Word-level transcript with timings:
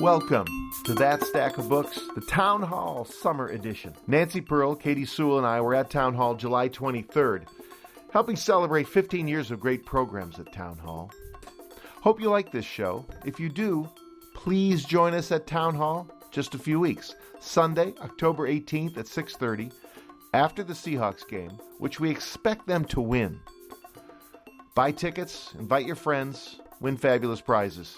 Welcome 0.00 0.46
to 0.86 0.94
That 0.94 1.22
Stack 1.22 1.56
of 1.56 1.68
Books, 1.68 2.00
the 2.16 2.20
Town 2.20 2.62
Hall 2.62 3.04
Summer 3.04 3.46
Edition. 3.46 3.94
Nancy 4.08 4.40
Pearl, 4.40 4.74
Katie 4.74 5.06
Sewell, 5.06 5.38
and 5.38 5.46
I 5.46 5.60
were 5.60 5.74
at 5.74 5.88
Town 5.88 6.14
Hall 6.14 6.34
July 6.34 6.68
23rd, 6.68 7.46
helping 8.10 8.34
celebrate 8.34 8.88
15 8.88 9.28
years 9.28 9.52
of 9.52 9.60
great 9.60 9.86
programs 9.86 10.40
at 10.40 10.52
Town 10.52 10.76
Hall. 10.78 11.12
Hope 12.00 12.20
you 12.20 12.28
like 12.28 12.50
this 12.50 12.64
show. 12.64 13.06
If 13.24 13.38
you 13.38 13.48
do, 13.48 13.88
please 14.34 14.84
join 14.84 15.14
us 15.14 15.30
at 15.30 15.46
Town 15.46 15.76
Hall 15.76 16.10
just 16.32 16.56
a 16.56 16.58
few 16.58 16.80
weeks. 16.80 17.14
Sunday, 17.38 17.94
October 18.02 18.48
18th 18.48 18.98
at 18.98 19.06
6:30, 19.06 19.70
after 20.32 20.64
the 20.64 20.74
Seahawks 20.74 21.26
game, 21.26 21.52
which 21.78 22.00
we 22.00 22.10
expect 22.10 22.66
them 22.66 22.84
to 22.86 23.00
win. 23.00 23.38
Buy 24.74 24.90
tickets, 24.90 25.54
invite 25.56 25.86
your 25.86 25.94
friends, 25.94 26.58
win 26.80 26.96
fabulous 26.96 27.40
prizes. 27.40 27.96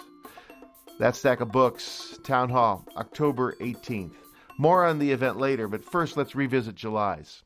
That 0.99 1.15
stack 1.15 1.41
of 1.41 1.51
books, 1.51 2.17
Town 2.23 2.49
Hall, 2.49 2.83
October 2.97 3.53
18th. 3.61 4.15
More 4.57 4.83
on 4.83 4.97
the 4.97 5.11
event 5.11 5.37
later, 5.37 5.67
but 5.67 5.85
first 5.85 6.17
let's 6.17 6.33
revisit 6.33 6.73
July's. 6.73 7.43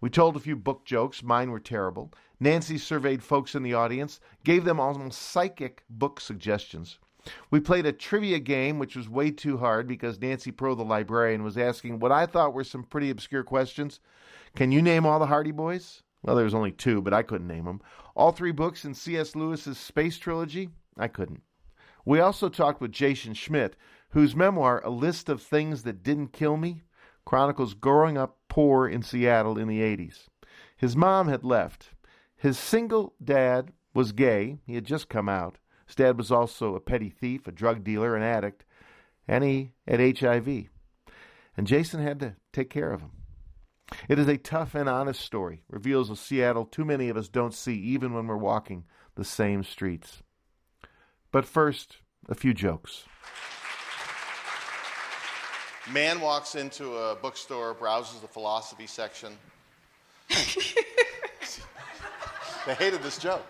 We 0.00 0.08
told 0.08 0.36
a 0.36 0.40
few 0.40 0.54
book 0.54 0.84
jokes, 0.84 1.20
mine 1.20 1.50
were 1.50 1.58
terrible. 1.58 2.12
Nancy 2.38 2.78
surveyed 2.78 3.20
folks 3.20 3.56
in 3.56 3.64
the 3.64 3.74
audience, 3.74 4.20
gave 4.44 4.64
them 4.64 4.78
almost 4.78 5.20
psychic 5.20 5.82
book 5.90 6.20
suggestions. 6.20 7.00
We 7.50 7.58
played 7.58 7.86
a 7.86 7.92
trivia 7.92 8.38
game, 8.38 8.78
which 8.78 8.94
was 8.94 9.08
way 9.08 9.32
too 9.32 9.58
hard 9.58 9.88
because 9.88 10.20
Nancy 10.20 10.52
Pearl, 10.52 10.76
the 10.76 10.84
librarian, 10.84 11.42
was 11.42 11.58
asking 11.58 11.98
what 11.98 12.12
I 12.12 12.26
thought 12.26 12.54
were 12.54 12.62
some 12.62 12.84
pretty 12.84 13.10
obscure 13.10 13.42
questions. 13.42 13.98
Can 14.54 14.70
you 14.70 14.80
name 14.80 15.06
all 15.06 15.18
the 15.18 15.26
Hardy 15.26 15.50
Boys? 15.50 16.04
Well, 16.22 16.36
there 16.36 16.44
was 16.44 16.54
only 16.54 16.70
two, 16.70 17.02
but 17.02 17.12
I 17.12 17.24
couldn't 17.24 17.48
name 17.48 17.64
them. 17.64 17.80
All 18.14 18.30
three 18.30 18.52
books 18.52 18.84
in 18.84 18.94
C.S. 18.94 19.34
Lewis's 19.34 19.76
Space 19.76 20.18
Trilogy? 20.18 20.68
I 20.96 21.08
couldn't. 21.08 21.42
We 22.04 22.20
also 22.20 22.48
talked 22.48 22.80
with 22.80 22.92
Jason 22.92 23.34
Schmidt, 23.34 23.76
whose 24.10 24.36
memoir, 24.36 24.80
A 24.84 24.90
List 24.90 25.28
of 25.28 25.42
Things 25.42 25.84
That 25.84 26.02
Didn't 26.02 26.32
Kill 26.32 26.56
Me, 26.56 26.82
chronicles 27.24 27.74
growing 27.74 28.18
up 28.18 28.38
poor 28.48 28.88
in 28.88 29.02
Seattle 29.02 29.58
in 29.58 29.68
the 29.68 29.80
80s. 29.80 30.28
His 30.76 30.96
mom 30.96 31.28
had 31.28 31.44
left. 31.44 31.90
His 32.36 32.58
single 32.58 33.14
dad 33.22 33.72
was 33.94 34.12
gay. 34.12 34.58
He 34.66 34.74
had 34.74 34.84
just 34.84 35.08
come 35.08 35.28
out. 35.28 35.58
His 35.86 35.94
dad 35.94 36.18
was 36.18 36.32
also 36.32 36.74
a 36.74 36.80
petty 36.80 37.08
thief, 37.08 37.46
a 37.46 37.52
drug 37.52 37.84
dealer, 37.84 38.16
an 38.16 38.22
addict, 38.22 38.64
and 39.28 39.44
he 39.44 39.72
had 39.86 40.18
HIV. 40.18 40.66
And 41.56 41.66
Jason 41.66 42.02
had 42.02 42.18
to 42.20 42.36
take 42.52 42.70
care 42.70 42.92
of 42.92 43.00
him. 43.00 43.12
It 44.08 44.18
is 44.18 44.26
a 44.26 44.38
tough 44.38 44.74
and 44.74 44.88
honest 44.88 45.20
story, 45.20 45.64
reveals 45.68 46.10
a 46.10 46.16
Seattle 46.16 46.64
too 46.64 46.84
many 46.84 47.08
of 47.08 47.16
us 47.16 47.28
don't 47.28 47.54
see 47.54 47.74
even 47.74 48.14
when 48.14 48.26
we're 48.26 48.36
walking 48.36 48.84
the 49.14 49.24
same 49.24 49.62
streets. 49.62 50.22
But 51.32 51.46
first, 51.46 51.96
a 52.28 52.34
few 52.34 52.52
jokes. 52.52 53.04
Man 55.90 56.20
walks 56.20 56.54
into 56.54 56.94
a 56.94 57.16
bookstore, 57.16 57.74
browses 57.74 58.20
the 58.20 58.28
philosophy 58.28 58.86
section. 58.86 59.32
they 60.28 60.36
hated 62.74 63.02
this 63.02 63.18
joke. 63.18 63.44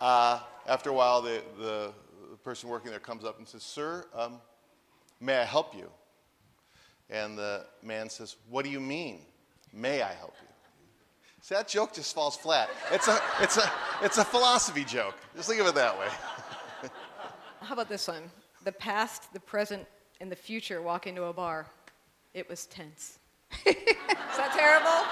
Uh, 0.00 0.40
after 0.66 0.90
a 0.90 0.92
while, 0.92 1.20
the, 1.20 1.42
the, 1.58 1.92
person 2.42 2.70
working 2.70 2.90
there 2.90 2.98
comes 2.98 3.22
up 3.22 3.38
and 3.38 3.46
says, 3.46 3.62
Sir, 3.62 4.06
um, 4.14 4.40
may 5.20 5.36
I 5.36 5.44
help 5.44 5.76
you? 5.76 5.90
And 7.10 7.36
the 7.36 7.66
man 7.82 8.08
says, 8.08 8.36
What 8.48 8.64
do 8.64 8.70
you 8.70 8.80
mean, 8.80 9.20
may 9.74 10.00
I 10.00 10.14
help 10.14 10.34
you? 10.40 10.48
See, 11.42 11.54
that 11.54 11.68
joke 11.68 11.92
just 11.92 12.14
falls 12.14 12.36
flat. 12.36 12.70
It's 12.90 13.08
a, 13.08 13.20
it's 13.40 13.58
a, 13.58 13.70
it's 14.02 14.16
a 14.16 14.24
philosophy 14.24 14.84
joke. 14.84 15.16
Just 15.36 15.50
think 15.50 15.60
of 15.60 15.66
it 15.66 15.74
that 15.74 15.98
way. 15.98 16.06
How 17.60 17.74
about 17.74 17.88
this 17.88 18.08
one? 18.08 18.30
The 18.64 18.72
past, 18.72 19.32
the 19.32 19.40
present, 19.40 19.86
and 20.20 20.32
the 20.32 20.36
future 20.36 20.80
walk 20.82 21.06
into 21.06 21.24
a 21.24 21.32
bar. 21.32 21.66
It 22.32 22.48
was 22.48 22.66
tense. 22.66 23.18
Is 23.66 23.74
that 24.36 24.52
terrible? 24.54 25.06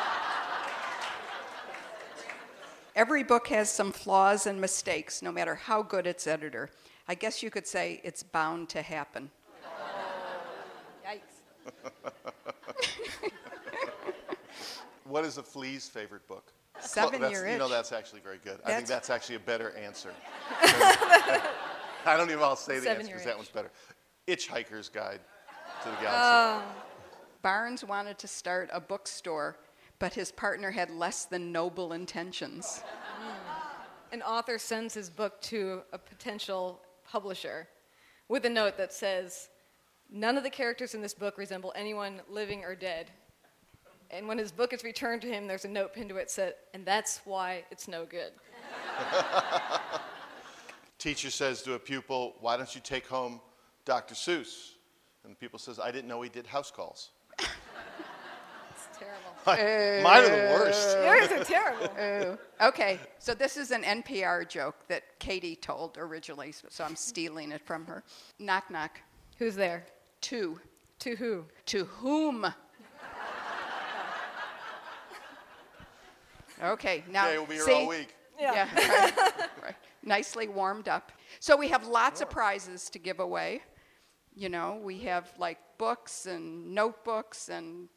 Every 2.97 3.23
book 3.23 3.49
has 3.49 3.71
some 3.71 3.93
flaws 3.93 4.47
and 4.47 4.61
mistakes, 4.61 5.23
no 5.23 5.31
matter 5.31 5.55
how 5.55 5.83
good 5.83 6.07
its 6.07 6.27
editor. 6.27 6.71
I 7.07 7.15
guess 7.15 7.43
you 7.43 7.51
could 7.51 7.67
say 7.67 8.01
it's 8.03 8.23
bound 8.23 8.69
to 8.71 8.83
happen. 8.83 9.31
Yikes. 11.07 11.73
what 15.05 15.25
is 15.25 15.39
a 15.39 15.43
flea's 15.43 15.89
favorite 15.89 16.27
book? 16.27 16.53
Seven 16.81 17.21
well, 17.21 17.31
Year 17.31 17.49
You 17.49 17.59
know, 17.59 17.69
that's 17.69 17.93
actually 17.93 18.21
very 18.21 18.39
good. 18.43 18.59
I 18.65 18.75
think 18.75 18.87
That's- 18.87 18.89
that's 18.89 19.11
actually 19.11 19.37
a 19.37 19.41
better 19.41 19.75
answer. 19.77 20.13
I 22.07 22.17
don't 22.17 22.29
even 22.29 22.41
want 22.41 22.59
to 22.59 22.65
say 22.65 22.79
the 22.79 22.91
answer 22.91 23.07
because 23.07 23.25
that 23.25 23.37
one's 23.37 23.49
better. 23.49 23.71
Hitchhiker's 24.27 24.89
Guide 24.89 25.21
to 25.83 25.89
the 25.89 25.97
um, 25.97 26.03
Galaxy. 26.03 26.67
Barnes 27.43 27.85
wanted 27.85 28.19
to 28.19 28.29
start 28.29 28.69
a 28.73 28.81
bookstore, 28.81 29.57
but 29.99 30.15
his 30.15 30.33
partner 30.33 30.71
had 30.71 30.91
less 30.91 31.25
than 31.25 31.53
noble 31.53 31.93
intentions. 31.93 32.83
Hmm. 32.85 34.13
An 34.13 34.23
author 34.23 34.59
sends 34.59 34.95
his 34.95 35.11
book 35.11 35.41
to 35.43 35.83
a 35.93 35.99
potential 35.99 36.81
publisher 37.05 37.69
with 38.29 38.45
a 38.45 38.51
note 38.51 38.77
that 38.77 38.93
says, 38.93 39.49
None 40.11 40.39
of 40.39 40.43
the 40.43 40.51
characters 40.51 40.95
in 40.95 41.03
this 41.03 41.13
book 41.13 41.37
resemble 41.37 41.73
anyone 41.77 42.23
living 42.31 42.65
or 42.65 42.75
dead. 42.75 43.11
And 44.11 44.27
when 44.27 44.39
his 44.39 44.51
book 44.51 44.73
is 44.73 44.83
returned 44.83 45.21
to 45.23 45.29
him, 45.29 45.47
there's 45.47 45.67
a 45.67 45.69
note 45.69 45.93
pinned 45.93 46.09
to 46.09 46.17
it 46.17 46.21
that 46.21 46.31
said, 46.31 46.55
and 46.73 46.85
that's 46.87 47.21
why 47.27 47.65
it's 47.71 47.87
no 47.89 48.07
good. 48.07 48.33
Teacher 50.99 51.31
says 51.31 51.63
to 51.63 51.75
a 51.75 51.79
pupil, 51.79 52.37
"Why 52.41 52.57
don't 52.57 52.75
you 52.75 52.81
take 52.81 53.07
home 53.07 53.41
Dr. 53.85 54.15
Seuss?" 54.15 54.73
And 55.25 55.33
the 55.33 55.37
pupil 55.37 55.59
says, 55.59 55.79
"I 55.79 55.91
didn't 55.91 56.09
know 56.09 56.21
he 56.23 56.29
did 56.29 56.47
house 56.47 56.71
calls." 56.71 57.11
It's 58.71 58.99
terrible. 58.99 60.03
Mine 60.05 60.25
are 60.25 60.29
the 60.29 60.55
worst. 60.55 60.97
Yours 61.03 61.33
are 61.33 61.45
terrible. 61.45 62.39
Okay, 62.61 63.01
so 63.19 63.35
this 63.35 63.57
is 63.57 63.73
an 63.73 63.83
NPR 63.83 64.49
joke 64.49 64.77
that 64.87 65.19
Katie 65.19 65.57
told 65.57 65.99
originally, 65.99 66.53
so, 66.53 66.69
so 66.71 66.85
I'm 66.85 66.95
stealing 66.95 67.51
it 67.51 67.61
from 67.65 67.85
her. 67.87 68.05
Knock, 68.39 68.71
knock. 68.71 69.01
Who's 69.39 69.57
there? 69.57 69.85
To. 70.23 70.61
To 71.01 71.17
who? 71.17 71.45
To 71.67 71.85
whom? 71.87 72.47
Okay, 76.63 77.05
now. 77.11 77.29
Okay, 77.29 77.39
we'll 77.39 77.47
be 77.47 77.55
here 77.55 77.63
see? 77.63 77.73
all 77.73 77.89
week. 77.89 78.15
Yeah. 78.39 78.69
right, 78.75 79.51
right. 79.63 79.75
Nicely 80.03 80.49
warmed 80.49 80.89
up. 80.89 81.13
So 81.41 81.57
we 81.57 81.69
have 81.69 81.87
lots 81.87 82.21
of 82.21 82.31
prizes 82.31 82.89
to 82.91 82.99
give 82.99 83.21
away. 83.21 83.63
You 84.35 84.49
know, 84.49 84.81
we 84.83 85.01
have 85.01 85.31
like 85.39 85.59
books 85.79 86.27
and 86.27 86.75
notebooks 86.75 87.49
and 87.49 87.89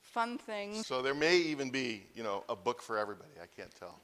fun 0.00 0.38
things, 0.38 0.86
So 0.86 1.02
there 1.02 1.14
may 1.14 1.36
even 1.36 1.70
be, 1.70 2.04
you 2.14 2.22
know, 2.22 2.44
a 2.48 2.56
book 2.56 2.82
for 2.82 2.98
everybody. 2.98 3.30
I 3.40 3.46
can't 3.46 3.72
tell. 3.74 4.00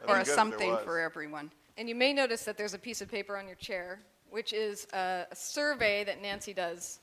That'd 0.00 0.10
or 0.10 0.14
a 0.14 0.18
good 0.18 0.20
if 0.22 0.26
there 0.26 0.34
something 0.34 0.76
for 0.84 0.98
everyone. 0.98 1.52
And 1.76 1.88
you 1.88 1.94
may 1.94 2.12
notice 2.12 2.44
that 2.44 2.58
there's 2.58 2.74
a 2.74 2.78
piece 2.78 3.00
of 3.00 3.08
paper 3.08 3.36
on 3.36 3.46
your 3.46 3.56
chair, 3.56 4.00
which 4.28 4.52
is 4.52 4.86
a, 4.92 5.26
a 5.30 5.36
survey 5.36 6.04
that 6.04 6.20
Nancy 6.20 6.52
does. 6.52 7.00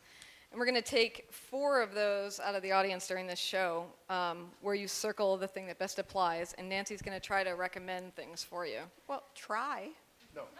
And 0.52 0.60
we're 0.60 0.66
going 0.66 0.76
to 0.76 0.82
take 0.82 1.28
four 1.30 1.82
of 1.82 1.94
those 1.94 2.40
out 2.40 2.56
of 2.56 2.62
the 2.64 2.72
audience 2.72 3.06
during 3.08 3.28
this 3.28 3.40
show, 3.40 3.86
um, 4.10 4.50
where 4.62 4.76
you 4.76 4.88
circle 4.88 5.36
the 5.38 5.48
thing 5.48 5.68
that 5.68 5.78
best 5.78 6.00
applies, 6.00 6.54
and 6.58 6.70
Nancy's 6.70 7.02
going 7.02 7.20
to 7.20 7.26
try 7.26 7.44
to 7.44 7.52
recommend 7.52 8.16
things 8.16 8.44
for 8.44 8.66
you. 8.66 8.80
Well, 9.08 9.24
try 9.36 9.90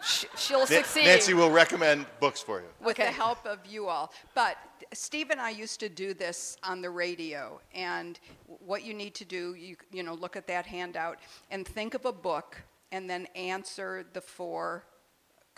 Sh- 0.02 0.24
she'll 0.36 0.58
Na- 0.60 0.64
succeed. 0.66 1.04
Nancy 1.04 1.34
will 1.34 1.50
recommend 1.52 2.04
books 2.18 2.40
for 2.42 2.58
you. 2.60 2.66
with 2.80 2.98
Okay. 2.98 3.06
the 3.06 3.12
help 3.12 3.46
of 3.46 3.64
you 3.64 3.86
all. 3.86 4.12
But 4.34 4.56
Steve 4.92 5.30
and 5.30 5.40
I 5.40 5.50
used 5.50 5.78
to 5.80 5.88
do 5.88 6.14
this 6.14 6.56
on 6.64 6.80
the 6.82 6.90
radio, 6.90 7.60
and 7.72 8.18
what 8.66 8.82
you 8.82 8.92
need 8.92 9.14
to 9.14 9.24
do, 9.24 9.54
you 9.54 9.76
you 9.92 10.02
know, 10.02 10.14
look 10.14 10.34
at 10.36 10.48
that 10.48 10.66
handout 10.66 11.18
and 11.52 11.66
think 11.66 11.94
of 11.94 12.06
a 12.06 12.12
book, 12.12 12.60
and 12.90 13.08
then 13.08 13.26
answer 13.36 14.04
the 14.14 14.20
four 14.20 14.84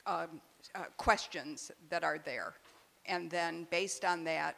um, 0.07 0.41
uh, 0.75 0.85
questions 0.99 1.71
that 1.89 2.05
are 2.05 2.19
there, 2.19 2.53
and 3.07 3.31
then 3.31 3.67
based 3.71 4.05
on 4.05 4.25
that, 4.25 4.57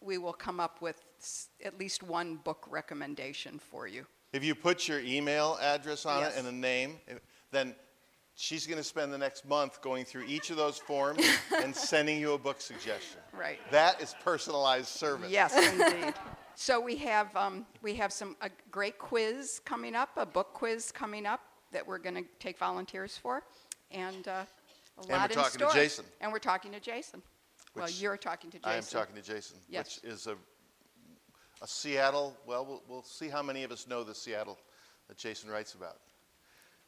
we 0.00 0.18
will 0.18 0.32
come 0.32 0.60
up 0.60 0.80
with 0.82 1.00
s- 1.20 1.48
at 1.64 1.78
least 1.78 2.02
one 2.02 2.36
book 2.36 2.66
recommendation 2.68 3.58
for 3.58 3.86
you. 3.86 4.06
If 4.32 4.42
you 4.44 4.54
put 4.54 4.88
your 4.88 5.00
email 5.00 5.58
address 5.60 6.04
on 6.06 6.20
Yes. 6.20 6.34
it 6.34 6.38
and 6.40 6.48
a 6.48 6.52
name, 6.52 7.00
eh, 7.08 7.14
then 7.50 7.74
she's 8.34 8.66
going 8.66 8.78
to 8.78 8.84
spend 8.84 9.12
the 9.12 9.18
next 9.18 9.44
month 9.46 9.80
going 9.80 10.04
through 10.04 10.24
each 10.24 10.50
of 10.50 10.56
those 10.56 10.76
forms 10.76 11.24
and 11.62 11.74
sending 11.74 12.20
you 12.20 12.32
a 12.32 12.38
book 12.38 12.60
suggestion. 12.60 13.20
Right. 13.32 13.58
That 13.70 14.00
is 14.02 14.14
personalized 14.24 14.88
service. 14.88 15.30
Yes, 15.30 15.54
indeed. 15.72 16.14
So 16.56 16.80
we 16.80 16.96
have 16.96 17.34
um, 17.36 17.66
we 17.82 17.94
have 17.94 18.12
some 18.12 18.36
a 18.40 18.50
great 18.70 18.98
quiz 18.98 19.60
coming 19.64 19.94
up, 19.94 20.10
a 20.16 20.26
book 20.26 20.52
quiz 20.54 20.92
coming 20.92 21.26
up 21.26 21.40
that 21.72 21.84
we're 21.86 21.98
going 21.98 22.14
to 22.16 22.24
take 22.38 22.58
volunteers 22.58 23.16
for, 23.16 23.42
and 23.90 24.28
uh, 24.28 24.44
a 24.98 25.00
And 25.00 25.08
lot 25.08 25.08
we're 25.08 25.24
in 25.24 25.30
talking 25.30 25.58
to 25.58 25.64
store. 25.66 25.72
Jason. 25.72 26.04
And 26.20 26.30
we're 26.32 26.38
talking 26.38 26.70
to 26.72 26.78
Jason. 26.80 27.22
Well, 27.74 27.90
you're 27.90 28.16
talking 28.16 28.50
to 28.50 28.58
Jason. 28.58 28.70
I 28.70 28.76
am 28.76 28.82
talking 28.84 29.14
to 29.16 29.22
Jason, 29.22 29.56
Yes. 29.68 30.00
which 30.02 30.12
is 30.12 30.26
a, 30.26 30.36
a 31.62 31.66
Seattle. 31.66 32.36
Well, 32.46 32.64
well, 32.64 32.82
we'll 32.88 33.02
see 33.02 33.28
how 33.28 33.42
many 33.42 33.64
of 33.64 33.72
us 33.72 33.86
know 33.86 34.04
the 34.04 34.14
Seattle 34.14 34.58
that 35.08 35.16
Jason 35.16 35.50
writes 35.50 35.74
about. 35.74 35.98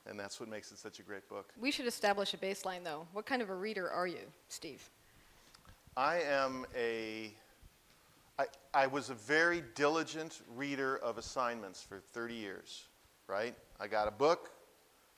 And 0.09 0.19
that's 0.19 0.39
what 0.39 0.49
makes 0.49 0.71
it 0.71 0.79
such 0.79 1.01
a 1.01 1.03
great 1.03 1.29
book. 1.29 1.53
We 1.61 1.71
should 1.73 1.87
establish 1.87 2.33
a 2.33 2.37
baseline, 2.37 2.85
though. 2.85 3.07
What 3.13 3.27
kind 3.27 3.43
of 3.43 3.51
a 3.51 3.55
reader 3.55 3.91
are 3.91 4.07
you, 4.07 4.21
Steve? 4.49 4.89
I 5.97 6.21
am 6.21 6.65
a. 6.77 7.33
I, 8.39 8.45
I 8.75 8.87
was 8.87 9.09
a 9.11 9.15
very 9.15 9.63
diligent 9.75 10.43
reader 10.55 10.99
of 10.99 11.17
assignments 11.17 11.83
for 11.83 12.01
30 12.13 12.35
years, 12.35 12.85
right? 13.29 13.55
I 13.81 13.87
got 13.87 14.07
a 14.07 14.11
book, 14.11 14.51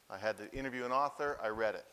I 0.09 0.17
had 0.17 0.38
to 0.38 0.50
interview 0.56 0.85
an 0.85 0.93
author, 0.93 1.37
I 1.43 1.49
read 1.49 1.75
it. 1.75 1.85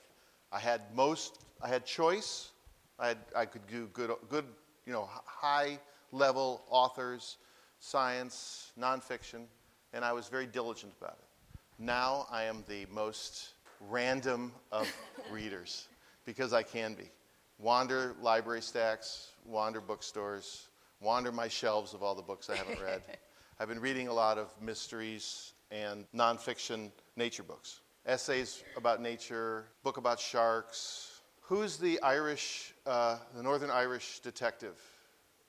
I 0.51 0.59
had 0.59 0.81
most, 0.93 1.39
I 1.63 1.67
had 1.67 1.83
choice, 1.83 2.51
I, 2.99 3.09
had, 3.09 3.17
I 3.35 3.45
could 3.45 3.67
do 3.67 3.87
good, 3.93 4.11
good, 4.29 4.45
you 4.85 4.93
know, 4.93 5.09
high 5.25 5.79
level 6.11 6.63
authors, 6.69 7.37
science, 7.79 8.71
nonfiction, 8.79 9.45
and 9.93 10.05
I 10.05 10.13
was 10.13 10.27
very 10.27 10.45
diligent 10.45 10.93
about 10.99 11.17
it. 11.19 11.59
Now 11.77 12.27
I 12.31 12.43
am 12.43 12.63
the 12.67 12.85
most 12.91 13.49
random 13.89 14.51
of 14.71 14.91
readers 15.31 15.87
because 16.25 16.53
I 16.53 16.63
can 16.63 16.93
be. 16.93 17.09
Wander 17.57 18.15
library 18.21 18.61
stacks, 18.61 19.31
wander 19.45 19.79
bookstores, 19.79 20.67
wander 20.99 21.31
my 21.31 21.47
shelves 21.47 21.93
of 21.93 22.03
all 22.03 22.15
the 22.15 22.21
books 22.21 22.49
I 22.49 22.55
haven't 22.55 22.81
read. 22.81 23.01
I've 23.59 23.69
been 23.69 23.79
reading 23.79 24.09
a 24.09 24.13
lot 24.13 24.37
of 24.37 24.49
mysteries 24.61 25.53
and 25.71 26.05
nonfiction 26.13 26.91
nature 27.15 27.43
books, 27.43 27.79
essays 28.05 28.63
about 28.75 29.01
nature, 29.01 29.65
book 29.83 29.97
about 29.97 30.19
sharks. 30.19 31.14
Who's 31.47 31.77
the 31.77 32.01
Irish, 32.01 32.73
uh, 32.85 33.17
the 33.35 33.43
Northern 33.43 33.69
Irish 33.69 34.19
detective 34.19 34.79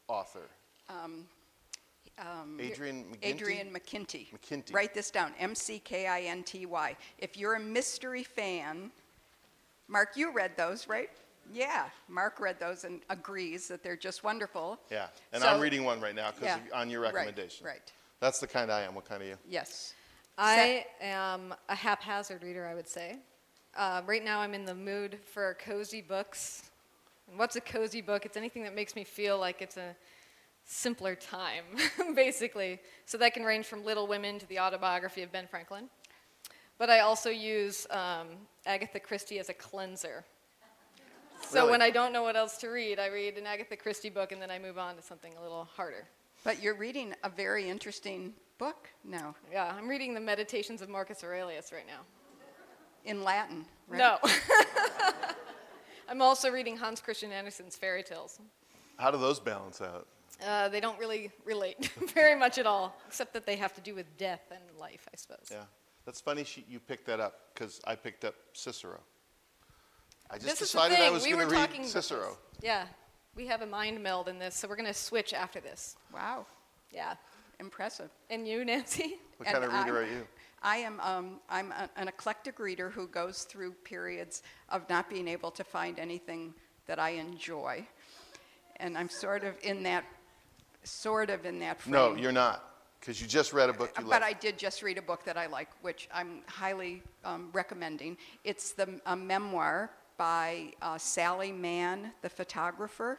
author? 0.09 0.49
Um, 0.91 1.27
Adrian 2.61 3.05
McGinty? 3.05 3.19
Adrian 3.23 3.71
McKinty. 3.73 4.27
McKinty. 4.33 4.75
Write 4.75 4.95
this 4.95 5.11
down 5.11 5.33
M 5.39 5.55
C 5.55 5.79
K 5.79 6.07
I 6.07 6.23
N 6.23 6.43
T 6.43 6.67
Y. 6.67 6.97
If 7.19 7.37
you're 7.37 7.55
a 7.55 7.61
mystery 7.61 8.23
fan, 8.23 8.91
Mark, 9.89 10.17
you 10.17 10.33
read 10.33 10.53
those, 10.57 10.87
right? 10.89 11.11
Yeah, 11.53 11.87
Mark 12.09 12.41
read 12.41 12.59
those 12.59 12.85
and 12.85 13.01
agrees 13.09 13.69
that 13.69 13.83
they're 13.83 13.97
just 13.97 14.25
wonderful. 14.25 14.81
Yeah, 14.91 15.07
and 15.33 15.43
So- 15.43 15.49
I'm 15.49 15.61
reading 15.61 15.85
one 15.85 16.01
right 16.01 16.15
now 16.15 16.31
because 16.33 16.45
Yeah, 16.47 16.61
on 16.75 16.91
your 16.91 17.03
right, 17.03 17.15
recommendation. 17.15 17.65
right. 17.67 17.93
That's 18.21 18.41
the 18.41 18.47
kind 18.47 18.71
I 18.73 18.83
am. 18.83 18.95
What 18.95 19.05
kind 19.05 19.23
are 19.23 19.27
you? 19.27 19.39
Yes. 19.49 19.95
I 20.39 20.85
am 21.01 21.55
a 21.69 21.75
haphazard 21.75 22.43
reader, 22.43 22.67
I 22.67 22.75
would 22.75 22.89
say. 22.89 23.19
Uh, 23.77 24.01
right 24.07 24.25
now, 24.25 24.41
I'm 24.41 24.55
in 24.55 24.65
the 24.65 24.75
mood 24.75 25.19
for 25.33 25.55
cozy 25.61 26.01
books. 26.01 26.71
And 27.29 27.39
what's 27.39 27.57
a 27.57 27.61
cozy 27.61 28.01
book? 28.01 28.25
It's 28.25 28.37
anything 28.37 28.63
that 28.63 28.75
makes 28.75 28.97
me 28.97 29.05
feel 29.05 29.39
like 29.39 29.61
it's 29.61 29.77
a 29.77 29.95
simpler 30.65 31.15
time, 31.15 31.65
basically. 32.15 32.81
So 33.05 33.19
that 33.19 33.35
can 33.35 33.45
range 33.45 33.67
from 33.67 33.85
Little 33.85 34.07
Women 34.07 34.39
to 34.39 34.47
the 34.47 34.59
autobiography 34.61 35.23
of 35.23 35.31
Ben 35.31 35.47
Franklin. 35.47 35.91
But 36.79 36.89
I 36.89 37.01
also 37.01 37.29
use 37.31 37.87
um, 37.91 38.29
Agatha 38.65 38.99
Christie 38.99 39.39
as 39.39 39.49
a 39.51 39.55
cleanser. 39.55 40.25
So 41.43 41.61
Really? 41.61 41.71
when 41.73 41.83
I 41.83 41.91
don't 41.91 42.13
know 42.13 42.23
what 42.23 42.35
else 42.35 42.57
to 42.59 42.69
read, 42.69 42.99
I 42.99 43.09
read 43.09 43.37
an 43.37 43.47
Agatha 43.47 43.77
Christie 43.77 44.11
book 44.11 44.33
and 44.33 44.41
then 44.41 44.51
I 44.51 44.59
move 44.59 44.79
on 44.79 44.97
to 44.97 45.03
something 45.03 45.33
a 45.39 45.43
little 45.43 45.65
harder. 45.65 46.09
But 46.45 46.63
you're 46.63 46.75
reading 46.77 47.15
a 47.25 47.29
very 47.29 47.69
interesting 47.69 48.33
book 48.59 48.89
now 49.05 49.35
Yeah, 49.53 49.75
I'm 49.77 49.87
reading 49.87 50.15
the 50.15 50.21
Meditations 50.21 50.81
of 50.81 50.89
Marcus 50.89 51.23
Aurelius 51.23 51.73
right 51.73 51.87
now. 51.87 52.01
In 53.07 53.23
Latin, 53.25 53.65
right? 53.89 53.99
No. 53.99 54.19
I'm 56.09 56.23
also 56.23 56.51
reading 56.51 56.77
Hans 56.77 57.01
Christian 57.01 57.33
Andersen's 57.33 57.77
fairy 57.77 58.03
tales. 58.03 58.39
How 58.99 59.11
do 59.11 59.19
those 59.19 59.41
balance 59.41 59.81
out? 59.81 60.07
Uh, 60.47 60.69
they 60.69 60.81
don't 60.81 60.99
really 60.99 61.31
relate 61.45 61.91
very 62.15 62.35
much 62.39 62.59
at 62.59 62.67
all, 62.67 62.95
except 63.07 63.33
that 63.33 63.47
they 63.47 63.57
have 63.57 63.75
to 63.75 63.81
do 63.81 63.95
with 63.95 64.07
death 64.19 64.43
and 64.51 64.61
life, 64.79 65.07
I 65.13 65.17
suppose. 65.17 65.47
Yeah, 65.51 65.63
that's 66.05 66.21
funny. 66.21 66.45
She, 66.45 66.65
you 66.69 66.79
picked 66.79 67.07
that 67.07 67.21
up 67.21 67.35
because 67.55 67.81
I 67.87 67.95
picked 67.95 68.25
up 68.25 68.35
Cicero. 68.53 69.01
I 70.31 70.35
just 70.37 70.47
This 70.47 70.59
decided. 70.59 70.99
I 71.01 71.11
was 71.11 71.25
we 71.25 71.31
going 71.33 71.49
to 71.49 71.55
read 71.55 71.87
Cicero. 71.87 72.37
Yeah, 72.61 72.85
we 73.35 73.47
have 73.47 73.63
a 73.63 73.67
mind 73.67 74.03
meld 74.03 74.29
in 74.29 74.39
this, 74.39 74.55
so 74.57 74.69
we're 74.69 74.77
going 74.77 74.87
to 74.87 74.95
switch 74.95 75.33
after 75.33 75.61
this. 75.61 75.97
Wow, 76.13 76.47
Yeah. 76.93 77.15
impressive. 77.61 78.11
And 78.31 78.47
you, 78.47 78.65
Nancy? 78.65 79.19
What 79.39 79.49
And 79.49 79.55
kind 79.55 79.65
of 79.65 79.73
reader 79.73 79.99
I'm- 79.99 80.05
are 80.05 80.13
you? 80.13 80.27
I 80.63 80.79
am 80.79 81.01
um, 81.01 81.41
I'm 81.49 81.73
a, 81.73 81.89
an 81.97 82.09
eclectic 82.09 82.59
reader 82.59 82.91
who 82.91 83.09
goes 83.09 83.43
through 83.43 83.73
periods 83.85 84.43
of 84.69 84.89
not 84.89 85.09
being 85.09 85.29
able 85.29 85.51
to 85.53 85.65
find 85.65 85.99
anything 85.99 86.55
that 86.87 86.99
I 86.99 87.11
enjoy, 87.11 87.87
and 88.77 88.97
I'm 88.97 89.09
sort 89.09 89.45
of 89.45 89.55
in 89.63 89.83
that 89.85 90.05
sort 90.83 91.31
of 91.31 91.45
in 91.45 91.59
that 91.61 91.81
frame. 91.81 91.93
No, 91.93 92.15
you're 92.15 92.33
not, 92.33 92.65
because 93.01 93.21
you 93.21 93.27
just 93.27 93.53
read 93.53 93.71
a 93.71 93.73
book 93.73 93.93
you 93.99 94.05
But 94.05 94.23
love. 94.23 94.23
I 94.25 94.33
did 94.33 94.59
just 94.59 94.83
read 94.83 94.99
a 94.99 95.03
book 95.03 95.25
that 95.25 95.37
I 95.37 95.47
like, 95.47 95.69
which 95.83 96.09
I'm 96.13 96.41
highly 96.47 97.03
um, 97.25 97.51
recommending. 97.53 98.17
It's 98.45 98.73
the 98.73 99.01
a 99.07 99.17
memoir 99.17 99.91
by 100.17 100.73
uh, 100.83 100.99
Sally 100.99 101.53
Mann, 101.53 102.13
the 102.23 102.29
photographer. 102.29 103.19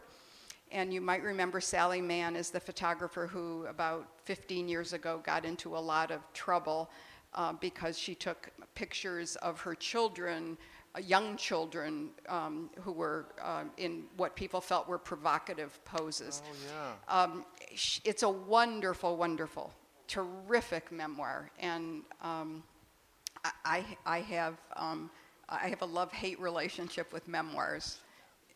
And 0.71 0.93
you 0.93 0.99
might 0.99 1.23
remember 1.23 1.61
Sally 1.61 2.01
Mann 2.01 2.35
is 2.35 2.49
the 2.49 2.59
photographer 2.59 3.25
who, 3.27 3.65
about 3.67 4.05
15 4.25 4.67
years 4.67 4.91
ago, 4.91 5.21
got 5.23 5.45
into 5.45 5.77
a 5.77 5.79
lot 5.79 6.11
of 6.11 6.21
trouble 6.33 6.89
uh, 7.33 7.53
because 7.53 7.97
she 7.97 8.15
took 8.15 8.49
pictures 8.75 9.35
of 9.37 9.59
her 9.61 9.75
children, 9.75 10.57
uh, 10.95 10.99
young 10.99 11.37
children, 11.37 12.09
um, 12.29 12.69
who 12.81 12.91
were 12.91 13.25
uh, 13.41 13.63
in 13.77 14.03
what 14.17 14.35
people 14.35 14.61
felt 14.61 14.87
were 14.87 14.97
provocative 14.97 15.83
poses. 15.85 16.41
oh 16.45 16.55
yeah. 16.65 17.21
Um, 17.23 17.45
sh- 17.75 17.99
it's 18.05 18.23
a 18.23 18.29
wonderful, 18.29 19.17
wonderful, 19.17 19.71
terrific 20.07 20.91
memoir, 20.91 21.51
and 21.59 22.03
um, 22.21 22.63
I, 23.65 23.83
I 24.05 24.19
have 24.21 24.55
um, 24.75 25.09
I 25.49 25.69
have 25.69 25.81
a 25.81 25.85
love-hate 25.85 26.39
relationship 26.39 27.13
with 27.13 27.27
memoirs. 27.27 27.99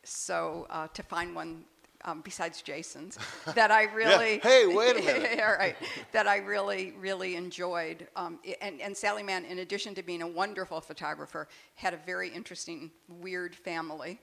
So 0.04 0.68
uh, 0.70 0.88
to 0.94 1.04
find 1.04 1.36
one 1.36 1.64
um, 2.06 2.22
besides 2.22 2.62
Jason's 2.62 3.18
that 3.56 3.72
I 3.72 3.84
really 3.84 4.40
Hey, 4.40 4.68
wait 4.68 4.98
a 4.98 5.02
minute. 5.02 5.40
all 5.44 5.54
right 5.54 5.76
that 6.12 6.28
I 6.28 6.38
really 6.38 6.94
really 7.00 7.36
enjoyed, 7.36 8.08
um, 8.16 8.40
and 8.62 8.82
and 8.82 8.96
Sally 8.96 9.24
Mann, 9.24 9.46
in 9.46 9.60
addition 9.60 9.96
to 9.96 10.04
being 10.04 10.22
a 10.22 10.28
wonderful 10.28 10.82
photographer, 10.82 11.48
had 11.76 11.94
a 11.94 12.00
very 12.06 12.30
interesting, 12.30 12.92
weird 13.08 13.56
family. 13.56 14.20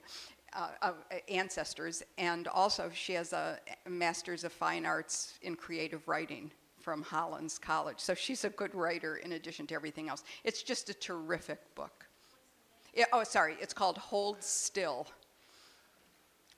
Uh, 0.53 0.69
of 0.81 0.95
uh, 1.11 1.17
ancestors, 1.31 2.01
and 2.17 2.47
also 2.47 2.89
she 2.91 3.13
has 3.13 3.33
a 3.33 3.59
master's 3.87 4.43
of 4.43 4.51
fine 4.51 4.83
arts 4.83 5.37
in 5.43 5.55
creative 5.55 6.07
writing 6.07 6.49
from 6.79 7.03
Hollins 7.03 7.59
College. 7.59 7.99
So 7.99 8.15
she's 8.15 8.43
a 8.45 8.49
good 8.49 8.73
writer 8.73 9.17
in 9.17 9.33
addition 9.33 9.67
to 9.67 9.75
everything 9.75 10.09
else. 10.09 10.23
It's 10.43 10.63
just 10.63 10.89
a 10.89 10.93
terrific 10.95 11.59
book. 11.75 12.07
Yeah, 12.95 13.05
oh, 13.13 13.23
sorry, 13.23 13.57
it's 13.61 13.73
called 13.73 13.97
Hold 13.99 14.41
Still. 14.41 15.05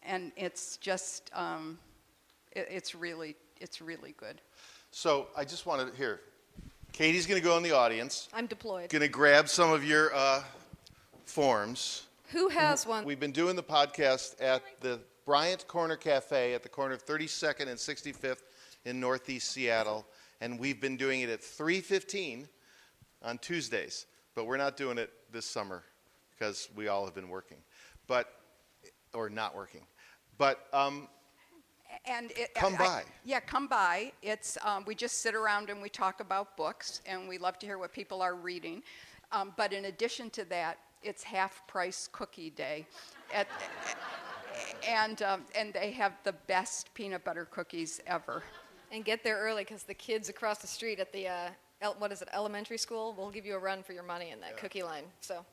And 0.04 0.32
it's 0.36 0.78
just, 0.78 1.30
um, 1.34 1.78
it, 2.52 2.68
it's 2.70 2.96
really, 2.96 3.36
it's 3.60 3.82
really 3.82 4.14
good. 4.18 4.42
So 4.92 5.28
I 5.38 5.46
just 5.46 5.66
wanted 5.66 5.92
to 5.92 5.98
hear. 5.98 6.22
Katie's 6.92 7.26
going 7.26 7.42
to 7.42 7.48
go 7.48 7.56
in 7.58 7.64
the 7.64 7.72
audience. 7.72 8.28
I'm 8.34 8.48
deployed. 8.48 8.90
Going 8.90 9.02
to 9.02 9.08
grab 9.08 9.48
some 9.48 9.72
of 9.72 9.86
your 9.86 10.14
uh, 10.14 10.44
forms. 11.26 12.04
Who 12.32 12.50
has 12.50 12.86
one? 12.86 13.06
We've 13.06 13.20
been 13.20 13.32
doing 13.32 13.56
the 13.56 13.64
podcast 13.64 14.42
at 14.42 14.62
the 14.82 15.00
Bryant 15.26 15.68
Corner 15.68 15.96
Cafe 15.96 16.54
at 16.54 16.64
the 16.64 16.70
corner 16.70 16.94
of 16.94 17.06
32nd 17.06 17.68
and 17.68 17.78
65th 17.78 18.42
in 18.86 19.00
Northeast 19.00 19.52
Seattle, 19.52 20.06
and 20.42 20.60
we've 20.60 20.82
been 20.82 20.98
doing 20.98 21.22
it 21.22 21.30
at 21.30 21.42
3:15 21.42 22.48
on 23.22 23.38
Tuesdays. 23.38 24.06
But 24.34 24.46
we're 24.46 24.58
not 24.58 24.78
doing 24.78 24.98
it 24.98 25.12
this 25.32 25.46
summer 25.46 25.84
because 26.32 26.70
we 26.76 26.88
all 26.88 27.06
have 27.06 27.14
been 27.14 27.30
working, 27.30 27.58
but 28.08 28.34
or 29.14 29.30
not 29.30 29.56
working. 29.56 29.82
But 30.42 30.66
um, 30.74 31.08
And 32.06 32.32
it, 32.32 32.56
Come 32.56 32.74
I- 32.74 32.78
by. 32.80 33.04
yeah, 33.24 33.40
come 33.42 33.68
by. 33.68 34.12
It's 34.24 34.58
um, 34.66 34.84
we 34.88 34.96
just 34.96 35.20
sit 35.22 35.36
around 35.36 35.70
and 35.70 35.80
we 35.84 35.88
talk 35.88 36.20
about 36.20 36.58
books, 36.58 37.00
and 37.06 37.30
we 37.30 37.38
love 37.38 37.60
to 37.60 37.68
hear 37.68 37.78
what 37.78 37.94
people 37.94 38.24
are 38.24 38.34
reading. 38.34 38.82
Um, 39.32 39.54
but 39.56 39.72
in 39.72 39.86
addition 39.86 40.32
to 40.32 40.44
that, 40.46 40.80
it's 41.04 41.22
half 41.22 41.62
price 41.68 42.10
cookie 42.12 42.50
day, 42.50 42.88
at, 43.32 43.46
and 44.88 45.22
um, 45.22 45.42
and 45.56 45.72
they 45.76 45.92
have 45.92 46.14
the 46.24 46.34
best 46.48 46.92
peanut 46.96 47.24
butter 47.24 47.46
cookies 47.46 48.02
ever. 48.08 48.42
and 48.92 49.06
get 49.06 49.24
there 49.24 49.38
early 49.38 49.62
because 49.64 49.84
the 49.84 49.94
kids 49.94 50.28
across 50.28 50.58
the 50.58 50.68
street 50.68 51.00
at 51.00 51.14
the 51.14 51.28
uh, 51.28 51.50
el- 51.84 51.96
what 52.00 52.12
is 52.12 52.24
it 52.24 52.30
elementary 52.34 52.80
school 52.80 53.14
will 53.14 53.30
give 53.30 53.46
you 53.46 53.54
a 53.56 53.60
run 53.60 53.84
for 53.84 53.94
your 53.94 54.04
money 54.04 54.32
in 54.32 54.40
that 54.42 54.58
cookie 54.58 54.82
line 54.84 55.04
so 55.22 55.46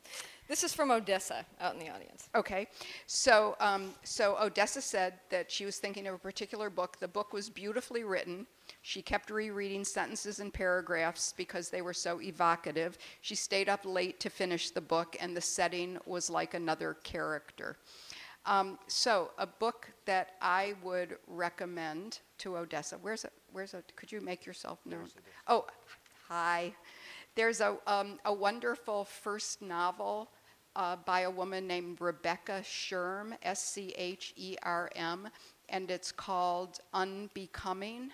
this 0.48 0.64
is 0.64 0.74
from 0.74 0.90
odessa 0.90 1.44
out 1.60 1.74
in 1.74 1.78
the 1.78 1.88
audience 1.88 2.28
Okay, 2.38 2.68
so 3.06 3.56
um, 3.58 3.90
so 4.04 4.36
Odessa 4.40 4.80
said 4.80 5.14
that 5.28 5.50
she 5.50 5.64
was 5.64 5.78
thinking 5.78 6.06
of 6.06 6.14
a 6.14 6.18
particular 6.18 6.70
book. 6.70 6.98
The 7.00 7.08
book 7.08 7.32
was 7.32 7.50
beautifully 7.50 8.04
written. 8.04 8.46
She 8.82 9.02
kept 9.02 9.30
rereading 9.30 9.84
sentences 9.84 10.38
and 10.38 10.54
paragraphs 10.54 11.34
because 11.36 11.68
they 11.68 11.82
were 11.82 11.94
so 11.94 12.20
evocative. 12.20 12.96
She 13.22 13.34
stayed 13.34 13.68
up 13.68 13.84
late 13.84 14.20
to 14.20 14.30
finish 14.30 14.70
the 14.70 14.80
book, 14.80 15.16
and 15.20 15.36
the 15.36 15.40
setting 15.40 15.98
was 16.06 16.30
like 16.30 16.54
another 16.54 16.94
character. 17.02 17.76
Um, 18.46 18.78
so, 18.86 19.32
a 19.38 19.46
book 19.46 19.90
that 20.04 20.36
I 20.40 20.74
would 20.82 21.16
recommend 21.26 22.20
to 22.38 22.56
Odessa. 22.56 22.98
Where's 23.02 23.24
it? 23.24 23.32
Where's 23.52 23.74
it? 23.74 23.92
Could 23.96 24.12
you 24.12 24.20
make 24.20 24.46
yourself 24.46 24.78
known? 24.86 25.08
Oh, 25.48 25.66
hi. 26.28 26.72
There's 27.34 27.60
a, 27.60 27.76
um, 27.86 28.20
a 28.24 28.32
wonderful 28.32 29.04
first 29.04 29.60
novel 29.60 30.30
uh, 30.78 30.96
by 31.04 31.20
a 31.22 31.30
woman 31.30 31.66
named 31.66 32.00
Rebecca 32.00 32.62
Scherm, 32.62 33.36
S 33.42 33.62
C 33.62 33.92
H 33.98 34.32
E 34.36 34.56
R 34.62 34.88
M, 34.94 35.28
and 35.68 35.90
it's 35.90 36.12
called 36.12 36.78
Unbecoming. 36.94 38.10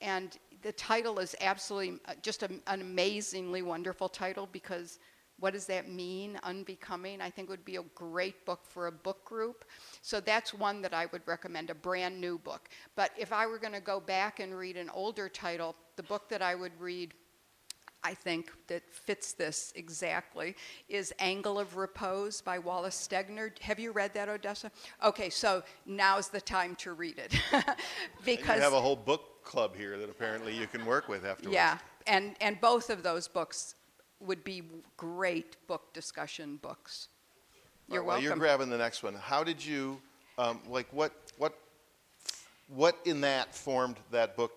And 0.00 0.36
the 0.62 0.72
title 0.72 1.20
is 1.20 1.36
absolutely 1.40 2.00
uh, 2.06 2.14
just 2.22 2.42
a, 2.42 2.50
an 2.66 2.80
amazingly 2.80 3.62
wonderful 3.62 4.08
title 4.08 4.48
because 4.50 4.98
what 5.38 5.54
does 5.54 5.64
that 5.66 5.88
mean, 5.88 6.38
unbecoming? 6.42 7.22
I 7.22 7.30
think 7.30 7.48
would 7.48 7.64
be 7.64 7.76
a 7.76 7.84
great 7.94 8.44
book 8.44 8.60
for 8.62 8.88
a 8.88 8.92
book 8.92 9.24
group. 9.24 9.64
So 10.02 10.20
that's 10.20 10.52
one 10.52 10.82
that 10.82 10.92
I 10.92 11.06
would 11.06 11.22
recommend, 11.26 11.70
a 11.70 11.74
brand 11.74 12.20
new 12.20 12.36
book. 12.36 12.68
But 12.94 13.12
if 13.16 13.32
I 13.32 13.46
were 13.46 13.58
going 13.58 13.72
to 13.72 13.80
go 13.80 14.00
back 14.00 14.40
and 14.40 14.54
read 14.54 14.76
an 14.76 14.90
older 14.90 15.30
title, 15.30 15.76
the 15.96 16.02
book 16.02 16.28
that 16.28 16.42
I 16.42 16.54
would 16.54 16.78
read 16.78 17.14
I 18.02 18.14
think 18.14 18.50
that 18.68 18.82
fits 18.90 19.32
this 19.32 19.72
exactly 19.76 20.56
is 20.88 21.12
Angle 21.18 21.58
of 21.58 21.76
Repose 21.76 22.40
by 22.40 22.58
Wallace 22.58 23.08
Stegner. 23.08 23.58
Have 23.60 23.78
you 23.78 23.92
read 23.92 24.14
that, 24.14 24.28
Odessa? 24.28 24.70
Okay, 25.04 25.28
so 25.28 25.62
now's 25.84 26.28
the 26.28 26.40
time 26.40 26.76
to 26.76 26.92
read 26.92 27.18
it 27.18 27.34
because 28.24 28.56
you 28.56 28.62
have 28.62 28.72
a 28.72 28.80
whole 28.80 28.96
book 28.96 29.44
club 29.44 29.76
here 29.76 29.98
that 29.98 30.08
apparently 30.08 30.56
you 30.56 30.66
can 30.66 30.84
work 30.86 31.08
with 31.08 31.24
afterwards. 31.24 31.54
Yeah, 31.54 31.78
and 32.06 32.36
and 32.40 32.60
both 32.60 32.88
of 32.88 33.02
those 33.02 33.28
books 33.28 33.74
would 34.20 34.44
be 34.44 34.62
great 34.96 35.56
book 35.66 35.92
discussion 35.92 36.58
books. 36.62 37.08
You're 37.88 38.00
right, 38.00 38.06
welcome. 38.06 38.24
you're 38.24 38.36
grabbing 38.36 38.70
the 38.70 38.78
next 38.78 39.02
one. 39.02 39.14
How 39.14 39.42
did 39.42 39.64
you, 39.64 40.00
um, 40.38 40.60
like, 40.68 40.86
what 40.92 41.12
what 41.36 41.58
what 42.68 42.96
in 43.04 43.20
that 43.22 43.54
formed 43.54 43.96
that 44.10 44.36
book 44.36 44.52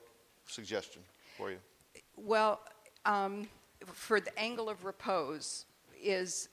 suggestion 0.46 1.02
for 1.36 1.52
you? 1.52 1.58
Well, 2.16 2.62
um, 3.06 3.48
for 3.86 4.20
the 4.20 4.38
angle 4.40 4.70
of 4.70 4.86
repose 4.86 5.66
is 6.02 6.50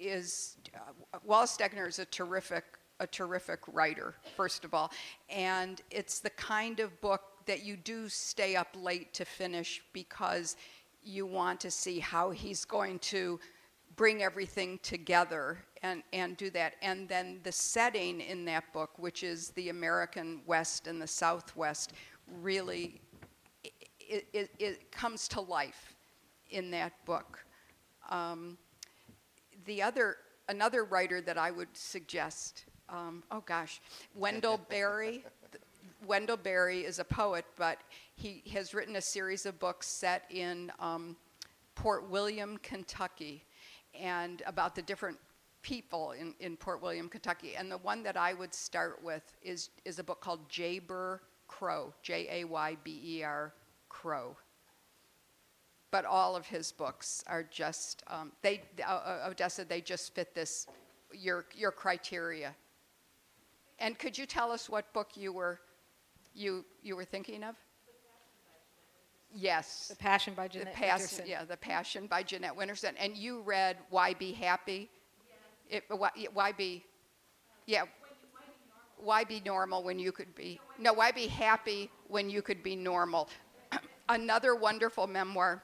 is 0.00 0.56
uh, 0.74 1.18
Wallace 1.24 1.56
Stegner 1.56 1.86
is 1.86 1.98
a 1.98 2.04
terrific 2.06 2.64
a 3.00 3.06
terrific 3.06 3.60
writer 3.72 4.14
first 4.36 4.64
of 4.64 4.74
all 4.74 4.92
and 5.28 5.80
it's 5.90 6.20
the 6.20 6.30
kind 6.30 6.80
of 6.80 7.00
book 7.00 7.22
that 7.46 7.64
you 7.64 7.76
do 7.76 8.08
stay 8.08 8.56
up 8.56 8.68
late 8.76 9.12
to 9.14 9.24
finish 9.24 9.82
because 9.92 10.56
you 11.02 11.26
want 11.26 11.60
to 11.60 11.70
see 11.70 11.98
how 11.98 12.30
he's 12.30 12.64
going 12.64 12.98
to 13.00 13.40
bring 13.96 14.22
everything 14.22 14.78
together 14.82 15.58
and, 15.82 16.02
and 16.12 16.36
do 16.36 16.50
that. 16.50 16.74
And 16.82 17.08
then 17.08 17.40
the 17.42 17.52
setting 17.52 18.20
in 18.20 18.44
that 18.46 18.72
book, 18.72 18.90
which 18.98 19.22
is 19.22 19.50
the 19.50 19.68
American 19.68 20.40
West 20.46 20.86
and 20.86 21.00
the 21.00 21.06
Southwest, 21.06 21.92
really 22.40 23.00
it, 24.12 24.26
it, 24.32 24.50
it 24.58 24.92
comes 24.92 25.26
to 25.28 25.40
life 25.40 25.94
in 26.50 26.70
that 26.72 26.92
book. 27.06 27.44
Um, 28.10 28.58
the 29.64 29.80
other, 29.82 30.16
another 30.48 30.84
writer 30.84 31.20
that 31.22 31.38
I 31.38 31.50
would 31.50 31.74
suggest, 31.74 32.66
um, 32.88 33.22
oh 33.30 33.42
gosh, 33.46 33.80
Wendell 34.14 34.60
Berry. 34.68 35.24
Wendell 36.06 36.36
Berry 36.36 36.80
is 36.80 36.98
a 36.98 37.04
poet, 37.04 37.44
but 37.56 37.78
he 38.16 38.42
has 38.52 38.74
written 38.74 38.96
a 38.96 39.00
series 39.00 39.46
of 39.46 39.58
books 39.58 39.86
set 39.86 40.24
in 40.30 40.70
um, 40.78 41.16
Port 41.74 42.10
William, 42.10 42.58
Kentucky, 42.58 43.44
and 43.98 44.42
about 44.46 44.74
the 44.74 44.82
different 44.82 45.16
people 45.62 46.10
in, 46.10 46.34
in 46.40 46.56
Port 46.56 46.82
William, 46.82 47.08
Kentucky. 47.08 47.54
And 47.56 47.70
the 47.70 47.78
one 47.78 48.02
that 48.02 48.16
I 48.16 48.34
would 48.34 48.52
start 48.52 49.00
with 49.02 49.22
is, 49.42 49.70
is 49.84 50.00
a 50.00 50.04
book 50.04 50.20
called 50.20 50.48
Jayber 50.48 51.20
Crow, 51.46 51.94
J 52.02 52.26
A 52.42 52.44
Y 52.44 52.76
B 52.82 53.00
E 53.04 53.22
R 53.22 53.54
Crow. 53.92 54.36
But 55.90 56.06
all 56.06 56.34
of 56.34 56.46
his 56.46 56.72
books 56.72 57.22
are 57.26 57.42
just, 57.42 58.02
um, 58.08 58.32
they, 58.40 58.62
uh, 58.80 58.90
uh, 58.90 59.28
Odessa, 59.30 59.64
they 59.64 59.82
just 59.82 60.14
fit 60.14 60.34
this, 60.34 60.66
your, 61.12 61.44
your 61.54 61.70
criteria. 61.70 62.54
And 63.78 63.98
could 63.98 64.16
you 64.16 64.24
tell 64.24 64.50
us 64.50 64.70
what 64.70 64.90
book 64.94 65.10
you 65.14 65.32
were, 65.34 65.60
you, 66.34 66.64
you 66.82 66.96
were 66.96 67.04
thinking 67.04 67.44
of? 67.44 67.56
Yes. 69.34 69.88
The 69.88 69.96
Passion 69.96 70.32
by 70.34 70.48
Jeanette 70.48 70.74
the 70.74 70.86
Winterson. 70.86 71.28
Yeah, 71.28 71.44
The 71.44 71.56
Passion 71.58 72.06
by 72.06 72.22
Jeanette 72.22 72.56
Winterson. 72.56 72.92
And 72.98 73.14
you 73.14 73.42
read 73.42 73.76
Why 73.90 74.14
Be 74.14 74.32
Happy? 74.32 74.88
Yeah. 75.68 75.76
It, 75.76 75.84
why, 75.88 76.10
why 76.32 76.52
Be, 76.52 76.84
yeah. 77.66 77.82
Why 78.96 79.24
be 79.24 79.42
normal 79.44 79.82
when 79.82 79.98
you 79.98 80.12
could 80.12 80.32
be, 80.34 80.60
no, 80.78 80.92
why 80.92 81.10
be 81.10 81.26
happy 81.26 81.90
when 82.06 82.30
you 82.30 82.40
could 82.40 82.62
be 82.62 82.76
normal? 82.76 83.28
Another 84.12 84.54
wonderful 84.54 85.06
memoir, 85.06 85.62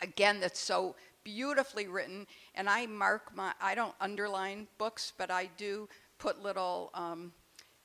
again, 0.00 0.38
that's 0.38 0.60
so 0.60 0.94
beautifully 1.24 1.88
written. 1.88 2.28
And 2.54 2.68
I 2.68 2.86
mark 2.86 3.34
my, 3.34 3.52
I 3.60 3.74
don't 3.74 3.94
underline 4.00 4.68
books, 4.78 5.12
but 5.18 5.32
I 5.32 5.50
do 5.56 5.88
put 6.18 6.40
little, 6.40 6.90
um, 6.94 7.32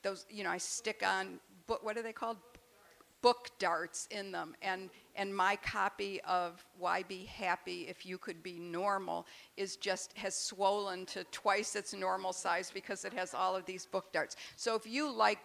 those, 0.04 0.27
you 0.30 0.44
know, 0.44 0.51
I 0.51 0.60
stick 0.60 1.04
on, 1.04 1.39
book, 1.66 1.84
what 1.84 1.98
are 1.98 2.04
they 2.04 2.13
called? 2.13 2.38
Book 3.24 3.50
darts 3.58 4.08
in 4.12 4.32
them. 4.32 4.54
And 4.62 4.92
and 5.16 5.36
my 5.36 5.56
copy 5.56 6.22
of 6.22 6.63
Why 6.77 7.01
Be 7.01 7.25
Happy 7.25 7.88
If 7.89 8.06
You 8.06 8.20
Could 8.20 8.44
Be 8.44 8.60
Normal 8.60 9.25
is 9.58 9.77
just 9.77 10.16
has 10.16 10.36
swollen 10.36 11.08
to 11.08 11.24
twice 11.32 11.75
its 11.75 11.96
normal 11.96 12.34
size 12.34 12.70
because 12.72 13.04
it 13.04 13.13
has 13.13 13.34
all 13.34 13.56
of 13.56 13.66
these 13.66 13.88
book 13.88 14.13
darts. 14.13 14.36
So 14.58 14.75
if 14.75 14.86
you 14.86 15.12
like 15.12 15.39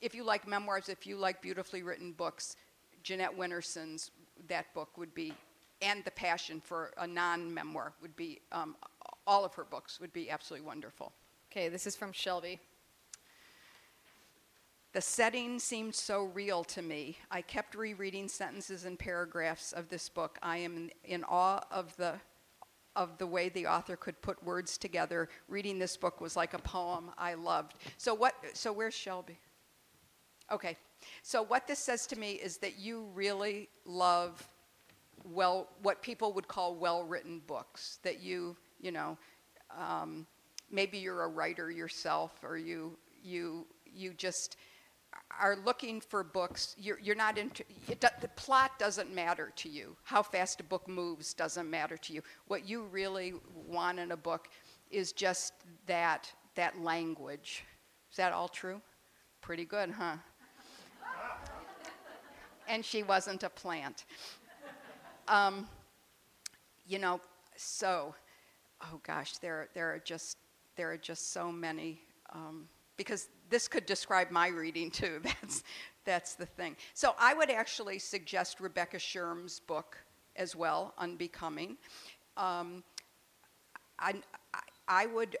if 0.00 0.14
you 0.14 0.24
like 0.24 0.48
memoirs, 0.48 0.88
if 0.88 1.06
you 1.06 1.16
like 1.16 1.42
beautifully 1.42 1.82
written 1.82 2.12
books, 2.12 2.56
Jeanette 3.08 3.34
Winterson's 3.34 4.10
that 4.48 4.74
book 4.74 4.98
would 4.98 5.14
be 5.14 5.32
and 5.80 6.04
the 6.04 6.10
passion 6.10 6.60
for 6.60 6.92
a 6.98 7.06
non-memoir 7.06 7.94
would 8.02 8.14
be 8.16 8.38
um, 8.52 8.76
all 9.26 9.46
of 9.46 9.54
her 9.54 9.64
books 9.64 9.98
would 9.98 10.12
be 10.12 10.30
absolutely 10.30 10.66
wonderful. 10.66 11.14
Okay, 11.50 11.70
this 11.70 11.86
is 11.86 11.96
from 11.96 12.12
Shelby. 12.12 12.60
The 14.92 15.00
setting 15.00 15.58
seemed 15.58 15.94
so 15.94 16.24
real 16.24 16.64
to 16.64 16.82
me. 16.82 17.16
I 17.30 17.40
kept 17.40 17.74
rereading 17.74 18.28
sentences 18.28 18.84
and 18.84 18.98
paragraphs 18.98 19.72
of 19.72 19.88
this 19.88 20.10
book. 20.10 20.38
I 20.42 20.58
am 20.58 20.76
in, 20.76 20.90
in 21.04 21.24
awe 21.24 21.62
of 21.70 21.96
the 21.96 22.12
of 22.94 23.16
the 23.16 23.26
way 23.26 23.48
the 23.48 23.68
author 23.68 23.96
could 23.96 24.20
put 24.20 24.44
words 24.44 24.76
together. 24.76 25.30
Reading 25.48 25.78
this 25.78 25.96
book 25.96 26.20
was 26.20 26.36
like 26.36 26.52
a 26.52 26.58
poem 26.58 27.10
I 27.16 27.32
loved. 27.32 27.72
So 27.96 28.12
what 28.12 28.34
so 28.52 28.70
where's 28.70 28.92
Shelby? 28.92 29.38
Okay. 30.52 30.76
So 31.22 31.42
what 31.42 31.66
this 31.66 31.78
says 31.78 32.06
to 32.08 32.18
me 32.18 32.32
is 32.32 32.58
that 32.58 32.78
you 32.78 33.06
really 33.14 33.68
love 33.84 34.46
well 35.24 35.68
what 35.82 36.02
people 36.02 36.32
would 36.32 36.48
call 36.48 36.74
well-written 36.74 37.42
books. 37.46 37.98
That 38.02 38.20
you, 38.20 38.56
you 38.80 38.92
know, 38.92 39.18
um, 39.76 40.26
maybe 40.70 40.98
you're 40.98 41.22
a 41.24 41.28
writer 41.28 41.70
yourself 41.70 42.32
or 42.42 42.56
you 42.56 42.96
you 43.22 43.66
you 43.92 44.12
just 44.14 44.56
are 45.40 45.56
looking 45.64 46.00
for 46.00 46.22
books, 46.24 46.74
you're, 46.78 46.98
you're 47.00 47.16
not 47.16 47.38
into, 47.38 47.64
the 47.86 48.28
plot 48.36 48.78
doesn't 48.78 49.14
matter 49.14 49.52
to 49.56 49.68
you. 49.68 49.96
How 50.02 50.22
fast 50.22 50.60
a 50.60 50.64
book 50.64 50.88
moves 50.88 51.34
doesn't 51.34 51.68
matter 51.70 51.96
to 51.96 52.12
you. 52.12 52.22
What 52.46 52.68
you 52.68 52.82
really 52.84 53.34
want 53.66 53.98
in 53.98 54.12
a 54.12 54.16
book 54.16 54.48
is 54.90 55.12
just 55.12 55.52
that, 55.86 56.30
that 56.54 56.80
language. 56.80 57.64
Is 58.10 58.16
that 58.16 58.32
all 58.32 58.48
true? 58.48 58.80
Pretty 59.40 59.64
good, 59.64 59.90
huh? 59.90 60.16
And 62.68 62.84
she 62.84 63.02
wasn't 63.02 63.42
a 63.42 63.48
plant. 63.48 64.04
Um, 65.26 65.66
you 66.86 66.98
know, 66.98 67.20
so, 67.56 68.14
oh 68.82 69.00
gosh, 69.02 69.38
there, 69.38 69.68
there 69.74 69.92
are 69.92 69.98
just, 69.98 70.38
there 70.76 70.90
are 70.92 70.96
just 70.96 71.32
so 71.32 71.50
many, 71.50 72.00
um, 72.32 72.68
because 72.96 73.28
this 73.50 73.68
could 73.68 73.86
describe 73.86 74.30
my 74.30 74.48
reading 74.48 74.90
too. 74.90 75.20
That's, 75.24 75.64
that's 76.04 76.34
the 76.36 76.46
thing. 76.46 76.74
So 76.94 77.14
I 77.18 77.34
would 77.34 77.50
actually 77.50 77.98
suggest 77.98 78.60
Rebecca 78.60 78.96
Scherm's 78.96 79.60
book 79.60 79.98
as 80.36 80.56
well, 80.56 80.94
Unbecoming. 80.96 81.76
Um, 82.38 82.82
I, 83.98 84.14
I, 84.88 85.04
would, 85.04 85.36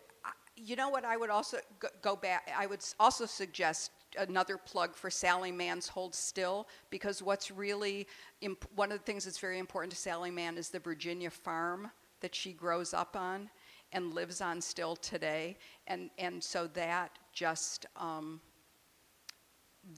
you 0.56 0.76
know 0.76 0.90
what, 0.90 1.06
I 1.06 1.16
would 1.16 1.30
also 1.30 1.56
go 2.02 2.16
back, 2.16 2.50
I 2.54 2.66
would 2.66 2.84
also 3.00 3.24
suggest 3.24 3.92
another 4.18 4.56
plug 4.56 4.94
for 4.94 5.10
Sally 5.10 5.52
Mann's 5.52 5.88
Hold 5.88 6.14
Still, 6.14 6.68
because 6.90 7.22
what's 7.22 7.50
really, 7.50 8.06
imp- 8.40 8.68
one 8.74 8.92
of 8.92 8.98
the 8.98 9.04
things 9.04 9.24
that's 9.24 9.38
very 9.38 9.58
important 9.58 9.92
to 9.92 9.98
Sally 9.98 10.30
Mann 10.30 10.58
is 10.58 10.68
the 10.68 10.78
Virginia 10.78 11.30
farm 11.30 11.90
that 12.20 12.34
she 12.34 12.52
grows 12.52 12.92
up 12.92 13.16
on 13.16 13.48
and 13.92 14.12
lives 14.12 14.40
on 14.40 14.60
still 14.60 14.96
today. 14.96 15.56
And, 15.86 16.10
and 16.18 16.42
so 16.42 16.66
that 16.68 17.18
just, 17.32 17.86
um, 17.96 18.40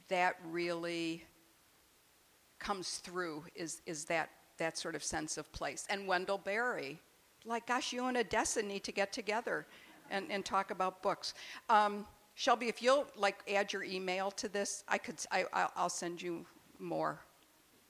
that 0.08 0.36
really 0.48 1.24
comes 2.58 2.98
through 2.98 3.44
is, 3.54 3.82
is 3.86 4.04
that, 4.04 4.30
that 4.58 4.78
sort 4.78 4.94
of 4.94 5.02
sense 5.02 5.38
of 5.38 5.50
place. 5.52 5.86
And 5.90 6.06
Wendell 6.06 6.38
Berry, 6.38 7.00
like, 7.44 7.66
gosh, 7.66 7.92
you 7.92 8.04
and 8.04 8.16
Odessa 8.16 8.62
need 8.62 8.84
to 8.84 8.92
get 8.92 9.12
together 9.12 9.66
and, 10.10 10.26
and 10.30 10.44
talk 10.44 10.70
about 10.70 11.02
books. 11.02 11.34
Um, 11.68 12.06
Shelby, 12.40 12.68
if 12.68 12.80
you'll 12.80 13.06
like 13.16 13.36
add 13.52 13.70
your 13.70 13.84
email 13.84 14.30
to 14.30 14.48
this, 14.48 14.82
I 14.88 14.96
could, 14.96 15.16
I, 15.30 15.44
I'll 15.76 15.90
send 15.90 16.22
you 16.22 16.46
more. 16.78 17.20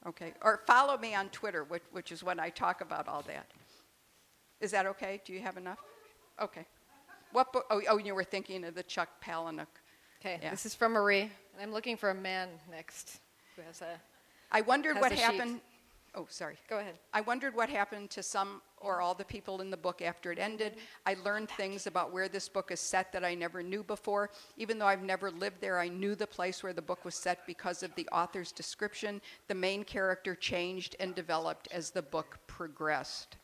Okay, 0.08 0.34
or 0.42 0.62
follow 0.66 0.98
me 0.98 1.14
on 1.14 1.28
Twitter, 1.28 1.62
which, 1.62 1.84
which 1.92 2.10
is 2.10 2.24
when 2.24 2.40
I 2.40 2.50
talk 2.50 2.80
about 2.80 3.06
all 3.06 3.22
that. 3.28 3.46
Is 4.60 4.72
that 4.72 4.86
okay? 4.86 5.20
Do 5.24 5.32
you 5.32 5.38
have 5.38 5.56
enough? 5.56 5.78
Okay. 6.42 6.66
What 7.30 7.52
book? 7.52 7.64
Oh, 7.70 7.80
oh, 7.88 7.98
you 7.98 8.12
were 8.12 8.24
thinking 8.24 8.64
of 8.64 8.74
the 8.74 8.82
Chuck 8.82 9.08
Palahniuk. 9.24 9.68
Okay, 10.20 10.40
Yeah. 10.42 10.50
this 10.50 10.66
is 10.66 10.74
from 10.74 10.94
Marie, 10.94 11.20
and 11.52 11.62
I'm 11.62 11.72
looking 11.72 11.96
for 11.96 12.10
a 12.10 12.14
man 12.14 12.48
next 12.68 13.20
who 13.54 13.62
has 13.62 13.82
a. 13.82 14.00
I 14.50 14.62
wondered 14.62 14.98
what 14.98 15.12
a 15.12 15.16
sheet. 15.16 15.60
Oh, 16.16 16.26
sorry. 16.28 16.56
Go 16.68 16.78
ahead. 16.78 16.98
I 17.12 17.20
wondered 17.20 17.54
what 17.54 17.68
happened 17.68 18.10
to 18.10 18.22
some 18.22 18.62
or 18.78 19.00
all 19.00 19.14
the 19.14 19.24
people 19.24 19.60
in 19.60 19.70
the 19.70 19.76
book 19.76 20.02
after 20.02 20.32
it 20.32 20.40
ended. 20.40 20.74
I 21.06 21.14
learned 21.24 21.50
things 21.50 21.86
about 21.86 22.12
where 22.12 22.28
this 22.28 22.48
book 22.48 22.72
is 22.72 22.80
set 22.80 23.12
that 23.12 23.24
I 23.24 23.34
never 23.34 23.62
knew 23.62 23.84
before. 23.84 24.30
Even 24.56 24.78
though 24.78 24.86
I've 24.86 25.04
never 25.04 25.30
lived 25.30 25.60
there, 25.60 25.78
I 25.78 25.88
knew 25.88 26.16
the 26.16 26.26
place 26.26 26.64
where 26.64 26.72
the 26.72 26.82
book 26.82 27.04
was 27.04 27.14
set 27.14 27.46
because 27.46 27.84
of 27.84 27.94
the 27.94 28.08
author's 28.08 28.50
description. 28.50 29.20
The 29.46 29.54
main 29.54 29.84
character 29.84 30.34
changed 30.34 30.96
and 30.98 31.14
developed 31.14 31.68
as 31.70 31.90
the 31.90 32.02
book 32.02 32.38
progressed. 32.48 33.36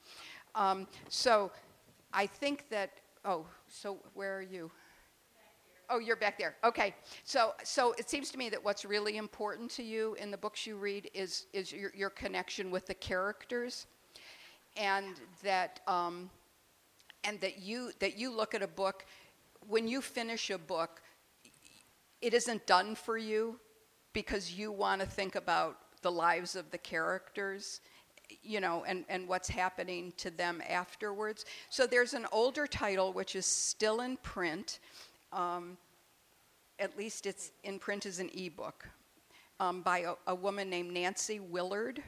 Um, 0.57 0.89
so 1.09 1.53
I 2.13 2.27
think 2.27 2.69
that, 2.71 2.91
oh, 3.25 3.47
so 3.69 3.99
where 4.15 4.37
are 4.37 4.43
you? 4.43 4.73
Oh, 5.89 5.99
you're 5.99 6.17
back 6.17 6.39
there. 6.39 6.57
Okay. 6.65 6.95
So, 7.25 7.55
so 7.63 7.93
it 7.99 8.11
seems 8.11 8.31
to 8.31 8.39
me 8.39 8.49
that 8.49 8.63
what's 8.63 8.85
really 8.85 9.17
important 9.17 9.71
to 9.73 9.83
you 9.83 10.17
in 10.21 10.31
the 10.31 10.37
books 10.37 10.67
you 10.67 10.77
read 10.77 11.11
is, 11.15 11.47
is 11.53 11.73
your, 11.73 11.93
your 11.95 12.11
connection 12.11 12.71
with 12.71 12.87
the 12.87 12.95
characters, 12.95 13.87
and 14.77 15.15
that, 15.43 15.81
um, 15.87 16.29
and 17.25 17.41
that 17.41 17.61
you 17.61 17.93
that 18.01 18.19
you 18.19 18.35
look 18.35 18.55
at 18.55 18.63
a 18.63 18.69
book. 18.69 19.07
When 19.69 19.89
you 19.89 20.01
finish 20.01 20.51
a 20.51 20.59
book, 20.59 21.03
it 22.21 22.35
isn't 22.35 22.67
done 22.67 22.95
for 22.95 23.17
you 23.17 23.59
because 24.13 24.53
you 24.53 24.73
want 24.73 25.01
to 25.01 25.07
think 25.07 25.35
about 25.35 25.79
the 26.03 26.11
lives 26.11 26.57
of 26.57 26.71
the 26.71 26.79
characters 26.79 27.81
you 28.43 28.61
know 28.61 28.85
and, 28.87 29.05
and 29.09 29.29
what's 29.29 29.49
happening 29.49 30.13
to 30.17 30.31
them 30.31 30.63
afterwards 30.69 31.45
so 31.71 31.87
there's 31.87 32.15
an 32.15 32.27
older 32.33 32.67
title 32.67 33.13
which 33.13 33.37
is 33.37 33.47
still 33.47 34.01
in 34.01 34.17
print 34.19 34.81
um, 35.33 35.77
at 36.79 36.97
least 36.97 37.27
it's 37.27 37.53
in 37.65 37.79
print 37.79 38.07
as 38.07 38.19
an 38.19 38.31
ebook 38.35 38.89
um, 39.61 39.83
by 39.83 40.01
a, 40.01 40.15
a 40.27 40.35
woman 40.35 40.69
named 40.69 40.93
nancy 40.93 41.41
willard 41.41 42.03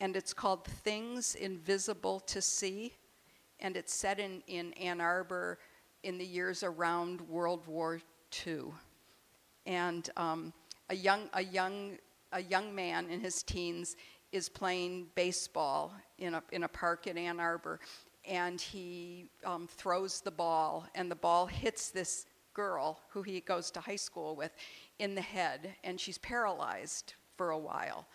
and 0.00 0.16
it's 0.16 0.34
called 0.34 0.64
things 0.64 1.34
invisible 1.34 2.20
to 2.20 2.42
see 2.42 2.92
and 3.60 3.76
it's 3.76 3.94
set 3.94 4.18
in, 4.18 4.42
in 4.46 4.72
ann 4.74 5.00
arbor 5.00 5.58
in 6.02 6.18
the 6.18 6.24
years 6.24 6.62
around 6.62 7.20
world 7.22 7.66
war 7.66 8.00
ii 8.46 8.64
and 9.66 10.10
um, 10.16 10.52
a 10.90 10.94
young 10.94 11.28
a 11.32 11.42
young 11.42 11.96
a 12.32 12.42
young 12.42 12.74
man 12.74 13.08
in 13.08 13.20
his 13.20 13.42
teens 13.42 13.96
is 14.32 14.48
playing 14.48 15.06
baseball 15.14 15.94
in 16.18 16.34
a 16.34 16.42
in 16.52 16.64
a 16.64 16.68
park 16.68 17.06
in 17.06 17.16
Ann 17.16 17.40
Arbor, 17.40 17.80
and 18.28 18.60
he 18.60 19.26
um, 19.44 19.68
throws 19.68 20.20
the 20.20 20.30
ball, 20.30 20.86
and 20.94 21.10
the 21.10 21.16
ball 21.16 21.46
hits 21.46 21.90
this 21.90 22.26
girl 22.54 23.00
who 23.08 23.22
he 23.22 23.40
goes 23.40 23.70
to 23.72 23.80
high 23.80 23.96
school 23.96 24.36
with 24.36 24.52
in 24.98 25.14
the 25.14 25.20
head, 25.20 25.74
and 25.84 26.00
she's 26.00 26.18
paralyzed 26.18 27.14
for 27.36 27.50
a 27.50 27.58
while. 27.58 28.06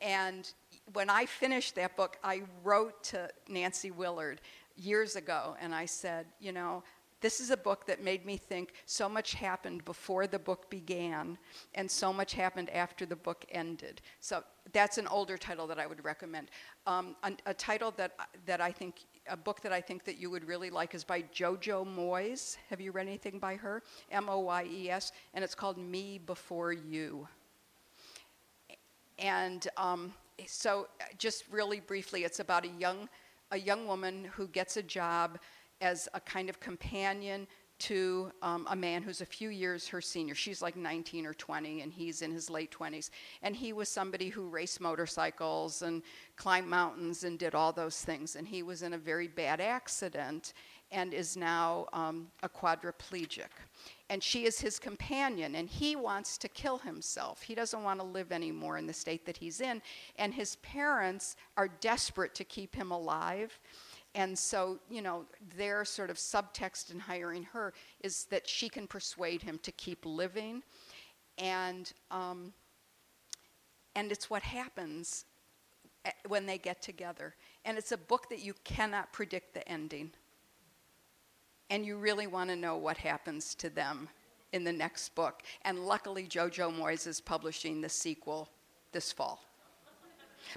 And 0.00 0.52
when 0.92 1.10
I 1.10 1.26
finished 1.26 1.74
that 1.74 1.96
book, 1.96 2.18
I 2.22 2.42
wrote 2.62 3.02
to 3.04 3.28
Nancy 3.48 3.90
Willard 3.90 4.40
years 4.76 5.16
ago, 5.16 5.56
and 5.60 5.74
I 5.74 5.86
said, 5.86 6.26
you 6.40 6.52
know, 6.52 6.82
this 7.20 7.40
is 7.40 7.50
a 7.50 7.56
book 7.56 7.84
that 7.86 8.02
made 8.02 8.24
me 8.24 8.36
think 8.36 8.74
so 8.86 9.08
much 9.08 9.34
happened 9.34 9.84
before 9.84 10.28
the 10.28 10.38
book 10.38 10.70
began, 10.70 11.36
and 11.74 11.90
so 11.90 12.12
much 12.12 12.32
happened 12.32 12.70
after 12.70 13.06
the 13.06 13.16
book 13.16 13.44
ended. 13.50 14.00
So 14.20 14.44
that's 14.72 14.98
an 14.98 15.08
older 15.08 15.36
title 15.36 15.66
that 15.66 15.80
I 15.80 15.86
would 15.86 16.04
recommend. 16.04 16.50
Um, 16.86 17.16
a, 17.24 17.32
a 17.46 17.54
title 17.54 17.92
that 17.96 18.12
that 18.46 18.60
I 18.60 18.70
think 18.70 19.00
a 19.28 19.36
book 19.36 19.60
that 19.62 19.72
I 19.72 19.80
think 19.80 20.04
that 20.04 20.18
you 20.18 20.30
would 20.30 20.46
really 20.46 20.70
like 20.70 20.94
is 20.94 21.04
by 21.04 21.22
Jojo 21.22 21.86
Moyes. 21.86 22.56
Have 22.70 22.80
you 22.80 22.92
read 22.92 23.06
anything 23.06 23.38
by 23.38 23.56
her? 23.56 23.82
M 24.10 24.28
O 24.28 24.40
Y 24.40 24.66
E 24.70 24.90
S, 24.90 25.12
and 25.34 25.44
it's 25.44 25.54
called 25.54 25.78
Me 25.78 26.18
Before 26.18 26.72
You. 26.72 27.28
And 29.18 29.66
um, 29.76 30.12
so, 30.46 30.88
just 31.18 31.44
really 31.50 31.80
briefly, 31.80 32.24
it's 32.24 32.40
about 32.40 32.64
a 32.64 32.70
young, 32.78 33.08
a 33.50 33.58
young 33.58 33.86
woman 33.86 34.24
who 34.32 34.46
gets 34.48 34.76
a 34.76 34.82
job 34.82 35.38
as 35.80 36.08
a 36.14 36.20
kind 36.20 36.48
of 36.48 36.60
companion 36.60 37.46
to 37.78 38.32
um, 38.42 38.66
a 38.70 38.76
man 38.76 39.02
who's 39.02 39.20
a 39.20 39.26
few 39.26 39.50
years 39.50 39.86
her 39.88 40.00
senior. 40.00 40.34
She's 40.34 40.60
like 40.60 40.76
19 40.76 41.26
or 41.26 41.34
20, 41.34 41.82
and 41.82 41.92
he's 41.92 42.22
in 42.22 42.32
his 42.32 42.50
late 42.50 42.70
20s. 42.70 43.10
And 43.42 43.54
he 43.54 43.72
was 43.72 43.88
somebody 43.88 44.28
who 44.28 44.48
raced 44.48 44.80
motorcycles 44.80 45.82
and 45.82 46.02
climbed 46.36 46.68
mountains 46.68 47.24
and 47.24 47.38
did 47.38 47.54
all 47.54 47.72
those 47.72 48.02
things. 48.02 48.36
And 48.36 48.46
he 48.46 48.62
was 48.62 48.82
in 48.82 48.94
a 48.94 48.98
very 48.98 49.28
bad 49.28 49.60
accident 49.60 50.54
and 50.90 51.12
is 51.12 51.36
now 51.36 51.86
um, 51.92 52.28
a 52.42 52.48
quadriplegic. 52.48 53.48
And 54.10 54.22
she 54.22 54.46
is 54.46 54.58
his 54.58 54.78
companion, 54.78 55.54
and 55.54 55.68
he 55.68 55.96
wants 55.96 56.38
to 56.38 56.48
kill 56.48 56.78
himself. 56.78 57.42
He 57.42 57.54
doesn't 57.54 57.82
want 57.82 58.00
to 58.00 58.06
live 58.06 58.32
anymore 58.32 58.78
in 58.78 58.86
the 58.86 58.92
state 58.92 59.26
that 59.26 59.36
he's 59.36 59.60
in. 59.60 59.82
And 60.16 60.32
his 60.32 60.56
parents 60.56 61.36
are 61.56 61.68
desperate 61.68 62.34
to 62.36 62.44
keep 62.44 62.74
him 62.74 62.90
alive. 62.90 63.58
And 64.14 64.38
so, 64.38 64.78
you 64.90 65.02
know, 65.02 65.26
their 65.56 65.84
sort 65.84 66.10
of 66.10 66.16
subtext 66.16 66.92
in 66.92 66.98
hiring 66.98 67.44
her 67.44 67.72
is 68.00 68.24
that 68.26 68.48
she 68.48 68.68
can 68.68 68.86
persuade 68.86 69.42
him 69.42 69.58
to 69.62 69.72
keep 69.72 70.04
living. 70.04 70.62
And, 71.36 71.92
um, 72.10 72.52
and 73.94 74.10
it's 74.10 74.28
what 74.28 74.42
happens 74.42 75.24
when 76.26 76.46
they 76.46 76.58
get 76.58 76.82
together. 76.82 77.34
And 77.64 77.76
it's 77.76 77.92
a 77.92 77.98
book 77.98 78.28
that 78.30 78.40
you 78.40 78.54
cannot 78.64 79.12
predict 79.12 79.54
the 79.54 79.68
ending. 79.68 80.10
And 81.70 81.84
you 81.84 81.96
really 81.96 82.26
want 82.26 82.50
to 82.50 82.56
know 82.56 82.76
what 82.76 82.96
happens 82.96 83.54
to 83.56 83.68
them 83.68 84.08
in 84.52 84.64
the 84.64 84.72
next 84.72 85.14
book. 85.14 85.42
And 85.62 85.86
luckily, 85.86 86.24
JoJo 86.24 86.74
Moyes 86.74 87.06
is 87.06 87.20
publishing 87.20 87.80
the 87.80 87.88
sequel 87.88 88.48
this 88.92 89.12
fall. 89.12 89.47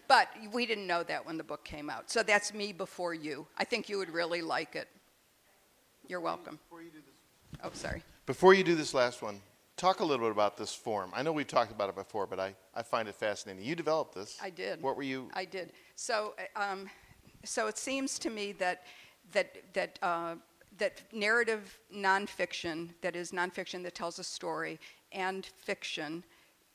But 0.07 0.29
we 0.51 0.65
didn't 0.65 0.87
know 0.87 1.03
that 1.03 1.25
when 1.25 1.37
the 1.37 1.43
book 1.43 1.63
came 1.63 1.89
out. 1.89 2.09
So 2.09 2.23
that's 2.23 2.53
me 2.53 2.73
before 2.73 3.13
you. 3.13 3.47
I 3.57 3.63
think 3.63 3.89
you 3.89 3.97
would 3.97 4.09
really 4.09 4.41
like 4.41 4.75
it. 4.75 4.87
You're 6.07 6.21
welcome. 6.21 6.59
Before 6.69 6.81
you 6.81 6.89
do 6.89 6.97
this. 6.97 7.59
Oh, 7.63 7.69
sorry. 7.73 8.03
Before 8.25 8.53
you 8.53 8.63
do 8.63 8.75
this 8.75 8.93
last 8.93 9.21
one, 9.21 9.41
talk 9.77 9.99
a 9.99 10.05
little 10.05 10.25
bit 10.25 10.31
about 10.31 10.57
this 10.57 10.73
form. 10.73 11.11
I 11.13 11.23
know 11.23 11.31
we've 11.31 11.47
talked 11.47 11.71
about 11.71 11.89
it 11.89 11.95
before, 11.95 12.27
but 12.27 12.39
I, 12.39 12.55
I 12.75 12.83
find 12.83 13.07
it 13.07 13.15
fascinating. 13.15 13.63
You 13.63 13.75
developed 13.75 14.15
this. 14.15 14.37
I 14.41 14.49
did. 14.49 14.81
What 14.81 14.95
were 14.95 15.03
you? 15.03 15.29
I 15.33 15.45
did. 15.45 15.73
So, 15.95 16.35
um, 16.55 16.89
so 17.43 17.67
it 17.67 17.77
seems 17.77 18.19
to 18.19 18.29
me 18.29 18.51
that 18.53 18.83
that 19.31 19.57
that 19.73 19.99
uh, 20.01 20.35
that 20.77 21.01
narrative 21.13 21.79
nonfiction, 21.93 22.89
that 23.01 23.15
is 23.15 23.31
nonfiction 23.31 23.83
that 23.83 23.95
tells 23.95 24.19
a 24.19 24.23
story, 24.23 24.79
and 25.11 25.45
fiction, 25.45 26.23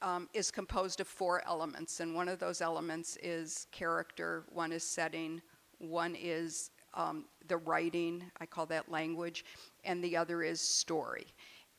um, 0.03 0.29
is 0.35 0.51
composed 0.51 1.01
of 1.01 1.09
four 1.09 1.43
elements, 1.47 2.01
and 2.01 2.15
one 2.15 2.29
of 2.29 2.39
those 2.39 2.61
elements 2.61 3.17
is 3.23 3.67
character. 3.73 4.45
One 4.53 4.73
is 4.73 4.85
setting. 4.85 5.41
One 5.79 6.17
is 6.19 6.71
um, 6.95 7.27
the 7.49 7.57
writing. 7.57 8.25
I 8.41 8.47
call 8.47 8.67
that 8.67 8.91
language, 8.91 9.45
and 9.85 10.03
the 10.03 10.17
other 10.17 10.43
is 10.43 10.61
story. 10.61 11.27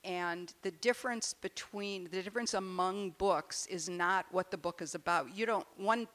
And 0.04 0.54
the 0.62 0.72
difference 0.72 1.34
between 1.34 2.06
the 2.06 2.22
difference 2.22 2.54
among 2.54 3.12
books 3.18 3.66
is 3.66 3.90
not 3.90 4.26
what 4.32 4.52
the 4.52 4.58
book 4.58 4.82
is 4.82 4.96
about. 4.96 5.36
You 5.36 5.46
don't 5.46 5.68
one, 5.76 6.08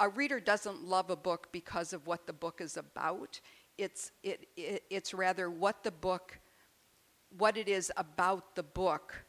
a 0.00 0.08
reader 0.08 0.38
doesn't 0.38 0.84
love 0.84 1.08
a 1.08 1.16
book 1.16 1.48
because 1.52 1.92
of 1.92 2.06
what 2.06 2.26
the 2.26 2.32
book 2.32 2.60
is 2.60 2.76
about. 2.76 3.40
It's 3.78 4.12
it, 4.22 4.48
it 4.56 4.84
it's 4.90 5.14
rather 5.14 5.48
what 5.48 5.82
the 5.82 5.92
book 5.92 6.38
what 7.38 7.56
it 7.56 7.68
is 7.68 7.90
about 7.96 8.54
the 8.54 8.62
book 8.62 9.24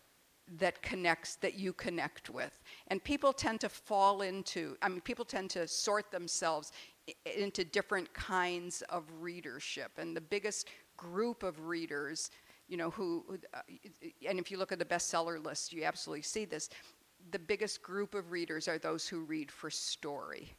that 0.60 0.82
connects 0.82 1.36
that 1.38 1.56
you 1.56 1.74
connect 1.74 2.30
with. 2.30 2.62
And 2.88 3.04
people 3.04 3.34
tend 3.34 3.62
to 3.62 3.70
fall 3.70 4.22
into 4.22 4.78
i 4.82 4.90
mean 4.90 5.02
people 5.02 5.26
tend 5.26 5.50
to 5.52 5.68
sort 5.68 6.12
themselves 6.12 6.72
into 7.38 7.64
different 7.64 8.14
kinds 8.14 8.82
of 8.90 9.04
readership. 9.20 9.92
And 9.98 10.16
the 10.16 10.22
biggest 10.22 10.70
group 10.98 11.44
of 11.44 11.68
readers 11.68 12.30
you 12.68 12.78
know 12.78 12.90
who 12.92 13.38
uh, 13.54 13.60
and 14.28 14.40
if 14.40 14.50
you 14.50 14.58
look 14.58 14.72
at 14.72 14.80
the 14.80 14.86
bestseller 14.86 15.44
list 15.44 15.74
you 15.74 15.84
absolutely 15.84 16.24
see 16.24 16.46
this. 16.46 16.70
The 17.32 17.40
biggest 17.40 17.82
group 17.82 18.16
of 18.16 18.32
readers 18.32 18.68
are 18.68 18.78
those 18.78 19.08
who 19.08 19.22
read 19.22 19.50
for 19.50 19.70
story. 19.70 20.52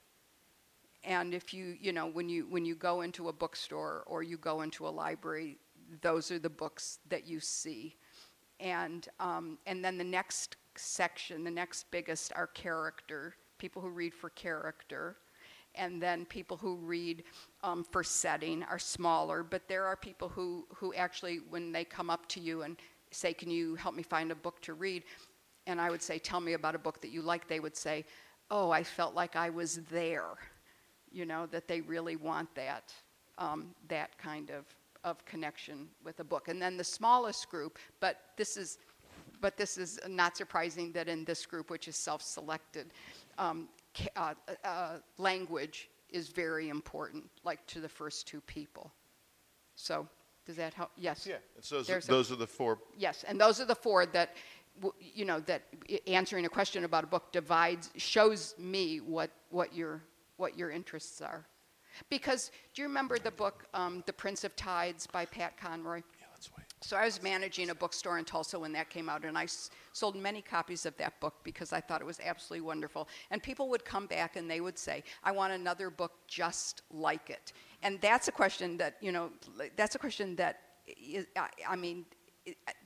And 1.04 1.34
if 1.34 1.52
you 1.52 1.76
you 1.78 1.92
know 1.92 2.06
when 2.06 2.28
you 2.28 2.46
when 2.48 2.64
you 2.64 2.74
go 2.74 3.02
into 3.02 3.28
a 3.28 3.32
bookstore 3.32 4.04
or 4.06 4.22
you 4.22 4.38
go 4.38 4.62
into 4.62 4.86
a 4.86 4.88
library 4.88 5.58
those 6.00 6.30
are 6.30 6.38
the 6.38 6.50
books 6.50 6.98
that 7.08 7.26
you 7.26 7.40
see 7.40 7.96
and 8.60 9.08
um, 9.20 9.58
and 9.66 9.84
then 9.84 9.98
the 9.98 10.04
next 10.04 10.56
section 10.76 11.44
the 11.44 11.50
next 11.50 11.90
biggest 11.90 12.32
are 12.34 12.48
character 12.48 13.34
people 13.58 13.80
who 13.80 13.88
read 13.88 14.14
for 14.14 14.30
character. 14.30 15.16
And 15.76 16.00
then 16.00 16.24
people 16.26 16.56
who 16.56 16.76
read 16.76 17.24
um, 17.62 17.82
for 17.82 18.04
setting 18.04 18.62
are 18.64 18.78
smaller 18.78 19.42
but 19.42 19.66
there 19.68 19.84
are 19.84 19.96
people 19.96 20.28
who 20.28 20.66
who 20.74 20.94
actually 20.94 21.40
when 21.50 21.72
they 21.72 21.84
come 21.84 22.10
up 22.10 22.28
to 22.28 22.40
you 22.40 22.62
and 22.62 22.76
say 23.10 23.32
can 23.32 23.50
you 23.50 23.74
help 23.74 23.94
me 23.94 24.02
find 24.02 24.30
a 24.30 24.34
book 24.34 24.60
to 24.62 24.74
read? 24.74 25.02
And 25.66 25.80
i 25.80 25.90
would 25.90 26.02
say 26.02 26.18
tell 26.18 26.40
me 26.40 26.52
about 26.52 26.74
a 26.74 26.78
book 26.78 27.00
that 27.00 27.10
you 27.10 27.22
like 27.22 27.48
they 27.48 27.58
would 27.58 27.76
say 27.76 28.04
oh 28.50 28.70
i 28.70 28.82
felt 28.84 29.14
like 29.14 29.34
i 29.34 29.48
was 29.48 29.80
there 29.90 30.34
you 31.10 31.24
know 31.24 31.46
that 31.46 31.66
they 31.66 31.80
really 31.80 32.16
want 32.16 32.54
that 32.54 32.92
um, 33.38 33.74
that 33.88 34.16
kind 34.18 34.50
of 34.50 34.66
of 35.04 35.24
connection 35.26 35.88
with 36.02 36.18
a 36.20 36.24
book. 36.24 36.48
And 36.48 36.60
then 36.60 36.76
the 36.76 36.84
smallest 36.84 37.50
group, 37.50 37.78
but 38.00 38.20
this 38.36 38.56
is, 38.56 38.78
but 39.40 39.56
this 39.56 39.78
is 39.78 40.00
not 40.08 40.36
surprising 40.36 40.90
that 40.92 41.08
in 41.08 41.24
this 41.24 41.46
group, 41.46 41.70
which 41.70 41.86
is 41.86 41.96
self-selected, 41.96 42.86
um, 43.38 43.68
uh, 44.16 44.34
uh, 44.64 44.98
language 45.18 45.90
is 46.10 46.28
very 46.28 46.68
important, 46.70 47.24
like 47.44 47.64
to 47.66 47.80
the 47.80 47.88
first 47.88 48.26
two 48.26 48.40
people. 48.42 48.90
So, 49.76 50.08
does 50.46 50.56
that 50.56 50.74
help? 50.74 50.90
Yes. 50.96 51.26
Yeah. 51.26 51.36
So 51.60 51.76
those, 51.76 51.86
There's 51.86 52.30
a- 52.30 52.34
are 52.34 52.36
the 52.36 52.46
four. 52.46 52.78
Yes, 52.96 53.24
and 53.26 53.40
those 53.40 53.60
are 53.60 53.64
the 53.64 53.74
four 53.74 54.06
that, 54.06 54.34
you 55.00 55.24
know, 55.24 55.40
that 55.40 55.62
answering 56.06 56.44
a 56.46 56.48
question 56.48 56.84
about 56.84 57.04
a 57.04 57.06
book 57.06 57.32
divides, 57.32 57.90
shows 57.96 58.54
me 58.58 58.98
what, 58.98 59.30
what, 59.50 59.74
your, 59.74 60.02
what 60.36 60.56
your 60.58 60.70
interests 60.70 61.20
are. 61.20 61.46
Because 62.10 62.50
do 62.74 62.82
you 62.82 62.88
remember 62.88 63.18
the 63.18 63.30
book, 63.30 63.66
um, 63.74 64.02
The 64.06 64.12
Prince 64.12 64.44
of 64.44 64.54
Tides 64.56 65.06
by 65.06 65.24
Pat 65.24 65.56
Conroy? 65.56 65.98
Yeah, 66.18 66.26
let's 66.32 66.50
wait. 66.56 66.66
So 66.80 66.96
I 66.96 67.04
was 67.06 67.22
managing 67.22 67.70
a 67.70 67.74
bookstore 67.74 68.18
in 68.18 68.24
Tulsa 68.24 68.58
when 68.58 68.72
that 68.72 68.90
came 68.90 69.08
out, 69.08 69.24
and 69.24 69.38
I 69.38 69.44
s- 69.44 69.70
sold 69.92 70.16
many 70.16 70.42
copies 70.42 70.84
of 70.84 70.96
that 70.98 71.18
book 71.20 71.34
because 71.42 71.72
I 71.72 71.80
thought 71.80 72.00
it 72.00 72.06
was 72.06 72.20
absolutely 72.24 72.66
wonderful. 72.66 73.08
And 73.30 73.42
people 73.42 73.68
would 73.70 73.84
come 73.84 74.06
back 74.06 74.36
and 74.36 74.50
they 74.50 74.60
would 74.60 74.78
say, 74.78 75.02
"I 75.22 75.32
want 75.32 75.52
another 75.52 75.88
book 75.88 76.12
just 76.26 76.82
like 76.90 77.30
it." 77.30 77.52
And 77.82 78.00
that's 78.00 78.28
a 78.28 78.32
question 78.32 78.76
that 78.78 78.96
you 79.00 79.12
know, 79.12 79.30
that's 79.76 79.94
a 79.94 79.98
question 79.98 80.36
that 80.36 80.60
is, 80.86 81.26
I, 81.36 81.48
I 81.68 81.76
mean, 81.76 82.04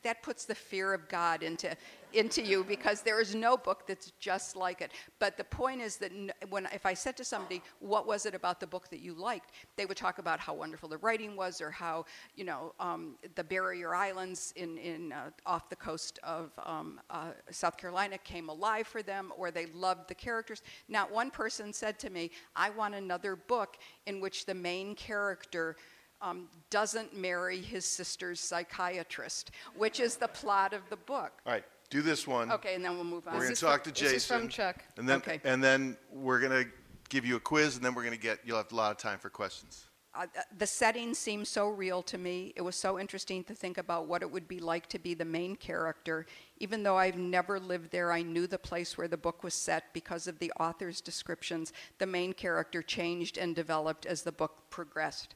that 0.03 0.23
puts 0.23 0.45
the 0.45 0.55
fear 0.55 0.95
of 0.95 1.09
God 1.09 1.43
into 1.43 1.77
into 2.15 2.43
you 2.43 2.65
because 2.65 3.03
there 3.03 3.21
is 3.21 3.35
no 3.35 3.57
book 3.57 3.87
that's 3.87 4.13
just 4.19 4.57
like 4.57 4.81
it. 4.81 4.93
But 5.19 5.37
the 5.37 5.45
point 5.45 5.83
is 5.83 5.97
that 5.97 6.11
when 6.49 6.67
if 6.73 6.87
I 6.87 6.95
said 6.95 7.17
to 7.19 7.25
somebody, 7.25 7.63
"What 7.81 8.07
was 8.07 8.25
it 8.25 8.35
about 8.35 8.61
the 8.61 8.67
book 8.67 8.89
that 8.91 9.01
you 9.01 9.15
liked?" 9.15 9.51
they 9.77 9.85
would 9.85 9.97
talk 9.97 10.19
about 10.19 10.39
how 10.41 10.55
wonderful 10.55 10.89
the 10.89 10.99
writing 10.99 11.37
was, 11.37 11.61
or 11.61 11.71
how 11.71 12.05
you 12.37 12.45
know 12.45 12.73
um, 12.79 13.17
the 13.35 13.45
Barrier 13.45 13.95
Islands 13.95 14.53
in 14.57 14.79
in 14.79 15.13
uh, 15.13 15.31
off 15.45 15.69
the 15.69 15.77
coast 15.77 16.19
of 16.23 16.53
um, 16.65 17.01
uh, 17.11 17.33
South 17.51 17.77
Carolina 17.77 18.17
came 18.19 18.49
alive 18.49 18.87
for 18.87 19.03
them, 19.03 19.33
or 19.37 19.51
they 19.51 19.67
loved 19.67 20.09
the 20.09 20.15
characters. 20.15 20.63
Not 20.89 21.11
one 21.11 21.31
person 21.31 21.73
said 21.73 21.99
to 22.01 22.11
me, 22.11 22.31
"I 22.55 22.71
want 22.71 22.95
another 22.95 23.35
book 23.37 23.77
in 24.07 24.21
which 24.21 24.47
the 24.47 24.55
main 24.55 24.95
character." 24.95 25.77
Um, 26.21 26.49
doesn't 26.71 27.17
marry 27.17 27.61
his 27.61 27.85
sister's 27.85 28.41
psychiatrist, 28.41 29.53
which 29.77 30.01
is 30.01 30.17
the 30.17 30.27
plot 30.29 30.73
of 30.73 30.83
the 30.91 30.97
book. 30.97 31.33
All 31.47 31.53
right. 31.53 31.65
Do 31.91 32.03
this 32.03 32.27
one. 32.27 32.51
Okay, 32.53 32.75
and 32.75 32.85
then 32.85 32.97
we'll 32.97 33.05
move 33.05 33.27
on. 33.29 33.35
We're 33.35 33.45
going 33.45 33.55
to 33.55 33.61
talk 33.61 33.85
from- 33.85 33.93
to 33.93 34.05
this 34.05 34.13
is 34.13 34.27
from 34.27 34.49
Chuck. 34.49 34.85
And 34.97 35.09
then, 35.09 35.19
Okay. 35.19 35.41
and 35.45 35.63
then 35.63 35.97
we're 36.11 36.41
going 36.41 36.65
to 36.65 36.71
give 37.09 37.25
you 37.25 37.37
a 37.37 37.41
quiz, 37.41 37.77
and 37.77 37.85
then 37.85 37.95
we're 37.95 38.03
going 38.03 38.15
to 38.17 38.21
get. 38.21 38.41
You'll 38.45 38.59
have 38.59 38.71
a 38.73 38.75
lot 38.75 38.91
of 38.91 38.99
time 38.99 39.19
for 39.19 39.31
questions. 39.31 39.85
uh, 40.15 40.27
uh, 40.37 40.41
the 40.57 40.67
setting 40.67 41.15
seemed 41.15 41.47
so 41.47 41.69
real 41.69 42.03
to 42.03 42.19
me. 42.19 42.53
It 42.57 42.63
was 42.63 42.75
so 42.75 42.99
interesting 42.99 43.45
to 43.45 43.55
think 43.55 43.79
about 43.79 44.09
what 44.09 44.21
it 44.23 44.31
would 44.31 44.49
be 44.49 44.59
like 44.59 44.89
to 44.89 44.99
be 44.99 45.15
the 45.15 45.25
main 45.25 45.55
character. 45.55 46.27
Even 46.59 46.83
though 46.83 46.97
I've 46.97 47.19
never 47.19 47.61
lived 47.61 47.91
there, 47.93 48.11
I 48.11 48.23
knew 48.23 48.47
the 48.49 48.59
place 48.59 48.99
where 48.99 49.07
the 49.07 49.17
book 49.17 49.45
was 49.45 49.55
set 49.55 49.93
because 49.93 50.27
of 50.27 50.41
the 50.41 50.51
author's 50.59 51.01
descriptions. 51.01 51.73
The 51.99 52.07
main 52.07 52.33
character 52.33 52.83
changed 52.83 53.39
and 53.39 53.55
developed 53.55 54.07
as 54.07 54.23
the 54.23 54.33
book 54.33 54.69
progressed. 54.71 55.35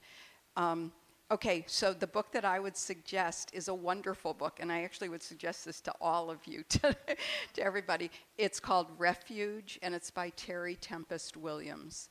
Um, 0.57 0.93
okay, 1.31 1.65
so 1.67 1.93
the 1.93 2.07
book 2.07 2.33
that 2.33 2.45
I 2.45 2.61
would 2.61 2.77
suggest 2.77 3.51
is 3.53 3.69
a 3.69 3.75
wonderful 3.75 4.35
book, 4.35 4.59
and 4.61 4.71
I 4.71 4.83
actually 4.83 5.09
would 5.09 5.23
suggest 5.23 5.65
this 5.65 5.81
to 5.83 5.95
all 6.01 6.31
of 6.31 6.39
you, 6.47 6.63
to, 6.69 6.97
to 7.55 7.63
everybody. 7.63 8.11
It's 8.39 8.61
called 8.61 8.89
Refuge, 8.99 9.79
and 9.83 9.95
it's 9.95 10.11
by 10.11 10.31
Terry 10.31 10.77
Tempest 10.77 11.37
Williams 11.37 12.09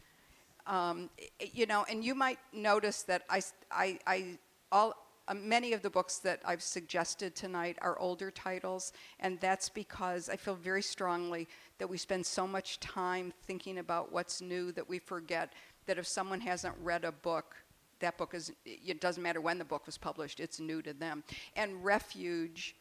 um, 0.68 1.10
you 1.40 1.66
know, 1.66 1.86
and 1.90 2.04
you 2.04 2.16
might 2.16 2.40
notice 2.54 3.04
that 3.04 3.24
I, 3.30 3.42
I, 3.72 4.38
all, 4.72 4.96
uh, 5.28 5.34
many 5.34 5.74
of 5.74 5.82
the 5.82 5.90
books 5.90 6.18
that 6.20 6.42
I've 6.46 6.62
suggested 6.62 7.36
tonight 7.36 7.78
are 7.82 7.98
older 8.00 8.32
titles, 8.32 8.94
and 9.20 9.40
that's 9.40 9.70
because 9.70 10.30
I 10.30 10.36
feel 10.36 10.56
very 10.56 10.82
strongly 10.82 11.48
that 11.78 11.90
we 11.90 11.98
spend 11.98 12.26
so 12.26 12.48
much 12.48 12.80
time 12.80 13.34
thinking 13.44 13.80
about 13.80 14.12
what's 14.12 14.42
new 14.42 14.72
that 14.74 14.88
we 14.88 15.00
forget 15.00 15.54
that 15.88 15.98
if 15.98 16.08
someone 16.08 16.42
hasn't 16.42 16.76
read 16.82 17.06
a 17.06 17.12
book, 17.12 17.56
that 18.02 18.18
book 18.18 18.34
is, 18.34 18.52
it 18.66 19.00
doesn't 19.02 19.24
matter 19.24 19.42
when 19.42 19.58
the 19.58 19.66
book 19.66 19.86
was 19.86 19.98
published, 19.98 20.40
it's 20.40 20.60
new 20.60 20.82
to 20.82 20.94
them. 20.94 21.24
And 21.56 21.84
Refuge, 21.84 22.76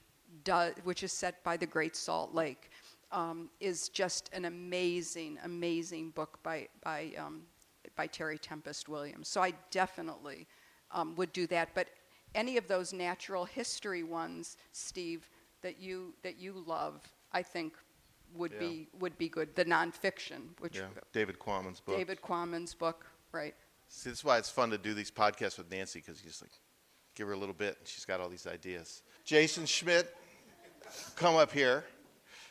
does, 0.44 0.74
which 0.84 1.02
is 1.02 1.12
set 1.12 1.42
by 1.44 1.56
the 1.56 1.66
Great 1.66 1.96
Salt 1.96 2.34
Lake, 2.34 2.70
um, 3.12 3.50
is 3.60 3.88
just 3.88 4.30
an 4.32 4.44
amazing, 4.44 5.38
amazing 5.44 6.10
book 6.10 6.38
by, 6.42 6.68
by, 6.82 7.12
um, 7.18 7.42
by 7.96 8.06
Terry 8.06 8.38
Tempest 8.38 8.88
Williams. 8.88 9.28
So 9.28 9.42
I 9.42 9.52
definitely 9.70 10.46
um, 10.92 11.14
would 11.16 11.32
do 11.32 11.46
that. 11.48 11.70
But 11.74 11.88
any 12.34 12.56
of 12.56 12.68
those 12.68 12.92
natural 12.92 13.44
history 13.44 14.04
ones, 14.04 14.56
Steve, 14.72 15.28
that 15.62 15.80
you, 15.80 16.14
that 16.22 16.38
you 16.38 16.64
love, 16.66 17.02
I 17.32 17.42
think 17.42 17.74
would, 18.34 18.52
Yeah. 18.52 18.58
be, 18.60 18.88
would 19.00 19.18
be 19.18 19.28
good. 19.28 19.54
The 19.56 19.64
nonfiction, 19.64 20.58
which 20.60 20.76
Yeah. 20.76 20.86
David 21.12 21.38
Quammen's 21.38 21.80
book. 21.80 21.96
David 21.96 22.22
Quammen's 22.22 22.74
book, 22.74 23.06
right? 23.32 23.54
See, 23.90 24.08
this 24.08 24.20
is 24.20 24.24
why 24.24 24.38
it's 24.38 24.48
fun 24.48 24.70
to 24.70 24.78
do 24.78 24.94
these 24.94 25.10
podcasts 25.10 25.58
with 25.58 25.70
Nancy 25.70 25.98
because 25.98 26.22
you 26.22 26.30
just 26.30 26.40
like 26.40 26.52
give 27.16 27.26
her 27.26 27.34
a 27.34 27.36
little 27.36 27.54
bit, 27.54 27.76
and 27.78 27.86
she's 27.86 28.04
got 28.04 28.20
all 28.20 28.28
these 28.28 28.46
ideas. 28.46 29.02
Jason 29.24 29.66
Schmidt, 29.66 30.16
come 31.16 31.34
up 31.34 31.52
here, 31.52 31.84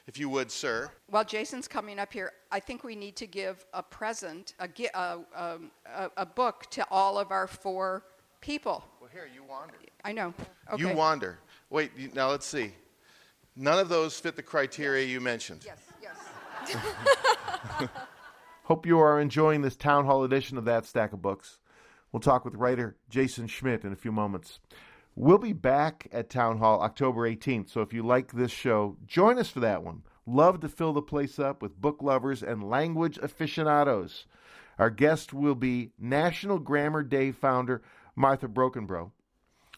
if 0.06 0.20
you 0.20 0.28
would, 0.30 0.52
sir. 0.52 0.92
While 1.08 1.24
Jason's 1.24 1.68
coming 1.68 1.98
up 1.98 2.12
here, 2.12 2.34
I 2.52 2.60
think 2.60 2.84
we 2.84 2.94
need 2.94 3.16
to 3.16 3.26
give 3.26 3.66
a 3.74 3.82
present, 3.82 4.54
a, 4.60 4.70
a, 4.94 5.20
um, 5.34 5.72
a, 5.86 6.12
a 6.18 6.26
book 6.26 6.68
to 6.72 6.86
all 6.92 7.18
of 7.18 7.32
our 7.32 7.48
four 7.48 8.04
people. 8.42 8.84
Well, 9.00 9.10
here 9.12 9.28
you 9.34 9.44
wander. 9.44 9.76
I 10.04 10.12
know. 10.12 10.34
Okay. 10.74 10.84
You 10.84 10.94
wander. 10.94 11.40
Wait, 11.70 11.92
you, 11.98 12.12
now 12.14 12.30
let's 12.30 12.46
see. 12.46 12.74
None 13.56 13.80
of 13.80 13.88
those 13.88 14.20
fit 14.20 14.36
the 14.36 14.44
criteria 14.44 15.06
you 15.06 15.22
mentioned. 15.22 15.66
Yes, 15.66 15.80
yes. 16.02 17.90
Hope 18.70 18.86
you 18.86 19.00
are 19.00 19.20
enjoying 19.20 19.64
this 19.64 19.76
town 19.76 20.06
hall 20.06 20.24
edition 20.24 20.56
of 20.56 20.64
That 20.66 20.86
Stack 20.86 21.12
of 21.12 21.24
Books. 21.24 21.58
We'll 22.12 22.20
talk 22.20 22.46
with 22.46 22.54
writer 22.54 22.98
Jason 23.10 23.48
Schmidt 23.48 23.84
in 23.84 23.92
a 23.92 23.96
few 23.96 24.12
moments. 24.12 24.60
We'll 25.16 25.40
be 25.40 25.54
back 25.54 26.08
at 26.12 26.30
Town 26.30 26.60
Hall 26.60 26.80
October 26.84 27.28
18th, 27.28 27.72
so 27.72 27.82
if 27.82 27.94
you 27.94 28.04
like 28.04 28.32
this 28.32 28.52
show, 28.52 28.96
join 29.08 29.40
us 29.40 29.50
for 29.50 29.60
that 29.62 29.84
one. 29.84 30.04
Love 30.28 30.60
to 30.60 30.70
fill 30.70 30.94
the 30.94 31.02
place 31.02 31.40
up 31.40 31.64
with 31.64 31.82
book 31.82 32.04
lovers 32.04 32.44
and 32.44 32.70
language 32.70 33.18
aficionados. 33.18 34.28
Our 34.78 34.92
guest 34.92 35.34
will 35.34 35.56
be 35.56 35.90
National 35.98 36.60
Grammar 36.60 37.02
Day 37.02 37.32
founder 37.32 37.82
Martha 38.16 38.48
Brockenbrough, 38.48 39.10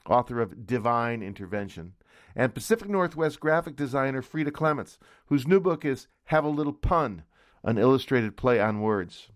author 0.06 0.41
of 0.41 0.67
Divine 0.67 1.23
Intervention, 1.23 1.93
and 2.36 2.54
Pacific 2.54 2.89
Northwest 2.89 3.39
graphic 3.39 3.77
designer 3.77 4.21
Frida 4.21 4.51
Clements, 4.51 4.99
whose 5.27 5.47
new 5.47 5.62
book 5.62 5.86
is 5.86 6.08
Have 6.25 6.43
a 6.43 6.49
Little 6.49 6.73
Pun, 6.73 7.23
an 7.63 7.78
illustrated 7.78 8.38
play 8.38 8.60
on 8.60 8.82
words. 8.82 9.30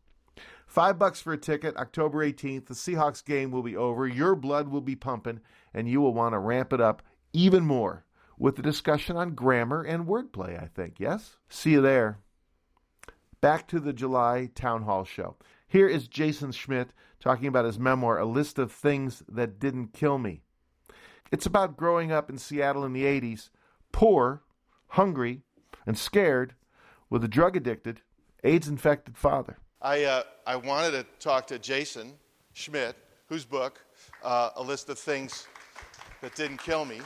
Five 0.66 1.00
bucks 1.00 1.22
for 1.22 1.34
a 1.34 1.38
ticket, 1.38 1.78
October 1.78 2.26
18th. 2.26 2.66
The 2.66 2.74
Seahawks 2.74 3.24
game 3.24 3.52
will 3.52 3.64
be 3.64 3.78
over. 3.78 4.08
Your 4.08 4.36
blood 4.36 4.68
will 4.68 4.82
be 4.82 4.96
pumping, 4.96 5.40
and 5.74 5.88
you 5.88 6.02
will 6.02 6.14
want 6.14 6.34
to 6.34 6.40
ramp 6.40 6.74
it 6.74 6.82
up 6.82 7.02
even 7.34 7.66
more 7.66 8.06
with 8.38 8.60
a 8.60 8.62
discussion 8.62 9.16
on 9.16 9.36
grammar 9.36 9.84
and 9.84 10.06
wordplay, 10.06 10.62
I 10.62 10.68
think. 10.68 11.00
Yes? 11.00 11.38
See 11.50 11.72
you 11.72 11.82
there. 11.82 12.20
Back 13.42 13.68
to 13.70 13.80
the 13.80 13.94
July 13.94 14.50
Town 14.54 14.84
Hall 14.84 15.06
show. 15.06 15.38
Here 15.68 15.88
is 15.88 16.08
Jason 16.08 16.52
Schmidt 16.52 16.90
talking 17.20 17.48
about 17.48 17.66
his 17.66 17.80
memoir, 17.80 18.18
A 18.18 18.26
List 18.26 18.60
of 18.60 18.72
Things 18.72 19.24
That 19.30 19.60
Didn't 19.60 19.94
Kill 19.94 20.18
Me. 20.18 20.42
It's 21.32 21.46
about 21.46 21.78
growing 21.78 22.12
up 22.12 22.30
in 22.30 22.38
Seattle 22.38 22.86
in 22.86 22.94
the 22.94 23.04
80s, 23.04 23.50
poor, 23.92 24.44
hungry, 24.90 25.42
and 25.86 25.98
scared, 25.98 26.56
with 27.10 27.24
a 27.24 27.28
drug 27.28 27.56
addicted, 27.56 28.02
AIDS 28.46 28.68
infected 28.68 29.18
father. 29.18 29.58
I, 29.82 30.04
uh, 30.04 30.24
I 30.46 30.56
wanted 30.56 30.92
to 30.92 31.04
talk 31.20 31.48
to 31.48 31.58
Jason 31.60 32.14
Schmidt, 32.54 32.96
whose 33.28 33.44
book, 33.44 33.84
uh, 34.24 34.52
A 34.56 34.62
List 34.62 34.88
of 34.90 35.00
Things 35.00 35.48
That 36.22 36.36
Didn't 36.36 36.58
Kill 36.58 36.86
Me, 36.86 37.02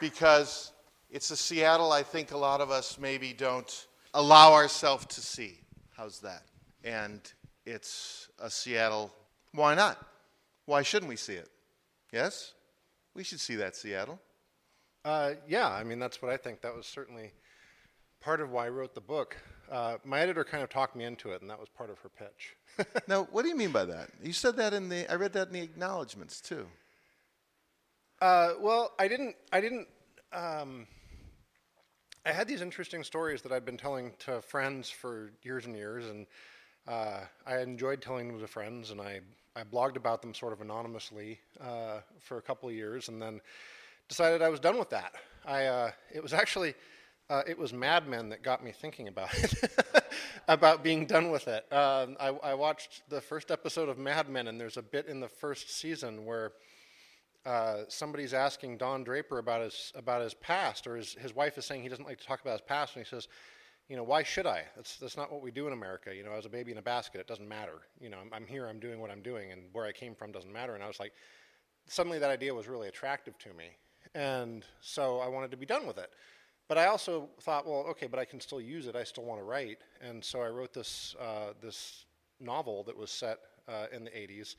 because 0.00 0.72
it's 1.10 1.30
a 1.30 1.36
Seattle 1.36 1.92
I 1.92 2.04
think 2.04 2.30
a 2.30 2.36
lot 2.36 2.60
of 2.60 2.70
us 2.70 2.98
maybe 2.98 3.32
don't 3.32 3.86
allow 4.14 4.52
ourselves 4.52 5.06
to 5.06 5.20
see. 5.20 5.58
How's 5.96 6.20
that? 6.20 6.44
And 6.84 7.20
it's 7.66 8.28
a 8.38 8.48
Seattle, 8.48 9.12
why 9.52 9.74
not? 9.74 9.98
Why 10.66 10.82
shouldn't 10.82 11.08
we 11.08 11.16
see 11.16 11.34
it? 11.34 11.48
Yes? 12.12 12.54
We 13.14 13.24
should 13.24 13.40
see 13.40 13.56
that 13.56 13.74
Seattle. 13.74 14.20
Uh, 15.04 15.32
yeah, 15.48 15.68
I 15.68 15.82
mean, 15.82 15.98
that's 15.98 16.22
what 16.22 16.30
I 16.30 16.36
think. 16.36 16.60
That 16.60 16.76
was 16.76 16.86
certainly 16.86 17.32
part 18.20 18.40
of 18.40 18.50
why 18.50 18.66
I 18.66 18.68
wrote 18.68 18.94
the 18.94 19.00
book. 19.00 19.36
Uh, 19.70 19.96
my 20.04 20.20
editor 20.20 20.44
kind 20.44 20.62
of 20.62 20.70
talked 20.70 20.96
me 20.96 21.04
into 21.04 21.30
it, 21.32 21.42
and 21.42 21.50
that 21.50 21.58
was 21.60 21.68
part 21.68 21.90
of 21.90 21.98
her 22.00 22.08
pitch. 22.08 22.56
Now, 23.08 23.24
what 23.32 23.42
do 23.42 23.48
you 23.48 23.56
mean 23.56 23.72
by 23.72 23.84
that? 23.86 24.10
You 24.22 24.32
said 24.32 24.56
that 24.56 24.72
in 24.72 24.88
the, 24.88 25.10
I 25.10 25.16
read 25.16 25.32
that 25.32 25.48
in 25.48 25.52
the 25.52 25.60
acknowledgments 25.62 26.40
too. 26.40 26.66
uh, 28.20 28.52
well, 28.60 28.92
I 28.98 29.08
didn't. 29.08 29.34
I 29.52 29.60
didn't. 29.60 29.88
Um, 30.32 30.86
I 32.26 32.32
had 32.32 32.46
these 32.46 32.60
interesting 32.60 33.02
stories 33.02 33.42
that 33.42 33.52
I'd 33.52 33.64
been 33.64 33.76
telling 33.78 34.12
to 34.20 34.40
friends 34.42 34.90
for 34.90 35.32
years 35.42 35.66
and 35.66 35.74
years, 35.74 36.04
and 36.06 36.26
uh, 36.86 37.20
I 37.46 37.58
enjoyed 37.60 38.00
telling 38.02 38.28
them 38.28 38.38
to 38.40 38.46
friends, 38.46 38.90
and 38.90 39.00
I, 39.00 39.20
I 39.56 39.62
blogged 39.64 39.96
about 39.96 40.20
them 40.20 40.34
sort 40.34 40.52
of 40.52 40.60
anonymously 40.60 41.40
uh, 41.60 42.00
for 42.20 42.36
a 42.38 42.42
couple 42.42 42.68
of 42.68 42.74
years, 42.74 43.08
and 43.08 43.20
then 43.20 43.40
decided 44.08 44.42
I 44.42 44.50
was 44.50 44.60
done 44.60 44.78
with 44.78 44.90
that. 44.90 45.14
I, 45.46 45.66
uh, 45.66 45.90
it 46.12 46.22
was 46.22 46.32
actually, 46.34 46.74
uh, 47.30 47.42
it 47.46 47.58
was 47.58 47.72
Mad 47.72 48.08
Men 48.08 48.30
that 48.30 48.42
got 48.42 48.64
me 48.64 48.72
thinking 48.72 49.08
about 49.08 49.32
it, 49.34 49.70
about 50.48 50.82
being 50.82 51.04
done 51.06 51.30
with 51.30 51.46
it. 51.46 51.70
Um, 51.72 52.16
I, 52.18 52.28
I 52.42 52.54
watched 52.54 53.02
the 53.10 53.20
first 53.20 53.50
episode 53.50 53.88
of 53.88 53.98
Mad 53.98 54.28
Men, 54.28 54.48
and 54.48 54.60
there's 54.60 54.78
a 54.78 54.82
bit 54.82 55.06
in 55.06 55.20
the 55.20 55.28
first 55.28 55.70
season 55.70 56.24
where 56.24 56.52
uh, 57.44 57.82
somebody's 57.88 58.32
asking 58.32 58.78
Don 58.78 59.04
Draper 59.04 59.38
about 59.38 59.62
his 59.62 59.92
about 59.94 60.22
his 60.22 60.34
past, 60.34 60.86
or 60.86 60.96
his 60.96 61.14
his 61.14 61.34
wife 61.34 61.58
is 61.58 61.66
saying 61.66 61.82
he 61.82 61.88
doesn't 61.88 62.06
like 62.06 62.18
to 62.18 62.26
talk 62.26 62.40
about 62.40 62.52
his 62.52 62.66
past, 62.66 62.96
and 62.96 63.04
he 63.04 63.08
says, 63.08 63.28
you 63.88 63.96
know, 63.96 64.02
why 64.02 64.22
should 64.22 64.46
I? 64.46 64.64
That's 64.74 64.96
that's 64.96 65.16
not 65.16 65.30
what 65.30 65.42
we 65.42 65.50
do 65.50 65.66
in 65.66 65.74
America. 65.74 66.14
You 66.14 66.24
know, 66.24 66.32
as 66.32 66.46
a 66.46 66.50
baby 66.50 66.72
in 66.72 66.78
a 66.78 66.82
basket, 66.82 67.20
it 67.20 67.26
doesn't 67.26 67.48
matter. 67.48 67.80
You 68.00 68.08
know, 68.08 68.18
I'm, 68.18 68.32
I'm 68.32 68.46
here, 68.46 68.66
I'm 68.66 68.80
doing 68.80 69.00
what 69.00 69.10
I'm 69.10 69.22
doing, 69.22 69.52
and 69.52 69.64
where 69.72 69.84
I 69.84 69.92
came 69.92 70.14
from 70.14 70.32
doesn't 70.32 70.52
matter. 70.52 70.74
And 70.74 70.82
I 70.82 70.86
was 70.86 70.98
like, 70.98 71.12
suddenly 71.88 72.18
that 72.18 72.30
idea 72.30 72.54
was 72.54 72.68
really 72.68 72.88
attractive 72.88 73.36
to 73.38 73.52
me, 73.52 73.66
and 74.14 74.64
so 74.80 75.20
I 75.20 75.28
wanted 75.28 75.50
to 75.50 75.58
be 75.58 75.66
done 75.66 75.86
with 75.86 75.98
it. 75.98 76.10
But 76.68 76.78
I 76.78 76.86
also 76.86 77.30
thought, 77.40 77.66
well, 77.66 77.86
okay, 77.90 78.06
but 78.06 78.20
I 78.20 78.24
can 78.26 78.40
still 78.40 78.60
use 78.60 78.86
it. 78.86 78.94
I 78.94 79.04
still 79.04 79.24
want 79.24 79.40
to 79.40 79.44
write, 79.44 79.78
and 80.00 80.22
so 80.22 80.42
I 80.42 80.48
wrote 80.48 80.72
this 80.74 81.16
uh, 81.20 81.54
this 81.60 82.04
novel 82.40 82.84
that 82.84 82.96
was 82.96 83.10
set 83.10 83.38
uh, 83.68 83.86
in 83.90 84.04
the 84.04 84.10
80s 84.10 84.54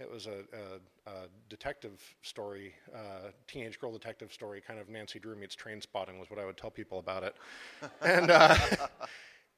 it 0.00 0.08
was 0.10 0.26
a, 0.26 0.44
a, 0.52 1.10
a 1.10 1.14
detective 1.48 2.00
story, 2.22 2.74
uh, 2.94 3.30
teenage 3.48 3.80
girl 3.80 3.92
detective 3.92 4.32
story, 4.32 4.62
kind 4.64 4.78
of 4.78 4.88
Nancy 4.88 5.18
Drew 5.18 5.34
meets 5.34 5.56
Train 5.56 5.80
Spotting 5.80 6.18
was 6.20 6.30
what 6.30 6.38
I 6.38 6.44
would 6.44 6.56
tell 6.56 6.70
people 6.70 7.00
about 7.00 7.24
it, 7.24 7.36
and 8.02 8.30
uh, 8.30 8.56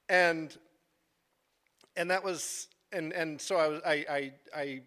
and 0.09 0.57
and 1.97 2.11
that 2.11 2.25
was 2.25 2.69
and 2.93 3.13
and 3.13 3.41
so 3.41 3.57
I 3.57 3.67
was 3.69 3.83
I 3.85 3.93
I, 4.11 4.33
I 4.57 4.81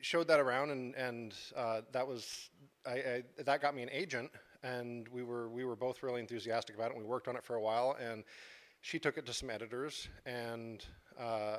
showed 0.00 0.28
that 0.28 0.40
around 0.40 0.70
and 0.70 0.94
and 0.94 1.34
uh, 1.56 1.80
that 1.92 2.06
was 2.06 2.50
I, 2.86 2.92
I, 2.92 3.22
that 3.44 3.62
got 3.62 3.74
me 3.74 3.82
an 3.82 3.90
agent 3.90 4.30
and 4.66 5.08
we 5.08 5.22
were 5.22 5.48
we 5.48 5.64
were 5.64 5.76
both 5.76 6.02
really 6.02 6.20
enthusiastic 6.20 6.74
about 6.76 6.90
it. 6.90 6.94
and 6.94 7.02
We 7.02 7.08
worked 7.08 7.28
on 7.28 7.36
it 7.36 7.44
for 7.44 7.56
a 7.56 7.60
while 7.60 7.96
and 8.00 8.24
she 8.80 8.98
took 8.98 9.18
it 9.18 9.26
to 9.26 9.32
some 9.32 9.50
editors 9.50 10.08
and 10.26 10.84
uh, 11.18 11.58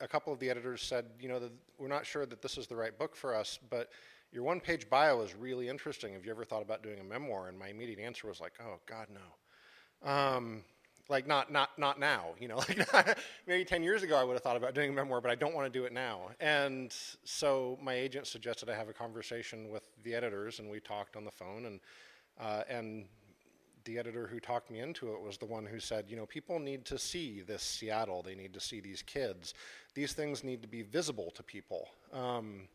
a 0.00 0.08
couple 0.08 0.32
of 0.32 0.38
the 0.38 0.50
editors 0.50 0.82
said, 0.82 1.06
you 1.20 1.28
know, 1.28 1.38
the, 1.38 1.50
we're 1.78 1.88
not 1.88 2.04
sure 2.04 2.26
that 2.26 2.42
this 2.42 2.58
is 2.58 2.66
the 2.66 2.76
right 2.76 2.96
book 2.98 3.16
for 3.16 3.34
us, 3.34 3.58
but 3.70 3.90
your 4.32 4.42
one 4.42 4.60
page 4.60 4.90
bio 4.90 5.22
is 5.22 5.34
really 5.34 5.68
interesting. 5.68 6.12
Have 6.12 6.24
you 6.24 6.30
ever 6.30 6.44
thought 6.44 6.62
about 6.62 6.82
doing 6.82 6.98
a 7.00 7.04
memoir? 7.04 7.48
And 7.48 7.58
my 7.58 7.68
immediate 7.68 7.98
answer 7.98 8.28
was 8.28 8.40
like, 8.40 8.52
oh, 8.60 8.78
God, 8.86 9.06
no. 9.10 10.10
Um, 10.10 10.64
like 11.08 11.26
not 11.26 11.52
not 11.52 11.70
not 11.78 12.00
now 12.00 12.34
you 12.38 12.48
know 12.48 12.56
like 12.92 13.18
maybe 13.46 13.64
10 13.64 13.82
years 13.84 14.02
ago 14.02 14.16
i 14.16 14.24
would 14.24 14.32
have 14.32 14.42
thought 14.42 14.56
about 14.56 14.74
doing 14.74 14.90
a 14.90 14.92
memoir 14.92 15.20
but 15.20 15.30
i 15.30 15.36
don't 15.36 15.54
want 15.54 15.72
to 15.72 15.78
do 15.78 15.84
it 15.84 15.92
now 15.92 16.30
and 16.40 16.92
so 17.22 17.78
my 17.80 17.94
agent 17.94 18.26
suggested 18.26 18.68
i 18.68 18.74
have 18.74 18.88
a 18.88 18.92
conversation 18.92 19.68
with 19.70 19.88
the 20.02 20.14
editors 20.14 20.58
and 20.58 20.68
we 20.68 20.80
talked 20.80 21.16
on 21.16 21.24
the 21.24 21.30
phone 21.30 21.66
and 21.66 21.78
uh, 22.40 22.62
and 22.68 23.06
the 23.84 23.98
editor 23.98 24.26
who 24.26 24.40
talked 24.40 24.70
me 24.70 24.80
into 24.80 25.12
it 25.12 25.20
was 25.20 25.38
the 25.38 25.46
one 25.46 25.64
who 25.64 25.80
said, 25.80 26.06
you 26.08 26.16
know, 26.16 26.26
people 26.26 26.58
need 26.58 26.84
to 26.84 26.98
see 26.98 27.40
this 27.40 27.62
Seattle. 27.62 28.22
They 28.22 28.34
need 28.34 28.52
to 28.54 28.60
see 28.60 28.80
these 28.80 29.00
kids. 29.00 29.54
These 29.94 30.12
things 30.12 30.44
need 30.44 30.60
to 30.62 30.68
be 30.68 30.82
visible 30.82 31.30
to 31.36 31.42
people. 31.42 31.88
Um, 32.12 32.68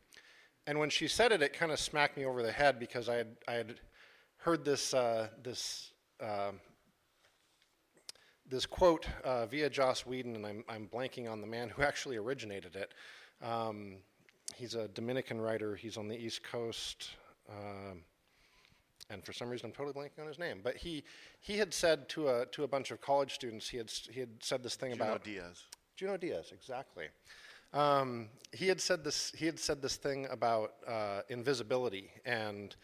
and 0.66 0.80
when 0.80 0.90
she 0.90 1.08
said 1.08 1.32
it, 1.32 1.42
it 1.42 1.54
kind 1.54 1.72
of 1.72 1.80
smacked 1.80 2.18
me 2.18 2.26
over 2.26 2.42
the 2.42 2.52
head 2.52 2.80
because 2.80 3.10
I 3.10 3.16
had, 3.16 3.28
I 3.48 3.54
had 3.54 3.76
heard 4.38 4.64
this, 4.64 4.94
uh, 4.94 5.28
this, 5.44 5.92
uh, 6.24 6.52
this 8.50 8.66
quote 8.66 9.08
uh, 9.24 9.46
via 9.46 9.70
Joss 9.70 10.06
Whedon, 10.06 10.36
and 10.36 10.46
I'm, 10.46 10.64
I'm 10.70 10.88
blanking 10.88 11.30
on 11.30 11.42
the 11.42 11.48
man 11.48 11.70
who 11.70 11.82
actually 11.84 12.18
originated 12.18 12.76
it. 12.76 12.94
Um, 13.46 13.98
he's 14.56 14.76
a 14.76 14.88
Dominican 14.90 15.42
writer. 15.42 15.76
He's 15.76 15.98
on 15.98 16.08
the 16.08 16.18
East 16.18 16.44
Coast. 16.44 17.10
Um, 17.50 18.04
and 19.12 19.24
for 19.26 19.34
some 19.34 19.50
reason 19.50 19.68
I'm 19.68 19.74
totally 19.74 19.94
blanking 19.94 20.22
on 20.22 20.28
his 20.28 20.40
name. 20.40 20.62
But 20.64 20.78
he 20.78 21.04
he 21.40 21.58
had 21.58 21.74
said 21.74 22.08
to 22.10 22.30
a 22.30 22.46
to 22.48 22.64
a 22.64 22.68
bunch 22.68 22.92
of 22.92 23.02
college 23.02 23.34
students, 23.34 23.68
he 23.68 23.78
had 23.78 23.92
he 24.10 24.20
had 24.20 24.30
said 24.40 24.64
this 24.64 24.76
thing 24.76 24.92
Junot 24.94 25.08
about 25.08 25.24
Diaz. 25.24 25.66
Junot 25.96 26.22
Diaz, 26.22 26.52
exactly. 26.52 27.06
Um, 27.74 28.28
he 28.52 28.68
had 28.68 28.82
said 28.82 29.04
this 29.04 29.32
he 29.36 29.46
had 29.46 29.60
said 29.60 29.82
this 29.82 29.96
thing 29.96 30.28
about 30.30 30.74
uh, 30.88 31.22
invisibility 31.30 32.10
and 32.26 32.76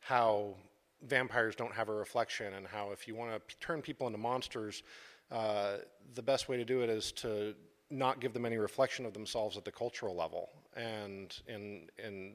how 0.00 0.54
vampires 1.02 1.54
don't 1.56 1.74
have 1.74 1.88
a 1.88 1.94
reflection 1.94 2.54
and 2.54 2.66
how 2.66 2.90
if 2.90 3.06
you 3.06 3.14
want 3.14 3.32
to 3.32 3.40
p- 3.40 3.54
turn 3.60 3.82
people 3.82 4.06
into 4.06 4.18
monsters, 4.18 4.82
uh, 5.30 5.76
the 6.14 6.22
best 6.22 6.48
way 6.48 6.56
to 6.56 6.64
do 6.64 6.80
it 6.82 6.90
is 6.90 7.12
to 7.12 7.54
not 7.90 8.20
give 8.20 8.32
them 8.32 8.46
any 8.46 8.56
reflection 8.56 9.04
of 9.04 9.12
themselves 9.12 9.56
at 9.56 9.64
the 9.64 9.72
cultural 9.72 10.14
level. 10.14 10.50
And 10.74 11.36
in 11.48 11.88
in 12.04 12.34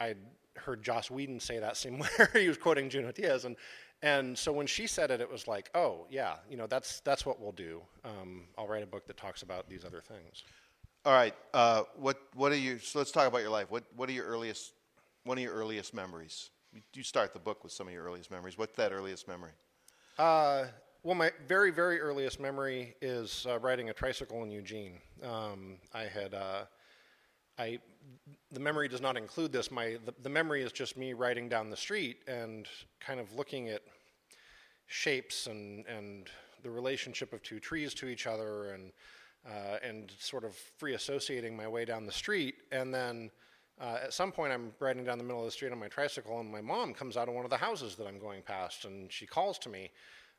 I 0.00 0.14
heard 0.56 0.82
Joss 0.82 1.10
Whedon 1.10 1.40
say 1.40 1.58
that 1.58 1.76
same 1.76 1.98
where 2.16 2.30
he 2.34 2.48
was 2.48 2.58
quoting 2.58 2.88
Junot 2.88 3.16
Diaz, 3.16 3.44
and 3.44 3.56
and 4.02 4.36
so 4.36 4.52
when 4.52 4.66
she 4.66 4.86
said 4.86 5.10
it, 5.10 5.20
it 5.20 5.30
was 5.30 5.46
like, 5.46 5.70
oh 5.74 6.06
yeah, 6.10 6.36
you 6.50 6.56
know 6.56 6.66
that's 6.66 7.00
that's 7.00 7.24
what 7.24 7.40
we'll 7.40 7.52
do. 7.52 7.80
Um, 8.04 8.44
I'll 8.58 8.66
write 8.66 8.82
a 8.82 8.86
book 8.86 9.06
that 9.06 9.16
talks 9.16 9.42
about 9.42 9.68
these 9.68 9.84
other 9.84 10.00
things. 10.00 10.42
All 11.04 11.12
right. 11.12 11.34
Uh, 11.54 11.82
what 11.96 12.20
what 12.34 12.52
are 12.52 12.56
you? 12.56 12.78
So 12.78 12.98
let's 12.98 13.12
talk 13.12 13.26
about 13.26 13.40
your 13.40 13.50
life. 13.50 13.70
What 13.70 13.84
what 13.96 14.08
are 14.08 14.12
your 14.12 14.26
earliest 14.26 14.72
one 15.24 15.38
of 15.38 15.44
your 15.44 15.54
earliest 15.54 15.94
memories? 15.94 16.50
You 16.94 17.02
start 17.02 17.32
the 17.32 17.38
book 17.38 17.62
with 17.62 17.72
some 17.72 17.86
of 17.86 17.92
your 17.92 18.04
earliest 18.04 18.30
memories. 18.30 18.56
What's 18.56 18.76
that 18.76 18.92
earliest 18.92 19.28
memory? 19.28 19.50
Uh, 20.18 20.64
well, 21.02 21.14
my 21.14 21.30
very 21.46 21.70
very 21.70 22.00
earliest 22.00 22.40
memory 22.40 22.94
is 23.00 23.46
uh, 23.48 23.58
riding 23.58 23.90
a 23.90 23.92
tricycle 23.92 24.42
in 24.42 24.50
Eugene. 24.50 24.94
Um, 25.22 25.78
I 25.94 26.02
had. 26.02 26.34
Uh, 26.34 26.64
I, 27.62 27.78
the 28.50 28.60
memory 28.60 28.88
does 28.88 29.00
not 29.00 29.16
include 29.16 29.52
this. 29.52 29.70
My, 29.70 29.96
the, 30.04 30.12
the, 30.22 30.28
memory 30.28 30.62
is 30.62 30.72
just 30.72 30.96
me 30.96 31.12
riding 31.12 31.48
down 31.48 31.70
the 31.70 31.76
street 31.76 32.18
and 32.26 32.66
kind 33.00 33.20
of 33.20 33.32
looking 33.36 33.68
at 33.68 33.82
shapes 34.86 35.46
and, 35.46 35.86
and 35.86 36.28
the 36.64 36.70
relationship 36.70 37.32
of 37.32 37.42
two 37.42 37.60
trees 37.60 37.94
to 37.94 38.06
each 38.06 38.26
other 38.26 38.72
and, 38.72 38.92
uh, 39.46 39.76
and 39.82 40.12
sort 40.18 40.44
of 40.44 40.54
free 40.76 40.94
associating 40.94 41.56
my 41.56 41.68
way 41.68 41.84
down 41.84 42.04
the 42.04 42.12
street. 42.12 42.56
And 42.72 42.92
then 42.92 43.30
uh, 43.80 43.98
at 44.02 44.12
some 44.12 44.32
point, 44.32 44.52
I'm 44.52 44.72
riding 44.80 45.04
down 45.04 45.18
the 45.18 45.24
middle 45.24 45.40
of 45.40 45.46
the 45.46 45.52
street 45.52 45.72
on 45.72 45.78
my 45.78 45.88
tricycle, 45.88 46.40
and 46.40 46.50
my 46.50 46.60
mom 46.60 46.94
comes 46.94 47.16
out 47.16 47.28
of 47.28 47.34
one 47.34 47.44
of 47.44 47.50
the 47.50 47.56
houses 47.56 47.94
that 47.96 48.06
I'm 48.06 48.18
going 48.18 48.42
past, 48.42 48.84
and 48.84 49.10
she 49.10 49.26
calls 49.26 49.58
to 49.60 49.68
me. 49.68 49.90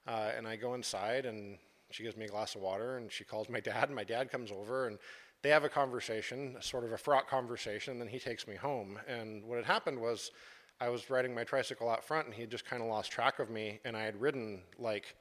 Uh, 0.06 0.32
and 0.36 0.46
I 0.46 0.58
go 0.58 0.74
inside, 0.74 1.26
and 1.26 1.58
she 1.90 2.04
gives 2.04 2.18
me 2.18 2.26
a 2.26 2.30
glass 2.30 2.56
of 2.56 2.62
water, 2.62 2.98
and 2.98 3.12
she 3.12 3.24
calls 3.24 3.50
my 3.50 3.60
dad, 3.62 3.86
and 3.86 3.96
my 3.96 4.04
dad 4.04 4.30
comes 4.30 4.52
over, 4.52 4.88
and 4.88 4.98
they 5.44 5.50
have 5.50 5.66
a 5.66 5.70
conversation, 5.70 6.56
sort 6.62 6.86
of 6.86 6.94
a 6.94 6.98
fraught 6.98 7.28
conversation, 7.28 7.92
and 7.92 8.02
then 8.02 8.08
he 8.08 8.18
takes 8.18 8.48
me 8.48 8.56
home. 8.56 8.98
And 9.08 9.44
what 9.44 9.58
had 9.58 9.66
happened 9.66 10.00
was 10.00 10.32
I 10.80 10.88
was 10.88 11.10
riding 11.10 11.36
my 11.36 11.44
tricycle 11.44 11.90
out 11.90 12.04
front, 12.04 12.26
and 12.26 12.34
he 12.34 12.42
had 12.42 12.50
just 12.50 12.66
kind 12.66 12.82
of 12.82 12.88
lost 12.88 13.12
track 13.12 13.40
of 13.40 13.50
me, 13.50 13.80
and 13.84 13.96
I 13.96 14.04
had 14.04 14.20
ridden 14.20 14.62
like 14.80 15.16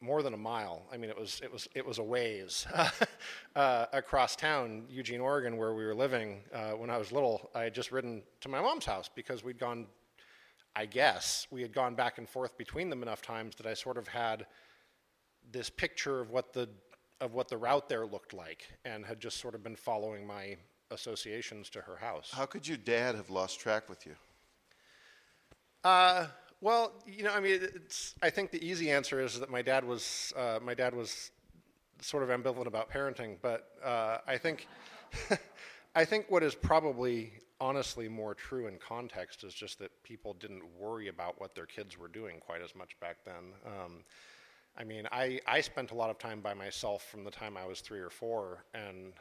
more 0.00 0.22
than 0.22 0.34
a 0.34 0.38
mile. 0.38 0.86
I 0.92 0.96
mean, 0.96 1.10
it 1.10 1.18
was 1.18 1.40
it 1.42 1.52
was 1.52 1.66
it 1.74 1.84
was 1.84 1.98
a 1.98 2.02
ways 2.02 2.66
uh, 3.56 3.86
across 3.92 4.36
town, 4.36 4.84
Eugene, 4.88 5.20
Oregon, 5.20 5.56
where 5.56 5.74
we 5.74 5.84
were 5.84 5.94
living 5.94 6.42
uh, 6.52 6.72
when 6.72 6.88
I 6.88 6.96
was 6.96 7.10
little. 7.10 7.50
I 7.56 7.64
had 7.64 7.74
just 7.74 7.90
ridden 7.90 8.22
to 8.40 8.48
my 8.48 8.60
mom's 8.60 8.84
house 8.84 9.10
because 9.12 9.42
we'd 9.42 9.58
gone. 9.58 9.86
I 10.76 10.86
guess 10.86 11.46
we 11.50 11.62
had 11.62 11.72
gone 11.72 11.94
back 11.94 12.18
and 12.18 12.28
forth 12.28 12.56
between 12.56 12.88
them 12.90 13.02
enough 13.02 13.22
times 13.22 13.56
that 13.56 13.66
I 13.66 13.74
sort 13.74 13.96
of 13.96 14.08
had 14.08 14.46
this 15.50 15.70
picture 15.70 16.20
of 16.20 16.30
what 16.30 16.52
the 16.52 16.68
of 17.24 17.32
what 17.32 17.48
the 17.48 17.56
route 17.56 17.88
there 17.88 18.06
looked 18.06 18.34
like 18.34 18.68
and 18.84 19.04
had 19.04 19.18
just 19.18 19.40
sort 19.40 19.54
of 19.54 19.62
been 19.62 19.74
following 19.74 20.26
my 20.26 20.56
associations 20.90 21.70
to 21.70 21.80
her 21.80 21.96
house. 21.96 22.30
How 22.32 22.44
could 22.44 22.68
your 22.68 22.76
dad 22.76 23.14
have 23.14 23.30
lost 23.30 23.58
track 23.58 23.88
with 23.88 24.06
you? 24.06 24.14
Uh, 25.82 26.26
well, 26.60 26.92
you 27.06 27.24
know, 27.24 27.32
I 27.32 27.40
mean, 27.40 27.60
it's, 27.62 28.14
I 28.22 28.30
think 28.30 28.50
the 28.50 28.64
easy 28.64 28.90
answer 28.90 29.20
is 29.20 29.40
that 29.40 29.50
my 29.50 29.62
dad 29.62 29.84
was 29.84 30.32
uh, 30.36 30.58
my 30.62 30.74
dad 30.74 30.94
was 30.94 31.30
sort 32.00 32.22
of 32.22 32.28
ambivalent 32.28 32.66
about 32.66 32.90
parenting, 32.90 33.36
but 33.40 33.68
uh, 33.82 34.18
I 34.26 34.36
think 34.36 34.68
I 35.94 36.04
think 36.04 36.30
what 36.30 36.42
is 36.42 36.54
probably 36.54 37.32
honestly 37.60 38.08
more 38.08 38.34
true 38.34 38.66
in 38.66 38.78
context 38.78 39.44
is 39.44 39.54
just 39.54 39.78
that 39.78 39.90
people 40.02 40.34
didn't 40.34 40.62
worry 40.78 41.08
about 41.08 41.40
what 41.40 41.54
their 41.54 41.66
kids 41.66 41.98
were 41.98 42.08
doing 42.08 42.40
quite 42.40 42.60
as 42.60 42.74
much 42.74 42.98
back 43.00 43.16
then. 43.24 43.52
Um, 43.66 44.04
I 44.76 44.84
mean, 44.84 45.06
I, 45.12 45.40
I 45.46 45.60
spent 45.60 45.92
a 45.92 45.94
lot 45.94 46.10
of 46.10 46.18
time 46.18 46.40
by 46.40 46.54
myself 46.54 47.04
from 47.08 47.24
the 47.24 47.30
time 47.30 47.56
I 47.56 47.64
was 47.64 47.80
three 47.80 48.00
or 48.00 48.10
four, 48.10 48.64
and 48.74 49.12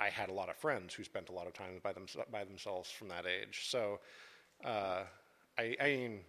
I 0.00 0.08
had 0.08 0.28
a 0.28 0.32
lot 0.32 0.48
of 0.48 0.56
friends 0.56 0.94
who 0.94 1.02
spent 1.02 1.28
a 1.30 1.32
lot 1.32 1.46
of 1.46 1.52
time 1.52 1.80
by, 1.82 1.92
them, 1.92 2.06
by 2.30 2.44
themselves 2.44 2.90
from 2.90 3.08
that 3.08 3.24
age. 3.26 3.68
So, 3.68 3.98
uh, 4.64 5.02
I, 5.58 5.76
I 5.80 5.86
mean, 5.86 6.20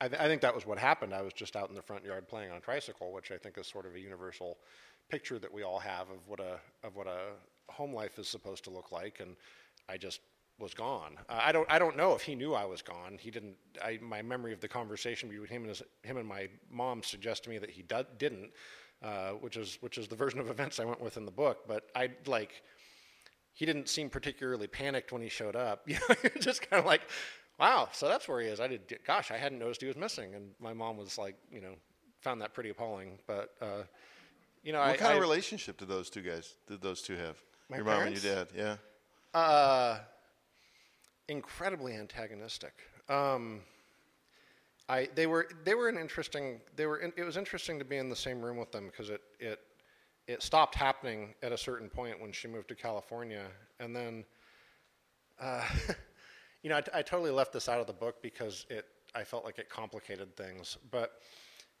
I, 0.00 0.08
th- 0.08 0.20
I, 0.20 0.26
think 0.26 0.42
that 0.42 0.54
was 0.54 0.66
what 0.66 0.78
happened. 0.78 1.14
I 1.14 1.22
was 1.22 1.32
just 1.32 1.54
out 1.54 1.68
in 1.68 1.74
the 1.74 1.82
front 1.82 2.04
yard 2.04 2.26
playing 2.26 2.50
on 2.50 2.56
a 2.56 2.60
tricycle, 2.60 3.12
which 3.12 3.30
I 3.30 3.36
think 3.36 3.58
is 3.58 3.66
sort 3.66 3.86
of 3.86 3.94
a 3.94 4.00
universal 4.00 4.58
picture 5.08 5.38
that 5.38 5.52
we 5.52 5.62
all 5.62 5.78
have 5.78 6.08
of 6.10 6.26
what 6.26 6.40
a 6.40 6.58
of 6.86 6.96
what 6.96 7.06
a 7.06 7.32
home 7.68 7.92
life 7.92 8.18
is 8.18 8.28
supposed 8.28 8.64
to 8.64 8.70
look 8.70 8.92
like. 8.92 9.20
And 9.20 9.36
I 9.88 9.96
just 9.96 10.20
was 10.60 10.74
gone. 10.74 11.16
Uh, 11.28 11.40
I 11.42 11.52
don't 11.52 11.66
I 11.70 11.78
don't 11.78 11.96
know 11.96 12.14
if 12.14 12.22
he 12.22 12.34
knew 12.34 12.54
I 12.54 12.64
was 12.64 12.82
gone. 12.82 13.18
He 13.18 13.30
didn't. 13.30 13.56
I, 13.82 13.98
my 14.02 14.22
memory 14.22 14.52
of 14.52 14.60
the 14.60 14.68
conversation 14.68 15.28
between 15.28 15.48
him 15.48 15.62
and 15.62 15.68
his, 15.70 15.82
him 16.02 16.16
and 16.16 16.28
my 16.28 16.48
mom 16.70 17.02
suggests 17.02 17.42
to 17.44 17.50
me 17.50 17.58
that 17.58 17.70
he 17.70 17.82
do, 17.82 18.04
didn't. 18.18 18.50
uh, 19.02 19.30
which 19.40 19.56
is 19.56 19.78
which 19.80 19.98
is 19.98 20.08
the 20.08 20.16
version 20.16 20.38
of 20.40 20.50
events 20.50 20.78
I 20.78 20.84
went 20.84 21.00
with 21.00 21.16
in 21.16 21.24
the 21.24 21.30
book. 21.30 21.66
But 21.66 21.84
I 21.96 22.10
like 22.26 22.62
he 23.52 23.66
didn't 23.66 23.88
seem 23.88 24.08
particularly 24.10 24.66
panicked 24.66 25.12
when 25.12 25.22
he 25.22 25.28
showed 25.28 25.56
up. 25.56 25.82
You 25.88 25.96
know, 26.08 26.14
just 26.40 26.68
kind 26.68 26.78
of 26.80 26.86
like, 26.86 27.02
wow, 27.58 27.88
so 27.92 28.08
that's 28.08 28.28
where 28.28 28.40
he 28.40 28.48
is. 28.48 28.60
I 28.60 28.68
did, 28.68 28.98
gosh, 29.06 29.30
I 29.30 29.36
hadn't 29.36 29.58
noticed 29.58 29.80
he 29.80 29.86
was 29.86 29.96
missing, 29.96 30.34
and 30.34 30.50
my 30.60 30.72
mom 30.72 30.96
was 30.96 31.18
like, 31.18 31.36
you 31.50 31.60
know, 31.60 31.74
found 32.20 32.40
that 32.42 32.54
pretty 32.54 32.70
appalling. 32.70 33.18
But 33.26 33.50
uh, 33.60 33.82
you 34.62 34.72
know, 34.72 34.80
What 34.80 34.88
I, 34.90 34.96
kind 34.96 35.12
I, 35.12 35.14
of 35.16 35.20
relationship 35.20 35.78
did 35.78 35.88
those 35.88 36.10
two 36.10 36.22
guys, 36.22 36.54
did 36.68 36.80
those 36.80 37.02
two 37.02 37.16
have? 37.16 37.36
My 37.68 37.76
your 37.76 37.84
mom 37.86 38.02
and 38.02 38.22
your 38.22 38.34
dad, 38.34 38.48
yeah. 38.56 38.76
Uh, 39.38 39.98
incredibly 41.30 41.94
antagonistic. 41.94 42.72
Um, 43.08 43.60
I 44.88 45.08
they 45.14 45.26
were 45.26 45.48
they 45.64 45.74
were 45.74 45.88
an 45.88 45.96
interesting 45.96 46.60
they 46.76 46.86
were 46.86 46.98
in, 46.98 47.12
it 47.16 47.22
was 47.22 47.36
interesting 47.36 47.78
to 47.78 47.84
be 47.84 47.96
in 47.96 48.10
the 48.10 48.16
same 48.16 48.42
room 48.42 48.56
with 48.56 48.72
them 48.72 48.86
because 48.86 49.08
it 49.08 49.22
it 49.38 49.60
it 50.26 50.42
stopped 50.42 50.74
happening 50.74 51.34
at 51.42 51.52
a 51.52 51.58
certain 51.58 51.88
point 51.88 52.20
when 52.20 52.32
she 52.32 52.48
moved 52.48 52.68
to 52.68 52.74
California. 52.74 53.46
And 53.78 53.94
then 53.94 54.24
uh, 55.40 55.64
you 56.62 56.70
know 56.70 56.76
I, 56.76 56.98
I 56.98 57.02
totally 57.02 57.30
left 57.30 57.52
this 57.52 57.68
out 57.68 57.80
of 57.80 57.86
the 57.86 57.92
book 57.92 58.20
because 58.20 58.66
it 58.68 58.86
I 59.14 59.22
felt 59.22 59.44
like 59.44 59.58
it 59.58 59.70
complicated 59.70 60.36
things. 60.36 60.76
But 60.90 61.20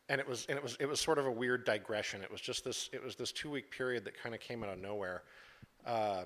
and 0.08 0.20
it 0.20 0.28
was 0.28 0.46
and 0.48 0.56
it 0.56 0.62
was 0.62 0.76
it 0.78 0.86
was 0.86 1.00
sort 1.00 1.18
of 1.18 1.26
a 1.26 1.32
weird 1.32 1.64
digression. 1.64 2.22
It 2.22 2.30
was 2.30 2.40
just 2.40 2.64
this 2.64 2.88
it 2.92 3.02
was 3.02 3.16
this 3.16 3.32
two 3.32 3.50
week 3.50 3.72
period 3.72 4.04
that 4.04 4.16
kind 4.22 4.34
of 4.34 4.40
came 4.40 4.62
out 4.62 4.70
of 4.70 4.78
nowhere. 4.78 5.24
Uh, 5.84 6.22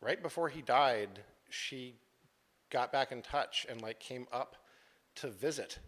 right 0.00 0.22
before 0.22 0.48
he 0.48 0.62
died 0.62 1.20
she 1.50 1.94
got 2.70 2.92
back 2.92 3.12
in 3.12 3.22
touch 3.22 3.66
and 3.68 3.80
like 3.82 4.00
came 4.00 4.26
up 4.32 4.56
to 5.16 5.28
visit. 5.28 5.78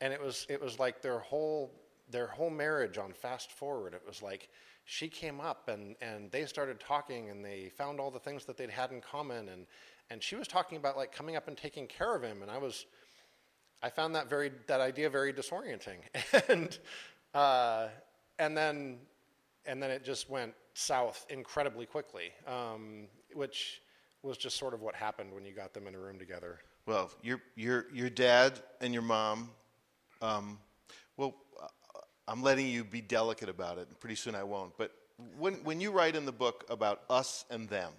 And 0.00 0.12
it 0.12 0.20
was 0.20 0.46
it 0.48 0.60
was 0.60 0.78
like 0.78 1.02
their 1.02 1.18
whole 1.18 1.72
their 2.10 2.26
whole 2.26 2.50
marriage 2.50 2.98
on 2.98 3.12
fast 3.12 3.52
forward. 3.52 3.94
It 3.94 4.02
was 4.06 4.22
like 4.22 4.48
she 4.84 5.08
came 5.08 5.40
up 5.40 5.68
and 5.68 5.96
and 6.00 6.30
they 6.30 6.46
started 6.46 6.80
talking 6.80 7.30
and 7.30 7.44
they 7.44 7.70
found 7.76 8.00
all 8.00 8.10
the 8.10 8.18
things 8.18 8.44
that 8.46 8.56
they'd 8.56 8.70
had 8.70 8.90
in 8.92 9.00
common. 9.00 9.48
And 9.48 9.66
and 10.10 10.22
she 10.22 10.36
was 10.36 10.48
talking 10.48 10.78
about 10.78 10.96
like 10.96 11.12
coming 11.12 11.36
up 11.36 11.48
and 11.48 11.56
taking 11.56 11.86
care 11.86 12.14
of 12.14 12.22
him. 12.22 12.42
And 12.42 12.50
i 12.50 12.58
was 12.58 12.86
i 13.82 13.88
found 13.88 14.14
that 14.14 14.28
very 14.28 14.50
that 14.66 14.80
idea 14.80 15.08
very 15.10 15.32
disorienting. 15.32 15.98
And 16.48 16.78
uh 17.34 17.88
and 18.38 18.56
then 18.56 18.98
and 19.66 19.82
then 19.82 19.90
it 19.90 20.04
just 20.04 20.30
went 20.30 20.54
south 20.74 21.26
incredibly 21.28 21.84
quickly 21.84 22.30
um 22.46 23.08
which 23.34 23.82
was 24.22 24.36
just 24.36 24.56
sort 24.56 24.74
of 24.74 24.80
what 24.82 24.94
happened 24.94 25.32
when 25.32 25.44
you 25.44 25.52
got 25.52 25.72
them 25.72 25.86
in 25.86 25.94
a 25.94 25.98
room 25.98 26.18
together 26.18 26.58
Well, 26.86 27.10
your 27.22 27.40
your 27.56 27.86
your 27.92 28.10
dad 28.10 28.60
and 28.80 28.92
your 28.92 29.02
mom. 29.02 29.50
Um, 30.22 30.58
well, 31.16 31.34
uh, 31.62 31.66
I'm 32.28 32.42
letting 32.42 32.66
you 32.68 32.84
be 32.84 33.00
delicate 33.00 33.48
about 33.48 33.78
it. 33.78 33.88
and 33.88 33.98
Pretty 34.00 34.16
soon 34.16 34.34
I 34.34 34.42
won't. 34.44 34.76
But 34.76 34.92
when 35.38 35.54
when 35.64 35.80
you 35.80 35.90
write 35.90 36.16
in 36.16 36.26
the 36.26 36.32
book 36.32 36.64
about 36.68 37.02
us 37.08 37.44
and 37.50 37.68
them, 37.68 37.92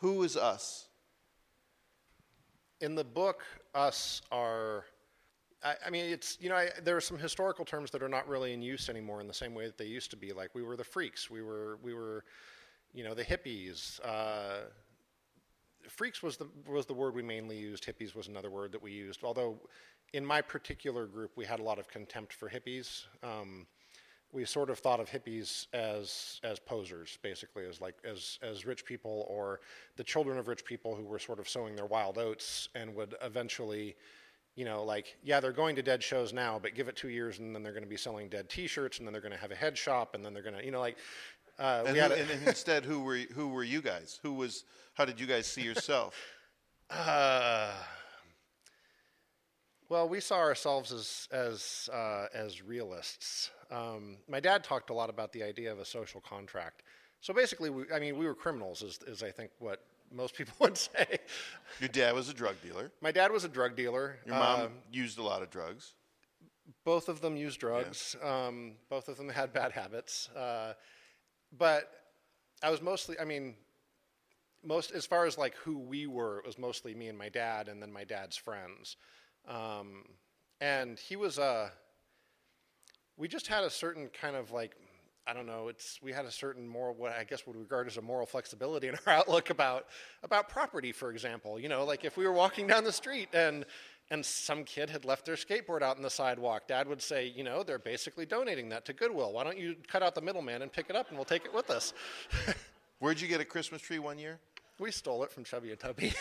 who 0.00 0.22
is 0.22 0.36
us? 0.36 0.88
in 2.80 2.94
the 2.94 3.04
book, 3.04 3.42
us 3.74 4.22
are. 4.30 4.84
I, 5.62 5.74
I 5.86 5.90
mean, 5.90 6.04
it's 6.04 6.36
you 6.40 6.48
know, 6.50 6.56
I, 6.56 6.68
there 6.82 6.96
are 6.96 7.00
some 7.00 7.18
historical 7.18 7.64
terms 7.64 7.90
that 7.92 8.02
are 8.02 8.08
not 8.08 8.28
really 8.28 8.52
in 8.52 8.62
use 8.62 8.88
anymore 8.88 9.20
in 9.20 9.26
the 9.26 9.34
same 9.34 9.54
way 9.54 9.64
that 9.66 9.78
they 9.78 9.86
used 9.86 10.10
to 10.10 10.16
be. 10.16 10.32
Like 10.32 10.54
we 10.54 10.62
were 10.62 10.76
the 10.76 10.84
freaks, 10.84 11.30
we 11.30 11.42
were 11.42 11.78
we 11.82 11.94
were, 11.94 12.24
you 12.94 13.04
know, 13.04 13.12
the 13.12 13.24
hippies. 13.24 14.00
Uh, 14.04 14.68
freaks 15.88 16.22
was 16.22 16.36
the 16.36 16.48
was 16.66 16.86
the 16.86 16.94
word 16.94 17.14
we 17.14 17.22
mainly 17.22 17.58
used. 17.58 17.84
Hippies 17.84 18.14
was 18.14 18.28
another 18.28 18.50
word 18.50 18.72
that 18.72 18.82
we 18.82 18.92
used. 18.92 19.24
Although, 19.24 19.58
in 20.12 20.24
my 20.24 20.40
particular 20.40 21.06
group, 21.06 21.32
we 21.36 21.44
had 21.44 21.60
a 21.60 21.62
lot 21.62 21.78
of 21.78 21.88
contempt 21.88 22.32
for 22.32 22.48
hippies. 22.48 23.04
Um, 23.22 23.66
we 24.32 24.44
sort 24.44 24.70
of 24.70 24.78
thought 24.78 25.00
of 25.00 25.08
hippies 25.08 25.66
as 25.72 26.40
as 26.42 26.58
posers, 26.58 27.18
basically, 27.22 27.66
as 27.66 27.80
like 27.80 27.96
as 28.04 28.38
as 28.42 28.64
rich 28.64 28.84
people 28.84 29.26
or 29.28 29.60
the 29.96 30.04
children 30.04 30.38
of 30.38 30.48
rich 30.48 30.64
people 30.64 30.94
who 30.94 31.04
were 31.04 31.18
sort 31.18 31.38
of 31.38 31.48
sowing 31.48 31.76
their 31.76 31.86
wild 31.86 32.18
oats 32.18 32.68
and 32.74 32.94
would 32.94 33.14
eventually, 33.22 33.94
you 34.56 34.64
know, 34.64 34.82
like 34.82 35.16
yeah, 35.22 35.38
they're 35.40 35.52
going 35.52 35.76
to 35.76 35.82
dead 35.82 36.02
shows 36.02 36.32
now, 36.32 36.58
but 36.60 36.74
give 36.74 36.88
it 36.88 36.96
two 36.96 37.10
years 37.10 37.38
and 37.38 37.54
then 37.54 37.62
they're 37.62 37.72
going 37.72 37.84
to 37.84 37.88
be 37.88 37.96
selling 37.96 38.28
dead 38.28 38.48
T-shirts 38.48 38.98
and 38.98 39.06
then 39.06 39.12
they're 39.12 39.22
going 39.22 39.32
to 39.32 39.38
have 39.38 39.52
a 39.52 39.56
head 39.56 39.78
shop 39.78 40.14
and 40.14 40.24
then 40.24 40.32
they're 40.34 40.42
going 40.42 40.56
to, 40.56 40.64
you 40.64 40.70
know, 40.70 40.80
like. 40.80 40.96
Uh, 41.58 41.84
And, 41.86 41.96
who, 41.96 42.02
a- 42.02 42.16
and, 42.16 42.30
and 42.30 42.48
instead, 42.48 42.84
who 42.84 43.00
were 43.00 43.16
who 43.34 43.48
were 43.48 43.64
you 43.64 43.80
guys? 43.82 44.18
Who 44.22 44.32
was? 44.34 44.64
How 44.94 45.04
did 45.04 45.18
you 45.20 45.26
guys 45.26 45.46
see 45.46 45.62
yourself? 45.62 46.14
Uh, 46.90 47.72
well, 49.88 50.08
we 50.08 50.20
saw 50.20 50.36
ourselves 50.38 50.92
as 50.92 51.28
as 51.30 51.88
uh, 51.92 52.26
as 52.34 52.62
realists. 52.62 53.50
Um, 53.70 54.16
my 54.28 54.40
dad 54.40 54.64
talked 54.64 54.90
a 54.90 54.94
lot 54.94 55.10
about 55.10 55.32
the 55.32 55.42
idea 55.42 55.72
of 55.72 55.78
a 55.78 55.84
social 55.84 56.20
contract. 56.20 56.82
So 57.20 57.32
basically, 57.32 57.70
we, 57.70 57.84
I 57.94 57.98
mean, 57.98 58.18
we 58.18 58.26
were 58.26 58.34
criminals, 58.34 58.82
is, 58.82 58.98
is 59.06 59.22
I 59.22 59.30
think 59.30 59.50
what 59.58 59.80
most 60.12 60.34
people 60.36 60.54
would 60.60 60.76
say. 60.76 61.18
Your 61.80 61.88
dad 61.88 62.14
was 62.14 62.28
a 62.28 62.34
drug 62.34 62.56
dealer. 62.62 62.92
My 63.00 63.10
dad 63.12 63.32
was 63.32 63.44
a 63.44 63.48
drug 63.48 63.76
dealer. 63.76 64.18
Your 64.26 64.36
mom 64.36 64.60
Um, 64.60 64.72
used 64.92 65.18
a 65.18 65.22
lot 65.22 65.42
of 65.42 65.50
drugs. 65.50 65.94
both 66.84 67.08
of 67.08 67.20
them 67.22 67.36
used 67.36 67.60
drugs. 67.60 68.14
Um, 68.22 68.72
both 68.90 69.08
of 69.08 69.16
them 69.16 69.28
had 69.30 69.52
bad 69.52 69.72
habits. 69.72 70.28
Uh, 70.30 70.74
but 71.58 71.90
I 72.62 72.70
was 72.70 72.82
mostly, 72.82 73.18
I 73.18 73.24
mean, 73.24 73.54
most 74.64 74.92
as 74.92 75.06
far 75.06 75.26
as 75.26 75.36
like 75.36 75.54
who 75.56 75.78
we 75.78 76.06
were, 76.06 76.38
it 76.38 76.46
was 76.46 76.58
mostly 76.58 76.94
me 76.94 77.08
and 77.08 77.18
my 77.18 77.28
dad, 77.28 77.68
and 77.68 77.82
then 77.82 77.92
my 77.92 78.04
dad's 78.04 78.36
friends. 78.36 78.96
Um, 79.48 80.04
and 80.60 80.98
he 80.98 81.16
was 81.16 81.38
a. 81.38 81.70
We 83.16 83.28
just 83.28 83.46
had 83.46 83.62
a 83.62 83.70
certain 83.70 84.08
kind 84.08 84.34
of 84.34 84.50
like, 84.50 84.72
I 85.26 85.34
don't 85.34 85.46
know. 85.46 85.68
It's 85.68 86.00
we 86.02 86.12
had 86.12 86.24
a 86.24 86.30
certain 86.30 86.66
moral, 86.66 86.94
what 86.94 87.12
I 87.12 87.24
guess 87.24 87.46
would 87.46 87.56
regard 87.56 87.86
as 87.86 87.96
a 87.96 88.02
moral 88.02 88.26
flexibility 88.26 88.88
in 88.88 88.96
our 89.06 89.12
outlook 89.18 89.50
about 89.50 89.86
about 90.22 90.48
property, 90.48 90.92
for 90.92 91.10
example. 91.10 91.60
You 91.60 91.68
know, 91.68 91.84
like 91.84 92.04
if 92.04 92.16
we 92.16 92.26
were 92.26 92.32
walking 92.32 92.66
down 92.66 92.84
the 92.84 92.92
street 92.92 93.28
and 93.32 93.64
and 94.10 94.24
some 94.24 94.64
kid 94.64 94.90
had 94.90 95.04
left 95.04 95.24
their 95.24 95.34
skateboard 95.34 95.82
out 95.82 95.96
on 95.96 96.02
the 96.02 96.10
sidewalk, 96.10 96.68
Dad 96.68 96.86
would 96.88 97.00
say, 97.02 97.26
you 97.26 97.42
know, 97.42 97.62
they're 97.62 97.78
basically 97.78 98.26
donating 98.26 98.68
that 98.68 98.84
to 98.86 98.92
Goodwill. 98.92 99.32
Why 99.32 99.44
don't 99.44 99.58
you 99.58 99.76
cut 99.88 100.02
out 100.02 100.14
the 100.14 100.20
middleman 100.20 100.62
and 100.62 100.72
pick 100.72 100.90
it 100.90 100.96
up, 100.96 101.08
and 101.08 101.16
we'll 101.16 101.24
take 101.24 101.44
it 101.44 101.54
with 101.54 101.70
us. 101.70 101.94
Where'd 102.98 103.20
you 103.20 103.28
get 103.28 103.40
a 103.40 103.44
Christmas 103.44 103.82
tree 103.82 103.98
one 103.98 104.18
year? 104.18 104.38
we 104.80 104.90
stole 104.90 105.22
it 105.22 105.30
from 105.30 105.44
Chubby 105.44 105.70
and 105.70 105.78
Tubby. 105.78 106.12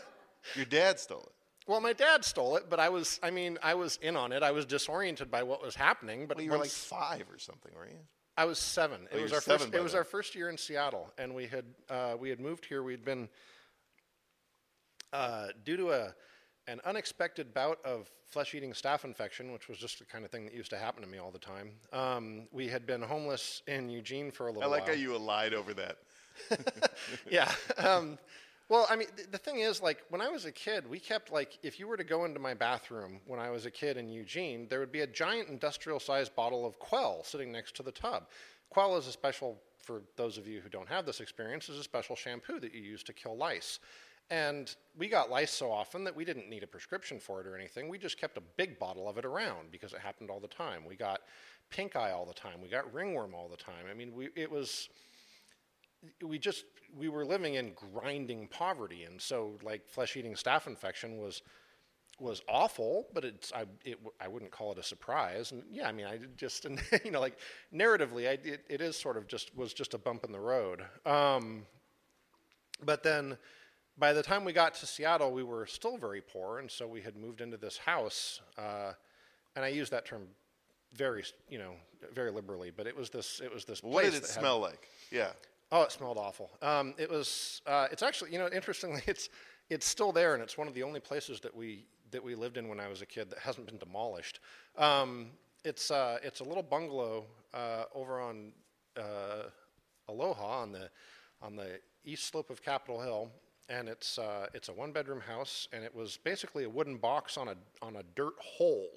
Your 0.54 0.64
dad 0.64 0.98
stole 0.98 1.20
it. 1.20 1.70
well, 1.70 1.80
my 1.80 1.92
dad 1.92 2.24
stole 2.24 2.56
it, 2.56 2.64
but 2.70 2.80
I 2.80 2.88
was, 2.88 3.20
I 3.22 3.30
mean, 3.30 3.58
I 3.62 3.74
was 3.74 3.98
in 4.00 4.16
on 4.16 4.32
it. 4.32 4.42
I 4.42 4.50
was 4.50 4.64
disoriented 4.64 5.30
by 5.30 5.42
what 5.42 5.62
was 5.62 5.74
happening. 5.74 6.26
But 6.26 6.38
Well, 6.38 6.44
you 6.44 6.50
were 6.52 6.58
like 6.58 6.70
five 6.70 7.26
or 7.30 7.38
something, 7.38 7.70
weren't 7.74 7.92
you? 7.92 7.98
I 8.36 8.44
was 8.44 8.58
seven. 8.58 9.08
Oh, 9.12 9.16
It 9.18 9.22
was 9.22 9.32
our 9.32 9.40
seven 9.40 9.66
first. 9.66 9.74
It 9.74 9.82
was 9.82 9.94
our 9.94 10.04
first 10.04 10.34
year 10.34 10.48
in 10.48 10.56
Seattle, 10.56 11.12
and 11.18 11.34
we 11.34 11.46
had 11.48 11.64
uh, 11.90 12.14
we 12.18 12.30
had 12.30 12.40
moved 12.40 12.64
here. 12.64 12.82
We'd 12.82 13.04
been 13.04 13.28
uh, 15.12 15.48
due 15.64 15.76
to 15.76 15.90
a 15.90 16.14
an 16.68 16.80
unexpected 16.84 17.52
bout 17.54 17.78
of 17.84 18.10
flesh-eating 18.26 18.72
staph 18.72 19.04
infection, 19.04 19.52
which 19.52 19.68
was 19.68 19.78
just 19.78 19.98
the 19.98 20.04
kind 20.04 20.24
of 20.24 20.30
thing 20.30 20.44
that 20.44 20.54
used 20.54 20.70
to 20.70 20.76
happen 20.76 21.02
to 21.02 21.08
me 21.08 21.18
all 21.18 21.30
the 21.30 21.38
time. 21.38 21.70
Um, 21.92 22.46
we 22.52 22.68
had 22.68 22.86
been 22.86 23.00
homeless 23.00 23.62
in 23.66 23.88
Eugene 23.88 24.30
for 24.30 24.44
a 24.44 24.52
little 24.52 24.60
while. 24.60 24.70
I 24.70 24.72
like 24.72 24.86
while. 24.86 24.96
how 24.96 25.00
you 25.00 25.18
lied 25.18 25.54
over 25.54 25.72
that. 25.74 25.96
yeah. 27.30 27.50
Um, 27.78 28.18
well, 28.68 28.86
I 28.90 28.96
mean, 28.96 29.08
th- 29.16 29.30
the 29.30 29.38
thing 29.38 29.60
is, 29.60 29.80
like, 29.80 30.02
when 30.10 30.20
I 30.20 30.28
was 30.28 30.44
a 30.44 30.52
kid, 30.52 30.88
we 30.88 31.00
kept, 31.00 31.32
like, 31.32 31.58
if 31.62 31.80
you 31.80 31.88
were 31.88 31.96
to 31.96 32.04
go 32.04 32.26
into 32.26 32.38
my 32.38 32.52
bathroom 32.52 33.20
when 33.26 33.40
I 33.40 33.48
was 33.50 33.64
a 33.64 33.70
kid 33.70 33.96
in 33.96 34.10
Eugene, 34.10 34.66
there 34.68 34.78
would 34.78 34.92
be 34.92 35.00
a 35.00 35.06
giant 35.06 35.48
industrial 35.48 35.98
sized 35.98 36.36
bottle 36.36 36.66
of 36.66 36.78
Kwell 36.78 37.24
sitting 37.24 37.50
next 37.50 37.74
to 37.76 37.82
the 37.82 37.92
tub. 37.92 38.26
Kwell 38.68 38.98
is 38.98 39.06
a 39.06 39.12
special, 39.12 39.58
for 39.82 40.02
those 40.16 40.36
of 40.36 40.46
you 40.46 40.60
who 40.60 40.68
don't 40.68 40.88
have 40.88 41.06
this 41.06 41.20
experience, 41.20 41.70
is 41.70 41.78
a 41.78 41.82
special 41.82 42.14
shampoo 42.14 42.60
that 42.60 42.74
you 42.74 42.82
use 42.82 43.02
to 43.04 43.14
kill 43.14 43.38
lice. 43.38 43.80
And 44.30 44.74
we 44.96 45.08
got 45.08 45.30
lice 45.30 45.50
so 45.50 45.70
often 45.70 46.04
that 46.04 46.14
we 46.14 46.24
didn't 46.24 46.50
need 46.50 46.62
a 46.62 46.66
prescription 46.66 47.18
for 47.18 47.40
it 47.40 47.46
or 47.46 47.56
anything. 47.56 47.88
We 47.88 47.96
just 47.96 48.20
kept 48.20 48.36
a 48.36 48.42
big 48.58 48.78
bottle 48.78 49.08
of 49.08 49.16
it 49.16 49.24
around 49.24 49.70
because 49.70 49.94
it 49.94 50.00
happened 50.00 50.28
all 50.30 50.40
the 50.40 50.48
time. 50.48 50.84
We 50.86 50.96
got 50.96 51.20
pink 51.70 51.96
eye 51.96 52.10
all 52.10 52.26
the 52.26 52.34
time. 52.34 52.60
We 52.62 52.68
got 52.68 52.92
ringworm 52.92 53.34
all 53.34 53.48
the 53.48 53.56
time. 53.56 53.86
I 53.90 53.94
mean, 53.94 54.14
we, 54.14 54.28
it 54.36 54.50
was 54.50 54.90
we 56.24 56.38
just 56.38 56.64
we 56.96 57.08
were 57.08 57.24
living 57.24 57.54
in 57.54 57.72
grinding 57.92 58.48
poverty 58.48 59.04
and 59.04 59.20
so 59.20 59.58
like 59.62 59.86
flesh-eating 59.88 60.34
staph 60.34 60.66
infection 60.66 61.18
was 61.18 61.42
was 62.20 62.42
awful 62.48 63.06
but 63.12 63.24
it's 63.24 63.52
i 63.52 63.64
it, 63.84 63.98
I 64.20 64.28
wouldn't 64.28 64.50
call 64.50 64.72
it 64.72 64.78
a 64.78 64.82
surprise 64.82 65.52
and 65.52 65.62
yeah 65.70 65.88
i 65.88 65.92
mean 65.92 66.06
i 66.06 66.18
just 66.36 66.66
you 67.04 67.10
know 67.10 67.20
like 67.20 67.38
narratively 67.74 68.28
I, 68.28 68.38
it, 68.48 68.64
it 68.68 68.80
is 68.80 68.96
sort 68.96 69.16
of 69.16 69.26
just 69.26 69.56
was 69.56 69.72
just 69.72 69.94
a 69.94 69.98
bump 69.98 70.24
in 70.24 70.32
the 70.32 70.40
road 70.40 70.84
um, 71.04 71.66
but 72.84 73.02
then 73.02 73.36
by 73.98 74.12
the 74.12 74.22
time 74.22 74.44
we 74.44 74.52
got 74.52 74.74
to 74.74 74.86
seattle 74.86 75.32
we 75.32 75.42
were 75.42 75.66
still 75.66 75.96
very 75.96 76.20
poor 76.20 76.58
and 76.58 76.70
so 76.70 76.86
we 76.86 77.00
had 77.00 77.16
moved 77.16 77.40
into 77.40 77.56
this 77.56 77.76
house 77.78 78.40
uh, 78.56 78.92
and 79.56 79.64
i 79.64 79.68
use 79.68 79.90
that 79.90 80.04
term 80.06 80.26
very 80.94 81.22
you 81.48 81.58
know 81.58 81.72
very 82.14 82.30
liberally 82.30 82.70
but 82.74 82.86
it 82.86 82.96
was 82.96 83.10
this 83.10 83.40
it 83.44 83.52
was 83.52 83.64
this 83.64 83.82
What 83.82 84.04
did 84.04 84.14
it 84.14 84.22
that 84.22 84.30
had- 84.30 84.40
smell 84.40 84.58
like? 84.60 84.88
Yeah. 85.10 85.30
Oh, 85.70 85.82
it 85.82 85.92
smelled 85.92 86.16
awful. 86.16 86.50
Um, 86.62 86.94
it 86.96 87.10
was. 87.10 87.60
Uh, 87.66 87.88
it's 87.92 88.02
actually, 88.02 88.32
you 88.32 88.38
know, 88.38 88.48
interestingly, 88.48 89.02
it's 89.06 89.28
it's 89.68 89.84
still 89.84 90.12
there, 90.12 90.32
and 90.32 90.42
it's 90.42 90.56
one 90.56 90.66
of 90.66 90.72
the 90.72 90.82
only 90.82 90.98
places 90.98 91.40
that 91.40 91.54
we 91.54 91.84
that 92.10 92.24
we 92.24 92.34
lived 92.34 92.56
in 92.56 92.68
when 92.68 92.80
I 92.80 92.88
was 92.88 93.02
a 93.02 93.06
kid 93.06 93.28
that 93.28 93.38
hasn't 93.40 93.66
been 93.66 93.76
demolished. 93.76 94.40
Um, 94.78 95.26
it's 95.66 95.90
uh, 95.90 96.20
it's 96.22 96.40
a 96.40 96.44
little 96.44 96.62
bungalow 96.62 97.26
uh, 97.52 97.84
over 97.94 98.18
on 98.18 98.52
uh, 98.96 99.50
Aloha 100.08 100.62
on 100.62 100.72
the 100.72 100.88
on 101.42 101.54
the 101.54 101.80
east 102.02 102.24
slope 102.28 102.48
of 102.48 102.62
Capitol 102.62 103.02
Hill, 103.02 103.30
and 103.68 103.88
it's 103.88 104.18
uh, 104.18 104.46
it's 104.54 104.68
a 104.68 104.72
one 104.72 104.92
bedroom 104.92 105.20
house, 105.20 105.68
and 105.72 105.84
it 105.84 105.94
was 105.94 106.18
basically 106.24 106.64
a 106.64 106.70
wooden 106.70 106.96
box 106.96 107.36
on 107.36 107.48
a 107.48 107.54
on 107.82 107.96
a 107.96 108.02
dirt 108.14 108.34
hole. 108.40 108.90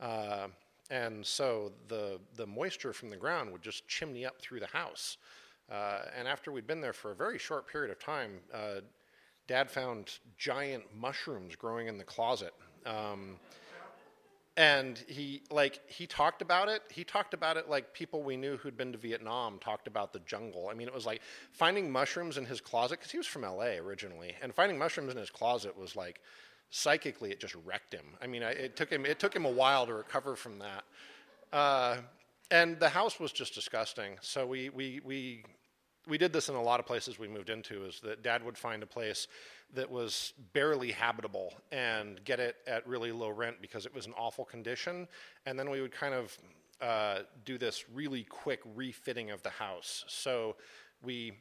Uh, 0.00 0.48
and 0.90 1.24
so 1.24 1.72
the 1.88 2.20
the 2.36 2.46
moisture 2.46 2.92
from 2.92 3.10
the 3.10 3.16
ground 3.16 3.50
would 3.50 3.62
just 3.62 3.86
chimney 3.88 4.24
up 4.24 4.40
through 4.40 4.60
the 4.60 4.66
house. 4.66 5.16
Uh, 5.70 6.02
and 6.16 6.28
after 6.28 6.52
we'd 6.52 6.66
been 6.66 6.80
there 6.80 6.92
for 6.92 7.12
a 7.12 7.14
very 7.14 7.38
short 7.38 7.66
period 7.66 7.90
of 7.90 7.98
time, 7.98 8.32
uh, 8.52 8.80
Dad 9.46 9.70
found 9.70 10.18
giant 10.36 10.84
mushrooms 10.94 11.56
growing 11.56 11.88
in 11.88 11.96
the 11.96 12.04
closet. 12.04 12.52
Um, 12.84 13.38
and 14.56 15.02
he 15.08 15.42
like 15.50 15.80
he 15.88 16.06
talked 16.06 16.40
about 16.40 16.68
it. 16.68 16.82
He 16.90 17.02
talked 17.02 17.34
about 17.34 17.56
it 17.56 17.68
like 17.68 17.92
people 17.92 18.22
we 18.22 18.36
knew 18.36 18.56
who'd 18.56 18.76
been 18.76 18.92
to 18.92 18.98
vietnam 18.98 19.58
talked 19.58 19.88
about 19.88 20.12
the 20.12 20.20
jungle. 20.20 20.68
I 20.70 20.74
mean 20.74 20.86
it 20.86 20.94
was 20.94 21.06
like 21.06 21.22
finding 21.52 21.90
mushrooms 21.90 22.36
in 22.36 22.44
his 22.44 22.60
closet 22.60 23.00
because 23.00 23.10
he 23.10 23.18
was 23.18 23.26
from 23.26 23.42
la 23.42 23.64
originally 23.64 24.34
and 24.42 24.54
finding 24.54 24.78
mushrooms 24.78 25.12
in 25.12 25.18
his 25.18 25.30
closet 25.30 25.76
was 25.76 25.96
like 25.96 26.20
psychically 26.70 27.30
it 27.30 27.40
just 27.40 27.56
wrecked 27.64 27.92
him. 27.92 28.06
I 28.22 28.26
mean 28.26 28.42
I, 28.42 28.50
it 28.50 28.76
took 28.76 28.90
him 28.90 29.04
it 29.04 29.18
took 29.18 29.34
him 29.34 29.44
a 29.44 29.50
while 29.50 29.86
to 29.86 29.94
recover 29.94 30.36
from 30.36 30.60
that. 30.60 30.84
Uh, 31.52 31.96
and 32.50 32.78
the 32.78 32.88
house 32.88 33.18
was 33.18 33.32
just 33.32 33.54
disgusting. 33.54 34.16
So 34.20 34.46
we 34.46 34.68
we 34.68 35.00
we 35.04 35.44
we 36.06 36.18
did 36.18 36.32
this 36.32 36.48
in 36.48 36.54
a 36.54 36.62
lot 36.62 36.80
of 36.80 36.86
places 36.86 37.18
we 37.18 37.28
moved 37.28 37.50
into 37.50 37.84
is 37.84 38.00
that 38.00 38.22
dad 38.22 38.44
would 38.44 38.58
find 38.58 38.82
a 38.82 38.86
place 38.86 39.26
that 39.72 39.90
was 39.90 40.32
barely 40.52 40.92
habitable 40.92 41.54
and 41.72 42.22
get 42.24 42.40
it 42.40 42.56
at 42.66 42.86
really 42.86 43.12
low 43.12 43.30
rent 43.30 43.56
because 43.60 43.86
it 43.86 43.94
was 43.94 44.06
an 44.06 44.12
awful 44.16 44.44
condition. 44.44 45.08
And 45.46 45.58
then 45.58 45.70
we 45.70 45.80
would 45.80 45.92
kind 45.92 46.14
of 46.14 46.38
uh, 46.80 47.20
do 47.44 47.58
this 47.58 47.84
really 47.92 48.24
quick 48.24 48.60
refitting 48.74 49.30
of 49.30 49.42
the 49.42 49.50
house. 49.50 50.04
So 50.06 50.56
we, 51.02 51.32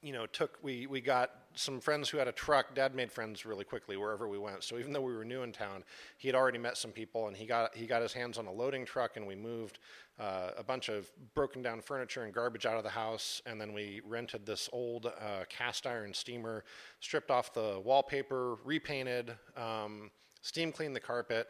you 0.00 0.12
know, 0.12 0.26
took 0.26 0.58
we 0.62 0.86
we 0.86 1.00
got 1.00 1.30
some 1.54 1.80
friends 1.80 2.08
who 2.08 2.18
had 2.18 2.28
a 2.28 2.32
truck. 2.32 2.74
Dad 2.74 2.94
made 2.94 3.10
friends 3.10 3.44
really 3.44 3.64
quickly 3.64 3.96
wherever 3.96 4.28
we 4.28 4.38
went. 4.38 4.64
So 4.64 4.78
even 4.78 4.92
though 4.92 5.00
we 5.00 5.14
were 5.14 5.24
new 5.24 5.42
in 5.42 5.52
town, 5.52 5.84
he 6.18 6.28
had 6.28 6.34
already 6.34 6.58
met 6.58 6.76
some 6.76 6.90
people, 6.90 7.28
and 7.28 7.36
he 7.36 7.46
got 7.46 7.74
he 7.74 7.86
got 7.86 8.02
his 8.02 8.12
hands 8.12 8.38
on 8.38 8.46
a 8.46 8.52
loading 8.52 8.84
truck, 8.84 9.16
and 9.16 9.26
we 9.26 9.34
moved 9.34 9.78
uh, 10.18 10.50
a 10.56 10.62
bunch 10.62 10.88
of 10.88 11.10
broken 11.34 11.62
down 11.62 11.80
furniture 11.80 12.24
and 12.24 12.32
garbage 12.32 12.66
out 12.66 12.76
of 12.76 12.84
the 12.84 12.90
house, 12.90 13.42
and 13.46 13.60
then 13.60 13.72
we 13.72 14.00
rented 14.06 14.46
this 14.46 14.68
old 14.72 15.06
uh, 15.06 15.44
cast 15.48 15.86
iron 15.86 16.12
steamer, 16.14 16.64
stripped 17.00 17.30
off 17.30 17.52
the 17.52 17.80
wallpaper, 17.84 18.56
repainted, 18.64 19.34
um, 19.56 20.10
steam 20.40 20.72
cleaned 20.72 20.96
the 20.96 21.00
carpet, 21.00 21.48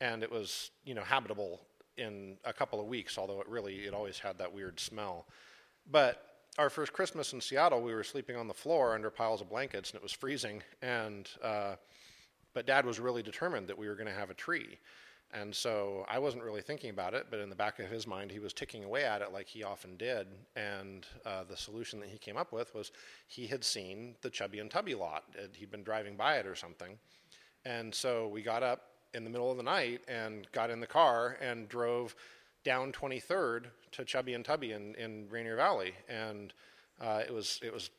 and 0.00 0.22
it 0.22 0.30
was 0.30 0.70
you 0.84 0.94
know 0.94 1.02
habitable 1.02 1.60
in 1.96 2.36
a 2.44 2.52
couple 2.52 2.80
of 2.80 2.86
weeks. 2.86 3.18
Although 3.18 3.40
it 3.40 3.48
really 3.48 3.86
it 3.86 3.94
always 3.94 4.18
had 4.18 4.38
that 4.38 4.52
weird 4.52 4.80
smell, 4.80 5.26
but 5.90 6.33
our 6.58 6.70
first 6.70 6.92
Christmas 6.92 7.32
in 7.32 7.40
Seattle, 7.40 7.82
we 7.82 7.94
were 7.94 8.04
sleeping 8.04 8.36
on 8.36 8.46
the 8.46 8.54
floor 8.54 8.94
under 8.94 9.10
piles 9.10 9.40
of 9.40 9.48
blankets, 9.48 9.90
and 9.90 9.96
it 9.96 10.02
was 10.02 10.12
freezing. 10.12 10.62
And 10.82 11.28
uh, 11.42 11.74
but 12.52 12.66
Dad 12.66 12.86
was 12.86 13.00
really 13.00 13.22
determined 13.22 13.66
that 13.68 13.78
we 13.78 13.88
were 13.88 13.96
going 13.96 14.06
to 14.06 14.12
have 14.12 14.30
a 14.30 14.34
tree, 14.34 14.78
and 15.32 15.54
so 15.54 16.06
I 16.08 16.20
wasn't 16.20 16.44
really 16.44 16.62
thinking 16.62 16.90
about 16.90 17.14
it. 17.14 17.26
But 17.30 17.40
in 17.40 17.50
the 17.50 17.56
back 17.56 17.80
of 17.80 17.90
his 17.90 18.06
mind, 18.06 18.30
he 18.30 18.38
was 18.38 18.52
ticking 18.52 18.84
away 18.84 19.04
at 19.04 19.22
it 19.22 19.32
like 19.32 19.48
he 19.48 19.64
often 19.64 19.96
did. 19.96 20.28
And 20.54 21.06
uh, 21.26 21.42
the 21.44 21.56
solution 21.56 21.98
that 22.00 22.08
he 22.08 22.18
came 22.18 22.36
up 22.36 22.52
with 22.52 22.72
was 22.74 22.92
he 23.26 23.46
had 23.46 23.64
seen 23.64 24.14
the 24.22 24.30
Chubby 24.30 24.60
and 24.60 24.70
Tubby 24.70 24.94
lot. 24.94 25.24
He'd 25.54 25.72
been 25.72 25.82
driving 25.82 26.16
by 26.16 26.36
it 26.36 26.46
or 26.46 26.54
something, 26.54 26.98
and 27.64 27.92
so 27.92 28.28
we 28.28 28.42
got 28.42 28.62
up 28.62 28.82
in 29.12 29.24
the 29.24 29.30
middle 29.30 29.50
of 29.50 29.56
the 29.56 29.62
night 29.62 30.02
and 30.08 30.50
got 30.52 30.70
in 30.70 30.80
the 30.80 30.86
car 30.86 31.36
and 31.40 31.68
drove 31.68 32.14
down 32.64 32.92
23rd 32.92 33.66
to 33.92 34.04
Chubby 34.04 34.34
and 34.34 34.44
Tubby 34.44 34.72
in, 34.72 34.94
in 34.96 35.28
Rainier 35.30 35.56
Valley, 35.56 35.94
and 36.08 36.52
uh, 37.00 37.22
it 37.26 37.32
was 37.32 37.60
it 37.62 37.72
was 37.72 37.90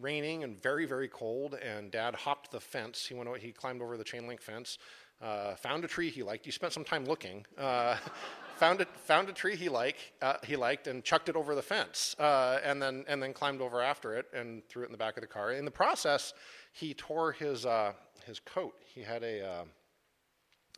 raining 0.00 0.44
and 0.44 0.62
very 0.62 0.86
very 0.86 1.08
cold. 1.08 1.54
And 1.54 1.90
Dad 1.90 2.14
hopped 2.14 2.50
the 2.50 2.60
fence. 2.60 3.06
He 3.06 3.14
went 3.14 3.34
he 3.38 3.52
climbed 3.52 3.82
over 3.82 3.96
the 3.96 4.04
chain 4.04 4.28
link 4.28 4.40
fence, 4.40 4.78
uh, 5.20 5.54
found 5.56 5.84
a 5.84 5.88
tree 5.88 6.10
he 6.10 6.22
liked. 6.22 6.44
He 6.44 6.50
spent 6.50 6.72
some 6.72 6.84
time 6.84 7.04
looking. 7.06 7.44
Uh, 7.58 7.96
found 8.56 8.80
it 8.80 8.88
found 9.04 9.28
a 9.28 9.32
tree 9.32 9.56
he 9.56 9.68
like 9.68 10.12
uh, 10.22 10.34
he 10.44 10.56
liked 10.56 10.86
and 10.86 11.02
chucked 11.02 11.28
it 11.28 11.36
over 11.36 11.54
the 11.54 11.62
fence, 11.62 12.14
uh, 12.18 12.58
and 12.62 12.80
then 12.80 13.04
and 13.08 13.22
then 13.22 13.32
climbed 13.32 13.60
over 13.60 13.82
after 13.82 14.14
it 14.14 14.26
and 14.32 14.62
threw 14.68 14.82
it 14.82 14.86
in 14.86 14.92
the 14.92 14.98
back 14.98 15.16
of 15.16 15.22
the 15.22 15.26
car. 15.26 15.52
In 15.52 15.64
the 15.64 15.70
process, 15.70 16.34
he 16.72 16.94
tore 16.94 17.32
his 17.32 17.64
uh, 17.64 17.92
his 18.26 18.40
coat. 18.40 18.74
He 18.84 19.02
had 19.02 19.22
a 19.22 19.64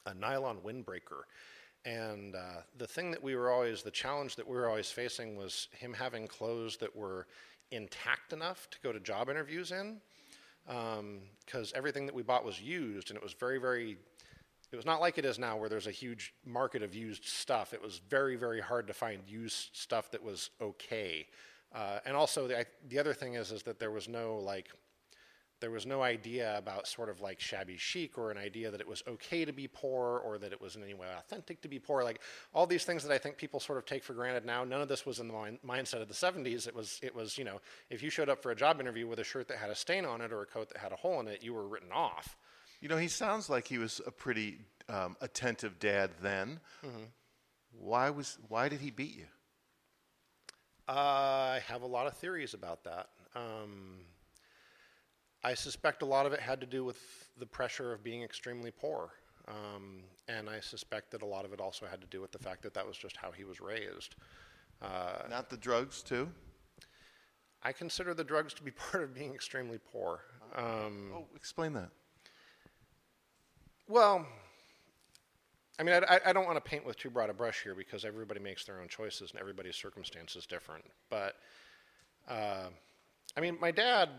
a 0.06 0.14
nylon 0.14 0.58
windbreaker 0.64 1.24
and 1.88 2.34
uh, 2.34 2.60
the 2.76 2.86
thing 2.86 3.10
that 3.12 3.22
we 3.22 3.34
were 3.34 3.50
always, 3.50 3.82
the 3.82 3.90
challenge 3.90 4.36
that 4.36 4.46
we 4.46 4.56
were 4.56 4.68
always 4.68 4.90
facing 4.90 5.36
was 5.36 5.68
him 5.72 5.94
having 5.94 6.26
clothes 6.26 6.76
that 6.78 6.94
were 6.94 7.26
intact 7.70 8.32
enough 8.32 8.68
to 8.70 8.78
go 8.82 8.92
to 8.92 9.00
job 9.00 9.30
interviews 9.30 9.72
in. 9.72 9.96
Because 10.66 11.72
um, 11.72 11.74
everything 11.74 12.04
that 12.04 12.14
we 12.14 12.22
bought 12.22 12.44
was 12.44 12.60
used, 12.60 13.08
and 13.08 13.16
it 13.16 13.22
was 13.22 13.32
very, 13.32 13.58
very, 13.58 13.96
it 14.70 14.76
was 14.76 14.84
not 14.84 15.00
like 15.00 15.16
it 15.16 15.24
is 15.24 15.38
now 15.38 15.56
where 15.56 15.70
there's 15.70 15.86
a 15.86 15.92
huge 15.92 16.34
market 16.44 16.82
of 16.82 16.94
used 16.94 17.24
stuff. 17.24 17.72
It 17.72 17.80
was 17.80 18.02
very, 18.10 18.36
very 18.36 18.60
hard 18.60 18.86
to 18.88 18.92
find 18.92 19.22
used 19.26 19.70
stuff 19.72 20.10
that 20.10 20.22
was 20.22 20.50
okay. 20.60 21.26
Uh, 21.74 22.00
and 22.04 22.14
also, 22.14 22.48
the, 22.48 22.58
I, 22.58 22.64
the 22.90 22.98
other 22.98 23.14
thing 23.14 23.34
is, 23.34 23.50
is 23.50 23.62
that 23.62 23.78
there 23.78 23.90
was 23.90 24.08
no 24.08 24.36
like, 24.36 24.68
there 25.60 25.70
was 25.70 25.86
no 25.86 26.02
idea 26.02 26.56
about 26.56 26.86
sort 26.86 27.08
of 27.08 27.20
like 27.20 27.40
shabby 27.40 27.76
chic 27.76 28.16
or 28.16 28.30
an 28.30 28.38
idea 28.38 28.70
that 28.70 28.80
it 28.80 28.88
was 28.88 29.02
okay 29.08 29.44
to 29.44 29.52
be 29.52 29.66
poor 29.66 30.18
or 30.24 30.38
that 30.38 30.52
it 30.52 30.60
was 30.60 30.76
in 30.76 30.82
any 30.82 30.94
way 30.94 31.06
authentic 31.18 31.60
to 31.62 31.68
be 31.68 31.78
poor. 31.78 32.04
Like 32.04 32.20
all 32.54 32.66
these 32.66 32.84
things 32.84 33.02
that 33.02 33.12
I 33.12 33.18
think 33.18 33.36
people 33.36 33.60
sort 33.60 33.78
of 33.78 33.84
take 33.86 34.04
for 34.04 34.14
granted 34.14 34.44
now. 34.44 34.64
None 34.64 34.80
of 34.80 34.88
this 34.88 35.04
was 35.04 35.18
in 35.18 35.26
the 35.26 35.34
mind- 35.34 35.58
mindset 35.66 36.00
of 36.00 36.08
the 36.08 36.14
70s. 36.14 36.66
It 36.68 36.74
was, 36.74 37.00
it 37.02 37.14
was, 37.14 37.36
you 37.38 37.44
know, 37.44 37.60
if 37.90 38.02
you 38.02 38.10
showed 38.10 38.28
up 38.28 38.42
for 38.42 38.50
a 38.50 38.56
job 38.56 38.80
interview 38.80 39.06
with 39.06 39.18
a 39.18 39.24
shirt 39.24 39.48
that 39.48 39.58
had 39.58 39.70
a 39.70 39.74
stain 39.74 40.04
on 40.04 40.20
it 40.20 40.32
or 40.32 40.42
a 40.42 40.46
coat 40.46 40.68
that 40.68 40.78
had 40.78 40.92
a 40.92 40.96
hole 40.96 41.20
in 41.20 41.28
it, 41.28 41.42
you 41.42 41.54
were 41.54 41.66
written 41.66 41.92
off. 41.92 42.36
You 42.80 42.88
know, 42.88 42.96
he 42.96 43.08
sounds 43.08 43.50
like 43.50 43.66
he 43.66 43.78
was 43.78 44.00
a 44.06 44.10
pretty 44.10 44.58
um, 44.88 45.16
attentive 45.20 45.78
dad 45.78 46.10
then. 46.22 46.60
Mm-hmm. 46.84 47.04
Why 47.80 48.10
was 48.10 48.38
why 48.48 48.68
did 48.68 48.80
he 48.80 48.90
beat 48.90 49.16
you? 49.16 49.26
Uh, 50.88 50.92
I 51.56 51.62
have 51.66 51.82
a 51.82 51.86
lot 51.86 52.06
of 52.06 52.14
theories 52.14 52.54
about 52.54 52.84
that. 52.84 53.08
Um, 53.36 54.00
I 55.44 55.54
suspect 55.54 56.02
a 56.02 56.06
lot 56.06 56.26
of 56.26 56.32
it 56.32 56.40
had 56.40 56.60
to 56.60 56.66
do 56.66 56.84
with 56.84 56.98
the 57.38 57.46
pressure 57.46 57.92
of 57.92 58.02
being 58.02 58.22
extremely 58.22 58.70
poor. 58.70 59.10
Um, 59.46 60.02
and 60.28 60.48
I 60.50 60.60
suspect 60.60 61.10
that 61.12 61.22
a 61.22 61.26
lot 61.26 61.44
of 61.44 61.52
it 61.52 61.60
also 61.60 61.86
had 61.86 62.00
to 62.00 62.06
do 62.08 62.20
with 62.20 62.32
the 62.32 62.38
fact 62.38 62.62
that 62.62 62.74
that 62.74 62.86
was 62.86 62.96
just 62.96 63.16
how 63.16 63.30
he 63.30 63.44
was 63.44 63.60
raised. 63.60 64.16
Uh, 64.82 65.22
Not 65.30 65.48
the 65.48 65.56
drugs, 65.56 66.02
too? 66.02 66.28
I 67.62 67.72
consider 67.72 68.14
the 68.14 68.24
drugs 68.24 68.52
to 68.54 68.62
be 68.62 68.70
part 68.92 69.02
of 69.02 69.14
being 69.14 69.34
extremely 69.34 69.78
poor. 69.92 70.20
Um, 70.54 71.12
oh, 71.14 71.26
explain 71.34 71.72
that. 71.74 71.90
Well, 73.88 74.26
I 75.78 75.82
mean, 75.82 75.94
I, 76.08 76.20
I 76.26 76.32
don't 76.32 76.44
want 76.44 76.62
to 76.62 76.68
paint 76.68 76.84
with 76.84 76.96
too 76.96 77.08
broad 77.08 77.30
a 77.30 77.32
brush 77.32 77.62
here 77.62 77.74
because 77.74 78.04
everybody 78.04 78.40
makes 78.40 78.64
their 78.64 78.80
own 78.80 78.88
choices 78.88 79.30
and 79.30 79.40
everybody's 79.40 79.76
circumstance 79.76 80.36
is 80.36 80.44
different. 80.44 80.84
But, 81.08 81.36
uh, 82.28 82.66
I 83.36 83.40
mean, 83.40 83.56
my 83.60 83.70
dad 83.70 84.10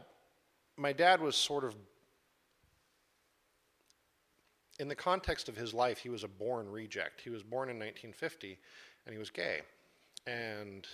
my 0.80 0.94
dad 0.94 1.22
was 1.22 1.36
sort 1.36 1.64
of, 1.64 1.76
in 4.80 4.88
the 4.88 4.96
context 4.96 5.50
of 5.50 5.58
his 5.58 5.74
life, 5.74 6.00
he 6.00 6.10
was 6.10 6.24
a 6.24 6.28
born 6.28 6.70
reject. 6.70 7.22
He 7.22 7.30
was 7.30 7.44
born 7.44 7.70
in 7.70 7.76
1950 7.76 8.58
and 9.06 9.14
he 9.14 9.20
was 9.20 9.30
gay. 9.30 9.60
And 10.26 10.88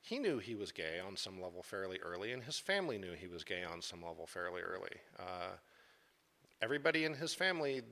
he 0.00 0.18
knew 0.18 0.38
he 0.38 0.54
was 0.54 0.72
gay 0.72 0.98
on 1.06 1.16
some 1.16 1.40
level 1.40 1.62
fairly 1.62 1.98
early, 1.98 2.32
and 2.32 2.42
his 2.42 2.58
family 2.58 2.98
knew 2.98 3.12
he 3.12 3.28
was 3.28 3.44
gay 3.44 3.62
on 3.62 3.82
some 3.82 4.02
level 4.02 4.26
fairly 4.26 4.62
early. 4.62 4.96
Uh, 5.18 5.52
everybody 6.62 7.04
in 7.04 7.14
his 7.14 7.34
family, 7.34 7.82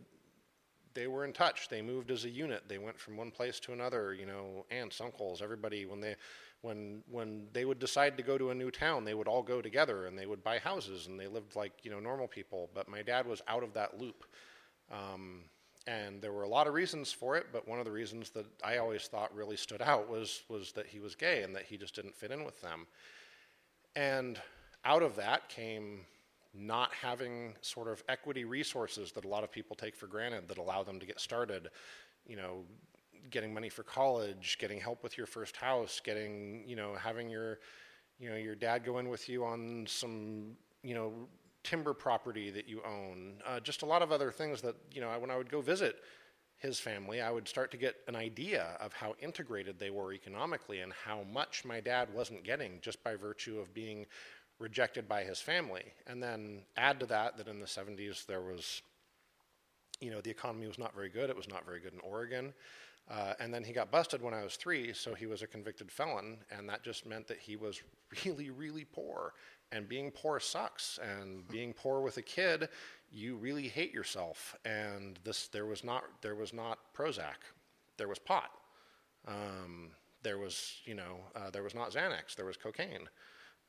they 0.95 1.07
were 1.07 1.25
in 1.25 1.33
touch. 1.33 1.69
They 1.69 1.83
moved 1.83 2.11
as 2.11 2.25
a 2.25 2.31
unit. 2.31 2.65
They 2.67 2.79
went 2.79 2.99
from 2.99 3.17
one 3.17 3.31
place 3.31 3.61
to 3.61 3.73
another. 3.73 4.15
You 4.15 4.27
know, 4.27 4.65
aunts, 4.71 5.01
uncles, 5.01 5.43
everybody. 5.43 5.85
When 5.85 6.01
they 6.01 6.17
when 6.63 7.03
when 7.11 7.47
they 7.53 7.65
would 7.65 7.79
decide 7.79 8.17
to 8.17 8.23
go 8.23 8.37
to 8.37 8.51
a 8.51 8.55
new 8.55 8.71
town, 8.71 9.05
they 9.05 9.15
would 9.15 9.29
all 9.29 9.43
go 9.43 9.63
together 9.63 10.07
and 10.07 10.19
they 10.19 10.27
would 10.27 10.43
buy 10.43 10.59
houses 10.59 11.07
and 11.07 11.19
they 11.19 11.27
lived 11.27 11.57
like 11.57 11.73
you 11.83 11.91
know 11.91 12.01
normal 12.01 12.27
people. 12.27 12.69
But 12.75 12.89
my 12.89 13.03
dad 13.03 13.27
was 13.27 13.43
out 13.47 13.63
of 13.63 13.75
that 13.75 14.01
loop, 14.01 14.25
um, 14.91 15.45
and 15.87 16.21
there 16.21 16.33
were 16.33 16.43
a 16.43 16.49
lot 16.49 16.67
of 16.67 16.75
reasons 16.75 17.13
for 17.13 17.37
it. 17.37 17.47
But 17.53 17.69
one 17.69 17.79
of 17.79 17.85
the 17.85 17.93
reasons 17.93 18.31
that 18.31 18.47
I 18.65 18.79
always 18.79 19.07
thought 19.07 19.35
really 19.35 19.57
stood 19.57 19.83
out 19.83 20.09
was 20.09 20.43
was 20.49 20.73
that 20.73 20.87
he 20.87 20.99
was 20.99 21.15
gay 21.15 21.43
and 21.43 21.55
that 21.55 21.65
he 21.65 21.77
just 21.77 21.95
didn't 21.95 22.17
fit 22.17 22.31
in 22.31 22.45
with 22.45 22.61
them. 22.61 22.87
And 23.95 24.41
out 24.85 25.03
of 25.03 25.17
that 25.17 25.49
came 25.49 26.01
not 26.55 26.93
having 26.93 27.55
sort 27.61 27.89
of 27.89 28.03
equity 28.09 28.45
resources 28.45 29.13
that 29.13 29.25
a 29.25 29.29
lot 29.29 29.45
of 29.45 29.53
people 29.53 29.77
take 29.77 29.95
for 29.95 30.07
granted 30.07 30.49
that 30.49 30.59
allow 30.59 30.83
them 30.83 30.99
to 30.99 31.07
get 31.07 31.21
started. 31.21 31.69
You 32.27 32.37
know, 32.37 32.65
getting 33.31 33.53
money 33.53 33.69
for 33.69 33.83
college, 33.83 34.57
getting 34.61 34.81
help 34.81 35.03
with 35.03 35.17
your 35.17 35.27
first 35.27 35.57
house, 35.57 36.01
getting, 36.03 36.65
you 36.67 36.77
know, 36.77 36.95
having 36.95 37.29
your, 37.29 37.59
you 38.19 38.29
know, 38.29 38.37
your 38.37 38.55
dad 38.55 38.85
go 38.85 38.99
in 38.99 39.09
with 39.09 39.29
you 39.29 39.45
on 39.45 39.87
some, 39.89 40.57
you 40.83 40.95
know, 40.95 41.13
timber 41.65 41.93
property 41.93 42.51
that 42.51 42.69
you 42.69 42.81
own. 42.87 43.35
Uh, 43.47 43.61
just 43.61 43.83
a 43.83 43.87
lot 43.87 44.03
of 44.03 44.13
other 44.13 44.31
things 44.31 44.63
that, 44.63 44.75
you 44.93 45.01
know, 45.01 45.11
when 45.19 45.31
I 45.31 45.37
would 45.37 45.51
go 45.51 45.61
visit 45.61 45.97
his 46.59 46.81
family, 46.81 47.21
I 47.21 47.31
would 47.31 47.47
start 47.47 47.71
to 47.71 47.77
get 47.77 47.97
an 48.09 48.17
idea 48.17 48.77
of 48.81 48.93
how 48.93 49.15
integrated 49.21 49.79
they 49.79 49.91
were 49.91 50.13
economically 50.13 50.81
and 50.81 50.93
how 50.93 51.23
much 51.33 51.65
my 51.65 51.81
dad 51.81 52.09
wasn't 52.13 52.43
getting 52.43 52.79
just 52.81 53.03
by 53.05 53.15
virtue 53.15 53.61
of 53.61 53.73
being 53.73 54.07
rejected 54.59 55.09
by 55.09 55.23
his 55.23 55.41
family. 55.41 55.85
And 56.07 56.23
then 56.23 56.63
add 56.77 56.99
to 57.01 57.07
that 57.07 57.37
that 57.37 57.49
in 57.49 57.61
the 57.61 57.67
70s 57.67 58.27
there 58.27 58.41
was, 58.41 58.83
you 60.01 60.11
know, 60.11 60.21
the 60.21 60.31
economy 60.31 60.67
was 60.67 60.79
not 60.79 60.95
very 60.95 61.09
good. 61.09 61.31
It 61.31 61.37
was 61.37 61.49
not 61.49 61.65
very 61.65 61.81
good 61.81 61.93
in 61.93 62.01
Oregon. 62.01 62.53
Uh, 63.11 63.33
and 63.41 63.53
then 63.53 63.65
he 63.65 63.73
got 63.73 63.91
busted 63.91 64.21
when 64.21 64.35
I 64.35 64.45
was 64.45 64.57
three, 64.57 64.93
so 64.93 65.15
he 65.15 65.27
was 65.27 65.43
a 65.43 65.47
convicted 65.47 65.91
felon, 65.91 66.39
and 66.51 66.69
that 66.69 66.83
just 66.83 67.07
meant 67.07 67.27
that 67.29 67.39
he 67.39 67.57
was 67.57 67.81
really, 68.25 68.51
really 68.51 68.85
poor. 68.85 69.33
And 69.73 69.89
being 69.89 70.11
poor 70.11 70.41
sucks. 70.41 70.99
And 71.03 71.47
being 71.49 71.73
poor 71.73 72.01
with 72.01 72.17
a 72.17 72.23
kid, 72.23 72.69
you 73.11 73.37
really 73.37 73.69
hate 73.69 73.93
yourself. 73.93 74.57
And 74.65 75.19
this, 75.25 75.49
there 75.49 75.67
was 75.67 75.85
not, 75.85 76.05
there 76.23 76.35
was 76.35 76.53
not 76.53 76.79
Prozac, 76.95 77.37
there 77.97 78.09
was 78.09 78.19
pot. 78.19 78.51
Um, 79.27 79.91
there 80.23 80.39
was, 80.39 80.77
you 80.85 80.95
know, 80.95 81.19
uh, 81.37 81.51
there 81.51 81.63
was 81.63 81.75
not 81.75 81.93
Xanax, 81.93 82.35
there 82.35 82.47
was 82.47 82.57
cocaine. 82.57 83.09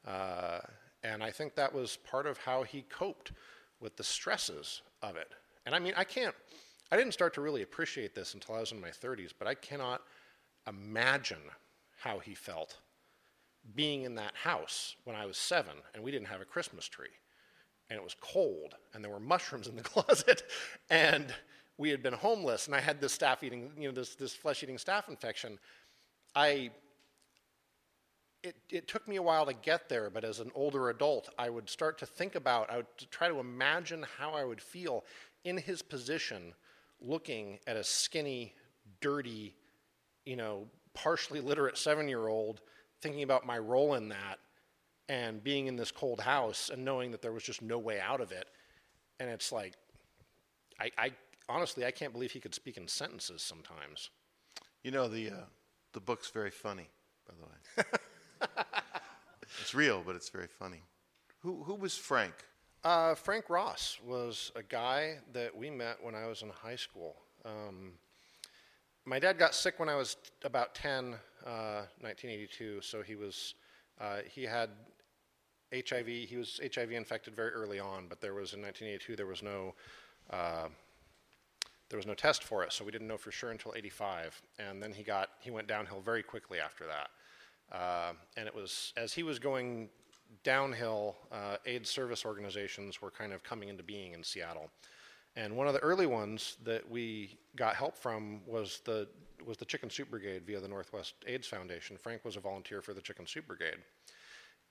Uh, 0.07 0.59
and 1.03 1.23
I 1.23 1.31
think 1.31 1.55
that 1.55 1.73
was 1.73 1.97
part 1.97 2.25
of 2.25 2.37
how 2.37 2.63
he 2.63 2.81
coped 2.83 3.31
with 3.79 3.95
the 3.95 4.03
stresses 4.03 4.81
of 5.01 5.15
it. 5.15 5.33
And 5.65 5.75
I 5.75 5.79
mean, 5.79 5.93
I 5.95 6.03
can't, 6.03 6.35
I 6.91 6.97
didn't 6.97 7.13
start 7.13 7.33
to 7.35 7.41
really 7.41 7.61
appreciate 7.61 8.15
this 8.15 8.33
until 8.33 8.55
I 8.55 8.59
was 8.59 8.71
in 8.71 8.81
my 8.81 8.89
30s, 8.89 9.31
but 9.37 9.47
I 9.47 9.53
cannot 9.53 10.01
imagine 10.67 11.41
how 11.99 12.19
he 12.19 12.33
felt 12.33 12.77
being 13.75 14.03
in 14.03 14.15
that 14.15 14.35
house 14.35 14.95
when 15.03 15.15
I 15.15 15.25
was 15.25 15.37
seven 15.37 15.73
and 15.93 16.03
we 16.03 16.11
didn't 16.11 16.27
have 16.27 16.41
a 16.41 16.45
Christmas 16.45 16.87
tree. 16.87 17.07
And 17.89 17.97
it 17.97 18.03
was 18.03 18.15
cold 18.19 18.75
and 18.93 19.03
there 19.03 19.11
were 19.11 19.19
mushrooms 19.19 19.67
in 19.67 19.75
the 19.75 19.83
closet 19.83 20.43
and 20.89 21.33
we 21.77 21.89
had 21.89 22.01
been 22.01 22.13
homeless 22.13 22.65
and 22.65 22.75
I 22.75 22.79
had 22.79 22.99
this 22.99 23.17
staph 23.17 23.43
eating, 23.43 23.71
you 23.77 23.87
know, 23.87 23.93
this, 23.93 24.15
this 24.15 24.33
flesh 24.33 24.63
eating 24.63 24.77
staph 24.77 25.09
infection. 25.09 25.59
I, 26.35 26.71
it, 28.41 28.55
it 28.69 28.87
took 28.87 29.07
me 29.07 29.17
a 29.17 29.21
while 29.21 29.45
to 29.45 29.53
get 29.53 29.89
there, 29.89 30.09
but 30.09 30.23
as 30.23 30.39
an 30.39 30.51
older 30.55 30.89
adult, 30.89 31.29
I 31.37 31.49
would 31.49 31.69
start 31.69 31.99
to 31.99 32.05
think 32.05 32.35
about, 32.35 32.71
I 32.71 32.77
would 32.77 32.87
try 33.11 33.27
to 33.27 33.39
imagine 33.39 34.05
how 34.17 34.33
I 34.33 34.43
would 34.43 34.61
feel 34.61 35.03
in 35.43 35.57
his 35.57 35.81
position 35.81 36.53
looking 37.01 37.59
at 37.67 37.75
a 37.75 37.83
skinny, 37.83 38.53
dirty, 39.01 39.55
you 40.25 40.35
know, 40.35 40.67
partially 40.93 41.41
literate 41.41 41.77
seven 41.77 42.07
year 42.07 42.27
old, 42.27 42.61
thinking 43.01 43.23
about 43.23 43.45
my 43.45 43.57
role 43.57 43.95
in 43.95 44.09
that, 44.09 44.39
and 45.07 45.43
being 45.43 45.67
in 45.67 45.75
this 45.75 45.91
cold 45.91 46.19
house 46.19 46.69
and 46.71 46.85
knowing 46.85 47.11
that 47.11 47.21
there 47.21 47.31
was 47.31 47.43
just 47.43 47.61
no 47.61 47.79
way 47.79 47.99
out 47.99 48.21
of 48.21 48.31
it. 48.31 48.47
And 49.19 49.29
it's 49.29 49.51
like, 49.51 49.73
I, 50.79 50.91
I 50.97 51.11
honestly, 51.49 51.85
I 51.85 51.91
can't 51.91 52.13
believe 52.13 52.31
he 52.31 52.39
could 52.39 52.55
speak 52.55 52.77
in 52.77 52.87
sentences 52.87 53.41
sometimes. 53.41 54.09
You 54.83 54.91
know, 54.91 55.07
the, 55.07 55.29
uh, 55.31 55.45
the 55.93 55.99
book's 55.99 56.29
very 56.29 56.51
funny, 56.51 56.89
by 57.27 57.33
the 57.35 57.83
way. 57.83 58.49
it's 59.61 59.73
real, 59.73 60.03
but 60.05 60.15
it's 60.15 60.29
very 60.29 60.47
funny. 60.47 60.81
Who, 61.39 61.63
who 61.63 61.75
was 61.75 61.97
Frank? 61.97 62.33
Uh, 62.81 63.13
Frank 63.13 63.49
Ross 63.49 63.99
was 64.05 64.53
a 64.55 64.63
guy 64.63 65.17
that 65.33 65.55
we 65.55 65.69
met 65.69 65.97
when 66.01 66.15
I 66.15 66.27
was 66.27 66.43
in 66.43 66.49
high 66.49 66.77
school. 66.77 67.17
Um, 67.43 67.91
my 69.03 69.19
dad 69.19 69.37
got 69.37 69.53
sick 69.53 69.79
when 69.79 69.89
I 69.89 69.95
was 69.95 70.15
about 70.45 70.75
10, 70.75 71.15
uh, 71.45 71.83
1982, 71.99 72.79
so 72.81 73.01
he 73.01 73.15
was, 73.15 73.55
uh, 73.99 74.19
he 74.31 74.43
had 74.43 74.69
HIV, 75.73 76.07
he 76.07 76.37
was 76.37 76.61
HIV 76.73 76.91
infected 76.91 77.35
very 77.35 77.49
early 77.49 77.81
on, 77.81 78.05
but 78.07 78.21
there 78.21 78.33
was, 78.33 78.53
in 78.53 78.61
1982, 78.61 79.17
there 79.17 79.25
was 79.25 79.43
no, 79.43 79.75
uh, 80.29 80.69
there 81.89 81.97
was 81.97 82.05
no 82.05 82.13
test 82.13 82.45
for 82.45 82.63
it, 82.63 82.71
so 82.71 82.85
we 82.85 82.91
didn't 82.91 83.09
know 83.09 83.17
for 83.17 83.31
sure 83.31 83.51
until 83.51 83.73
85. 83.75 84.41
And 84.57 84.81
then 84.81 84.93
he 84.93 85.03
got, 85.03 85.31
he 85.41 85.51
went 85.51 85.67
downhill 85.67 85.99
very 85.99 86.23
quickly 86.23 86.59
after 86.59 86.85
that. 86.85 87.09
Uh, 87.77 88.13
and 88.37 88.47
it 88.47 88.55
was, 88.55 88.93
as 88.95 89.11
he 89.11 89.23
was 89.23 89.37
going 89.37 89.89
downhill, 90.43 91.15
uh, 91.31 91.57
AIDS 91.65 91.89
service 91.89 92.25
organizations 92.25 93.01
were 93.01 93.11
kind 93.11 93.33
of 93.33 93.43
coming 93.43 93.69
into 93.69 93.83
being 93.83 94.13
in 94.13 94.23
Seattle. 94.23 94.69
And 95.35 95.55
one 95.55 95.67
of 95.67 95.73
the 95.73 95.79
early 95.79 96.05
ones 96.05 96.57
that 96.63 96.89
we 96.89 97.37
got 97.55 97.75
help 97.75 97.97
from 97.97 98.41
was 98.45 98.81
the, 98.85 99.07
was 99.45 99.57
the 99.57 99.65
Chicken 99.65 99.89
Soup 99.89 100.09
Brigade 100.09 100.43
via 100.45 100.59
the 100.59 100.67
Northwest 100.67 101.15
AIDS 101.27 101.47
Foundation. 101.47 101.97
Frank 101.97 102.25
was 102.25 102.35
a 102.35 102.39
volunteer 102.39 102.81
for 102.81 102.93
the 102.93 103.01
Chicken 103.01 103.25
Soup 103.27 103.45
Brigade. 103.47 103.77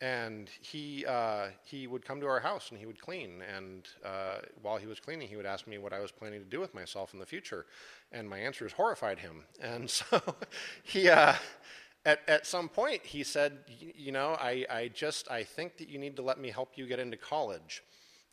And 0.00 0.48
he, 0.61 1.04
uh, 1.06 1.48
he 1.64 1.88
would 1.88 2.04
come 2.04 2.20
to 2.20 2.26
our 2.26 2.38
house 2.38 2.70
and 2.70 2.78
he 2.78 2.86
would 2.86 3.00
clean. 3.00 3.42
And 3.56 3.88
uh, 4.04 4.38
while 4.62 4.76
he 4.76 4.86
was 4.86 5.00
cleaning, 5.00 5.26
he 5.26 5.36
would 5.36 5.46
ask 5.46 5.66
me 5.66 5.78
what 5.78 5.92
I 5.92 5.98
was 5.98 6.12
planning 6.12 6.38
to 6.40 6.46
do 6.46 6.61
with 6.61 6.72
myself 6.72 7.14
in 7.14 7.18
the 7.18 7.26
future. 7.26 7.66
And 8.12 8.28
my 8.28 8.38
answers 8.38 8.72
horrified 8.72 9.18
him. 9.18 9.44
And 9.61 9.90
so 9.90 10.20
he, 10.84 11.09
uh, 11.09 11.34
at, 12.09 12.20
at 12.26 12.46
some 12.46 12.70
point 12.70 13.04
he 13.04 13.22
said, 13.22 13.59
you 13.78 14.12
know, 14.12 14.30
I, 14.40 14.64
I 14.70 14.88
just, 14.88 15.30
I 15.30 15.42
think 15.44 15.76
that 15.76 15.90
you 15.90 15.98
need 15.98 16.16
to 16.16 16.22
let 16.22 16.40
me 16.40 16.48
help 16.48 16.70
you 16.76 16.86
get 16.86 16.98
into 16.98 17.18
college. 17.18 17.82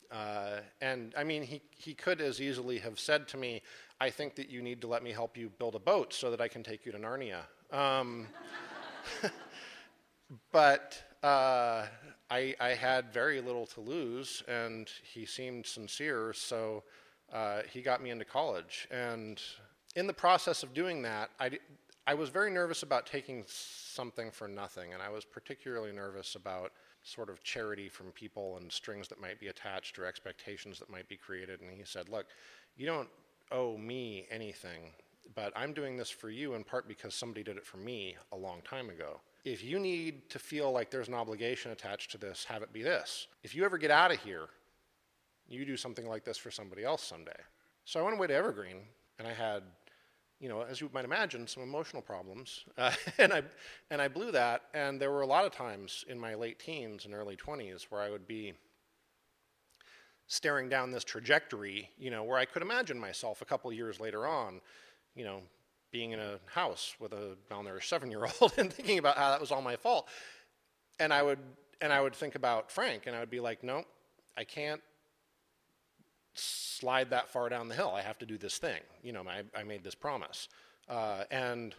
Uh, 0.10 0.62
and 0.80 1.14
I 1.18 1.26
mean, 1.26 1.44
he, 1.44 1.62
he 1.72 1.94
could 1.94 2.22
as 2.22 2.40
easily 2.40 2.78
have 2.80 2.98
said 3.00 3.28
to 3.30 3.38
me, 3.38 3.62
I 4.00 4.10
think 4.10 4.36
that 4.36 4.50
you 4.50 4.62
need 4.62 4.80
to 4.82 4.88
let 4.88 5.04
me 5.04 5.12
help 5.12 5.36
you 5.36 5.52
build 5.60 5.76
a 5.76 5.80
boat 5.80 6.14
so 6.14 6.32
that 6.32 6.40
I 6.40 6.48
can 6.48 6.64
take 6.64 6.86
you 6.86 6.94
to 6.94 6.98
Narnia. 6.98 7.42
Um, 7.70 8.28
but 10.54 11.02
uh, 11.22 11.86
I, 12.30 12.56
I, 12.62 12.70
had 12.70 13.12
very 13.12 13.42
little 13.42 13.66
to 13.68 13.82
lose, 13.82 14.44
and 14.48 14.88
he 15.02 15.26
seemed 15.26 15.66
sincere, 15.66 16.34
so 16.34 16.84
uh, 17.34 17.62
he 17.70 17.82
got 17.82 18.02
me 18.02 18.12
into 18.12 18.26
college. 18.26 18.88
And 18.92 19.42
in 19.96 20.08
the 20.08 20.14
process 20.14 20.62
of 20.62 20.74
doing 20.74 21.02
that, 21.02 21.32
I, 21.40 21.58
I 22.08 22.14
was 22.14 22.30
very 22.30 22.52
nervous 22.52 22.84
about 22.84 23.08
taking 23.08 23.44
something 23.48 24.30
for 24.30 24.48
nothing, 24.48 24.94
and 24.94 25.02
I 25.02 25.10
was 25.10 25.26
particularly 25.26 25.92
nervous 25.92 26.36
about 26.36 26.72
sort 27.02 27.30
of 27.30 27.44
charity 27.44 27.90
from 27.90 28.12
people 28.12 28.58
and 28.58 28.72
strings 28.72 29.08
that 29.08 29.20
might 29.20 29.40
be 29.40 29.48
attached 29.48 29.98
or 29.98 30.06
expectations 30.06 30.78
that 30.80 30.90
might 30.90 31.08
be 31.08 31.18
created. 31.18 31.62
And 31.62 31.72
he 31.72 31.84
said, 31.84 32.10
Look, 32.10 32.28
you 32.78 32.86
don't 32.86 33.10
owe 33.52 33.78
me 33.78 34.28
anything, 34.30 34.92
but 35.34 35.52
I'm 35.56 35.74
doing 35.74 35.98
this 35.98 36.10
for 36.10 36.30
you 36.30 36.54
in 36.54 36.64
part 36.64 36.88
because 36.88 37.16
somebody 37.16 37.44
did 37.44 37.58
it 37.58 37.66
for 37.66 37.78
me 37.78 38.16
a 38.32 38.38
long 38.38 38.62
time 38.62 38.90
ago. 38.90 39.20
If 39.44 39.64
you 39.64 39.80
need 39.80 40.30
to 40.30 40.40
feel 40.40 40.72
like 40.72 40.90
there's 40.92 41.08
an 41.08 41.14
obligation 41.14 41.72
attached 41.72 42.12
to 42.12 42.18
this, 42.18 42.46
have 42.46 42.62
it 42.62 42.74
be 42.74 42.84
this. 42.84 43.28
If 43.44 43.56
you 43.56 43.64
ever 43.66 43.78
get 43.78 43.92
out 43.92 44.12
of 44.12 44.20
here, 44.20 44.48
you 45.48 45.66
do 45.66 45.78
something 45.78 46.08
like 46.08 46.24
this 46.24 46.38
for 46.38 46.52
somebody 46.52 46.84
else 46.84 47.04
someday. 47.04 47.32
So 47.84 48.00
I 48.00 48.04
went 48.04 48.18
away 48.18 48.28
to 48.28 48.34
Evergreen, 48.34 48.78
and 49.20 49.28
I 49.28 49.34
had 49.34 49.62
you 50.46 50.50
know, 50.50 50.62
as 50.62 50.80
you 50.80 50.92
might 50.94 51.06
imagine, 51.06 51.48
some 51.48 51.64
emotional 51.64 52.04
problems, 52.04 52.66
uh, 52.78 52.92
and 53.18 53.34
I 53.34 53.42
and 53.90 54.00
I 54.00 54.08
blew 54.08 54.32
that. 54.32 54.62
And 54.76 55.02
there 55.02 55.10
were 55.10 55.22
a 55.22 55.26
lot 55.26 55.44
of 55.44 55.52
times 55.52 56.06
in 56.08 56.20
my 56.20 56.36
late 56.36 56.60
teens 56.60 57.06
and 57.06 57.16
early 57.16 57.36
20s 57.36 57.86
where 57.90 58.00
I 58.00 58.12
would 58.12 58.28
be 58.28 58.54
staring 60.28 60.70
down 60.70 60.92
this 60.92 61.04
trajectory, 61.04 61.90
you 61.98 62.12
know, 62.12 62.24
where 62.24 62.38
I 62.38 62.46
could 62.46 62.62
imagine 62.62 63.00
myself 63.00 63.42
a 63.42 63.46
couple 63.46 63.74
years 63.74 64.00
later 64.00 64.28
on, 64.28 64.62
you 65.16 65.24
know, 65.24 65.42
being 65.92 66.12
in 66.12 66.20
a 66.20 66.38
house 66.46 66.94
with 67.00 67.14
a 67.14 67.38
malnourished 67.50 67.86
seven-year-old 67.86 68.54
and 68.60 68.72
thinking 68.72 69.00
about 69.00 69.18
how 69.18 69.32
that 69.32 69.42
was 69.42 69.52
all 69.52 69.64
my 69.64 69.76
fault. 69.76 70.08
And 71.00 71.12
I 71.12 71.24
would 71.24 71.40
and 71.82 71.92
I 71.92 72.02
would 72.02 72.14
think 72.14 72.36
about 72.36 72.72
Frank, 72.72 73.08
and 73.08 73.16
I 73.16 73.20
would 73.20 73.32
be 73.32 73.40
like, 73.40 73.64
no, 73.64 73.84
I 74.38 74.44
can't 74.44 74.82
slide 76.36 77.10
that 77.10 77.30
far 77.30 77.50
down 77.50 77.68
the 77.68 77.76
hill. 77.76 77.94
I 77.96 78.02
have 78.02 78.18
to 78.20 78.26
do 78.26 78.38
this 78.38 78.58
thing. 78.58 78.82
You 79.04 79.14
know, 79.14 79.24
I, 79.28 79.44
I 79.58 79.64
made 79.64 79.84
this 79.84 79.96
promise. 79.96 80.50
Uh, 80.88 81.24
and 81.32 81.74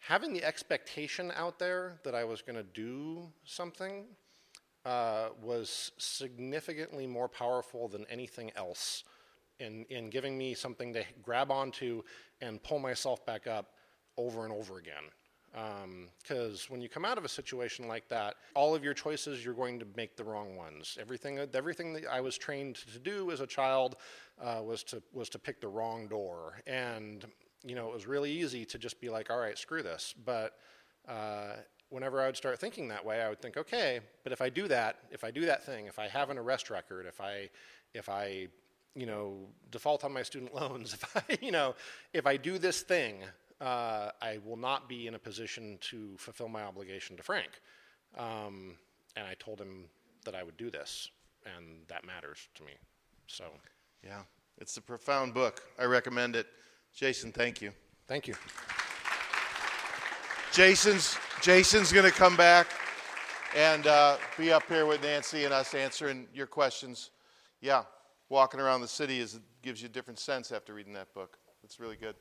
having 0.00 0.32
the 0.32 0.44
expectation 0.44 1.32
out 1.36 1.58
there 1.58 1.98
that 2.04 2.14
I 2.14 2.24
was 2.24 2.42
going 2.42 2.56
to 2.56 2.62
do 2.62 3.28
something 3.44 4.04
uh, 4.84 5.28
was 5.42 5.92
significantly 5.98 7.06
more 7.06 7.28
powerful 7.28 7.88
than 7.88 8.06
anything 8.08 8.50
else 8.56 9.04
in, 9.58 9.84
in 9.90 10.08
giving 10.08 10.38
me 10.38 10.54
something 10.54 10.92
to 10.94 11.04
grab 11.22 11.50
onto 11.50 12.02
and 12.40 12.62
pull 12.62 12.78
myself 12.78 13.24
back 13.26 13.46
up 13.46 13.74
over 14.16 14.44
and 14.44 14.52
over 14.52 14.78
again. 14.78 15.04
Because 15.52 16.62
um, 16.62 16.66
when 16.68 16.80
you 16.80 16.88
come 16.88 17.04
out 17.04 17.18
of 17.18 17.24
a 17.24 17.28
situation 17.28 17.88
like 17.88 18.08
that, 18.08 18.36
all 18.54 18.74
of 18.74 18.84
your 18.84 18.94
choices, 18.94 19.44
you're 19.44 19.54
going 19.54 19.78
to 19.80 19.86
make 19.96 20.16
the 20.16 20.22
wrong 20.24 20.56
ones. 20.56 20.96
Everything, 21.00 21.40
everything 21.54 21.92
that 21.94 22.04
I 22.10 22.20
was 22.20 22.38
trained 22.38 22.76
to 22.92 22.98
do 22.98 23.30
as 23.30 23.40
a 23.40 23.46
child 23.46 23.96
uh, 24.40 24.60
was, 24.62 24.84
to, 24.84 25.02
was 25.12 25.28
to 25.30 25.38
pick 25.38 25.60
the 25.60 25.68
wrong 25.68 26.06
door. 26.06 26.60
And, 26.66 27.24
you 27.64 27.74
know, 27.74 27.88
it 27.88 27.94
was 27.94 28.06
really 28.06 28.30
easy 28.30 28.64
to 28.66 28.78
just 28.78 29.00
be 29.00 29.08
like, 29.08 29.30
all 29.30 29.38
right, 29.38 29.58
screw 29.58 29.82
this. 29.82 30.14
But 30.24 30.56
uh, 31.08 31.56
whenever 31.88 32.22
I 32.22 32.26
would 32.26 32.36
start 32.36 32.58
thinking 32.58 32.88
that 32.88 33.04
way, 33.04 33.20
I 33.20 33.28
would 33.28 33.42
think, 33.42 33.56
okay, 33.56 34.00
but 34.22 34.32
if 34.32 34.40
I 34.40 34.48
do 34.48 34.68
that, 34.68 34.96
if 35.10 35.24
I 35.24 35.30
do 35.32 35.46
that 35.46 35.64
thing, 35.64 35.86
if 35.86 35.98
I 35.98 36.06
have 36.06 36.30
an 36.30 36.38
arrest 36.38 36.70
record, 36.70 37.06
if 37.06 37.20
I, 37.20 37.50
if 37.92 38.08
I, 38.08 38.46
you 38.94 39.06
know, 39.06 39.34
default 39.70 40.04
on 40.04 40.12
my 40.12 40.22
student 40.22 40.54
loans, 40.60 40.94
if 40.94 41.16
I, 41.16 41.38
you 41.42 41.50
know, 41.50 41.74
if 42.12 42.26
I 42.26 42.36
do 42.36 42.58
this 42.58 42.82
thing, 42.82 43.16
uh, 43.60 44.10
I 44.20 44.38
will 44.44 44.56
not 44.56 44.88
be 44.88 45.06
in 45.06 45.14
a 45.14 45.18
position 45.18 45.78
to 45.82 46.16
fulfill 46.16 46.48
my 46.48 46.62
obligation 46.62 47.16
to 47.16 47.22
Frank. 47.22 47.50
Um, 48.16 48.76
and 49.16 49.26
I 49.26 49.34
told 49.38 49.60
him 49.60 49.84
that 50.24 50.34
I 50.34 50.42
would 50.42 50.56
do 50.56 50.70
this, 50.70 51.10
and 51.44 51.82
that 51.88 52.04
matters 52.04 52.48
to 52.54 52.62
me. 52.64 52.72
So, 53.26 53.44
yeah, 54.04 54.22
it's 54.58 54.76
a 54.76 54.82
profound 54.82 55.34
book. 55.34 55.62
I 55.78 55.84
recommend 55.84 56.36
it. 56.36 56.46
Jason, 56.94 57.32
thank 57.32 57.60
you. 57.60 57.72
Thank 58.06 58.26
you. 58.26 58.34
Jason's 60.52 61.16
Jason's 61.42 61.92
going 61.92 62.04
to 62.04 62.16
come 62.16 62.36
back 62.36 62.66
and 63.56 63.86
uh, 63.86 64.16
be 64.36 64.52
up 64.52 64.64
here 64.68 64.84
with 64.84 65.02
Nancy 65.02 65.44
and 65.44 65.54
us 65.54 65.74
answering 65.74 66.26
your 66.34 66.46
questions. 66.46 67.10
Yeah, 67.60 67.84
walking 68.28 68.58
around 68.58 68.80
the 68.80 68.88
city 68.88 69.20
is 69.20 69.38
gives 69.62 69.80
you 69.80 69.86
a 69.86 69.92
different 69.92 70.18
sense 70.18 70.50
after 70.50 70.74
reading 70.74 70.92
that 70.94 71.12
book. 71.14 71.38
It's 71.62 71.78
really 71.78 71.96
good. 71.96 72.16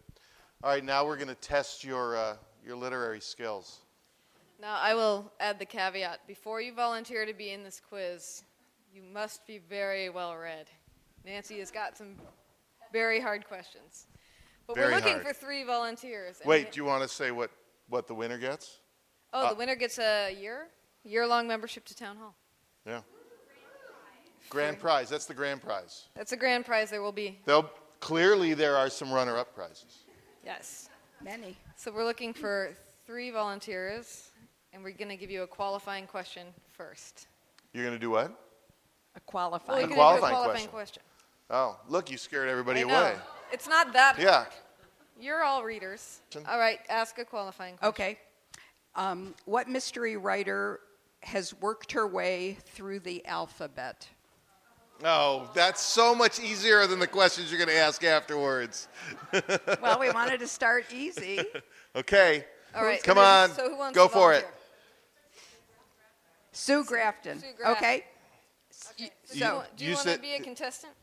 All 0.61 0.69
right, 0.69 0.83
now 0.83 1.05
we're 1.05 1.15
going 1.15 1.29
to 1.29 1.35
test 1.35 1.85
your 1.85 2.17
uh, 2.17 2.35
your 2.65 2.75
literary 2.75 3.21
skills. 3.21 3.79
Now, 4.61 4.77
I 4.77 4.93
will 4.93 5.31
add 5.39 5.57
the 5.57 5.65
caveat 5.65 6.27
before 6.27 6.59
you 6.59 6.73
volunteer 6.73 7.25
to 7.25 7.33
be 7.33 7.51
in 7.51 7.63
this 7.63 7.79
quiz, 7.79 8.43
you 8.93 9.01
must 9.01 9.47
be 9.47 9.59
very 9.69 10.09
well 10.09 10.35
read. 10.35 10.65
Nancy 11.25 11.59
has 11.59 11.71
got 11.71 11.97
some 11.97 12.15
very 12.91 13.21
hard 13.21 13.47
questions. 13.47 14.07
But 14.67 14.75
Very 14.75 14.89
we're 14.89 14.95
looking 14.97 15.13
hard. 15.13 15.27
for 15.27 15.33
three 15.33 15.63
volunteers. 15.63 16.41
Wait, 16.45 16.73
do 16.73 16.77
you 16.77 16.85
want 16.85 17.03
to 17.03 17.07
say 17.07 17.31
what 17.31 17.51
what 17.87 18.05
the 18.07 18.13
winner 18.13 18.37
gets? 18.37 18.79
oh, 19.31 19.45
uh, 19.45 19.49
the 19.51 19.55
winner 19.55 19.75
gets 19.75 19.97
a 19.97 20.35
year, 20.37 20.67
year-long 21.05 21.47
membership 21.47 21.85
to 21.85 21.95
town 21.95 22.17
hall. 22.17 22.35
Yeah. 22.85 22.99
Grand 24.49 24.77
prize. 24.77 25.09
That's 25.09 25.25
the 25.25 25.33
grand 25.33 25.61
prize. 25.61 26.09
That's 26.15 26.33
a 26.33 26.37
grand 26.37 26.65
prize. 26.65 26.89
There 26.89 27.01
will 27.01 27.13
be 27.13 27.39
Though 27.45 27.69
clearly 28.01 28.53
there 28.53 28.75
are 28.75 28.89
some 28.89 29.09
runner-up 29.09 29.55
prizes. 29.55 30.03
Yes. 30.49 30.89
Many. 31.23 31.55
So 31.75 31.91
we're 31.91 32.05
looking 32.05 32.33
for 32.33 32.71
three 33.05 33.29
volunteers, 33.29 34.31
and 34.73 34.83
we're 34.83 34.91
going 34.91 35.09
to 35.09 35.15
give 35.17 35.29
you 35.29 35.43
a 35.43 35.47
qualifying 35.47 36.07
question 36.07 36.47
first. 36.71 37.27
You're 37.73 37.83
going 37.85 37.95
to 37.95 37.99
do 37.99 38.09
what? 38.09 38.25
A 38.25 38.29
Well, 38.29 39.21
qualifying. 39.25 39.79
you're 39.81 39.89
going 39.89 39.89
to 39.89 39.95
do 39.95 40.01
a 40.01 40.03
qualifying 40.03 40.33
qualifying 40.33 40.67
question. 40.69 41.01
question. 41.01 41.03
Oh, 41.51 41.77
look, 41.87 42.09
you 42.09 42.17
scared 42.17 42.49
everybody 42.49 42.81
I 42.81 42.83
know. 42.83 42.99
away. 42.99 43.15
It's 43.51 43.67
not 43.67 43.93
that 43.93 44.15
hard. 44.15 44.25
Yeah. 44.25 44.45
You're 45.19 45.43
all 45.43 45.63
readers. 45.63 46.21
All 46.47 46.57
right, 46.57 46.79
ask 46.89 47.19
a 47.19 47.25
qualifying 47.25 47.75
question. 47.77 47.89
Okay. 47.89 48.17
Um, 48.95 49.35
what 49.45 49.67
mystery 49.67 50.17
writer 50.17 50.79
has 51.21 51.53
worked 51.59 51.91
her 51.91 52.07
way 52.07 52.57
through 52.65 52.99
the 53.01 53.23
alphabet? 53.25 54.07
Oh, 55.03 55.49
that's 55.53 55.81
so 55.81 56.13
much 56.13 56.39
easier 56.39 56.85
than 56.85 56.99
the 56.99 57.07
questions 57.07 57.51
you're 57.51 57.63
going 57.63 57.75
to 57.75 57.81
ask 57.81 58.03
afterwards. 58.03 58.87
well, 59.81 59.99
we 59.99 60.11
wanted 60.11 60.39
to 60.41 60.47
start 60.47 60.85
easy. 60.93 61.41
Okay. 61.95 62.45
All 62.75 62.83
right. 62.83 63.01
Come 63.01 63.17
on. 63.17 63.49
So 63.51 63.69
who 63.69 63.77
wants 63.77 63.95
Go 63.97 64.07
to 64.07 64.13
for 64.13 64.33
it. 64.33 64.45
Sue 66.51 66.83
Grafton. 66.83 67.39
Sue 67.39 67.47
Grafton. 67.57 67.77
Okay. 67.77 68.05
So, 68.69 68.91
do 68.97 69.03
you, 69.05 69.09
You- 69.31 69.53
want- 69.53 69.77
do 69.77 69.83
you 69.85 69.89
you 69.91 69.95
want 69.95 70.07
to 70.09 70.19
be 70.19 70.33
a 70.33 70.39
contestant? 70.39 70.93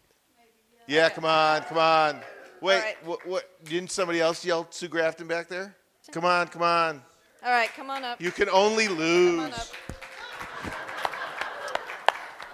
Yeah, 0.86 1.08
come 1.08 1.24
on, 1.24 1.62
come 1.62 1.78
on. 1.78 2.20
Wait, 2.60 2.78
right. 2.78 3.06
what, 3.06 3.26
what? 3.26 3.64
Didn't 3.64 3.90
somebody 3.90 4.20
else 4.20 4.44
yell 4.44 4.68
Sue 4.70 4.86
Grafton 4.86 5.26
back 5.26 5.48
there? 5.48 5.74
Come 6.12 6.24
on, 6.24 6.46
come 6.46 6.62
on. 6.62 7.02
All 7.44 7.50
right, 7.50 7.68
come 7.76 7.90
on 7.90 8.04
up. 8.04 8.20
You 8.20 8.30
can 8.30 8.48
only 8.48 8.86
Come 8.86 8.98
on 8.98 9.46
lose. 9.50 9.72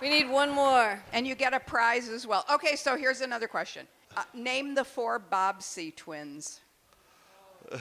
Up. 0.05 0.11
We 0.11 0.22
need 0.22 0.30
one 0.30 0.50
more. 0.50 1.03
And 1.12 1.26
you 1.26 1.34
get 1.34 1.55
a 1.55 1.61
prize 1.61 2.09
as 2.09 2.26
well. 2.26 2.44
Okay, 2.53 2.76
so 2.76 2.96
here's 2.96 3.20
another 3.20 3.48
question. 3.48 3.86
Uh, 4.16 4.22
name 4.34 4.74
the 4.74 4.84
four 4.84 5.18
Bobbsey 5.20 5.94
twins. 5.96 6.61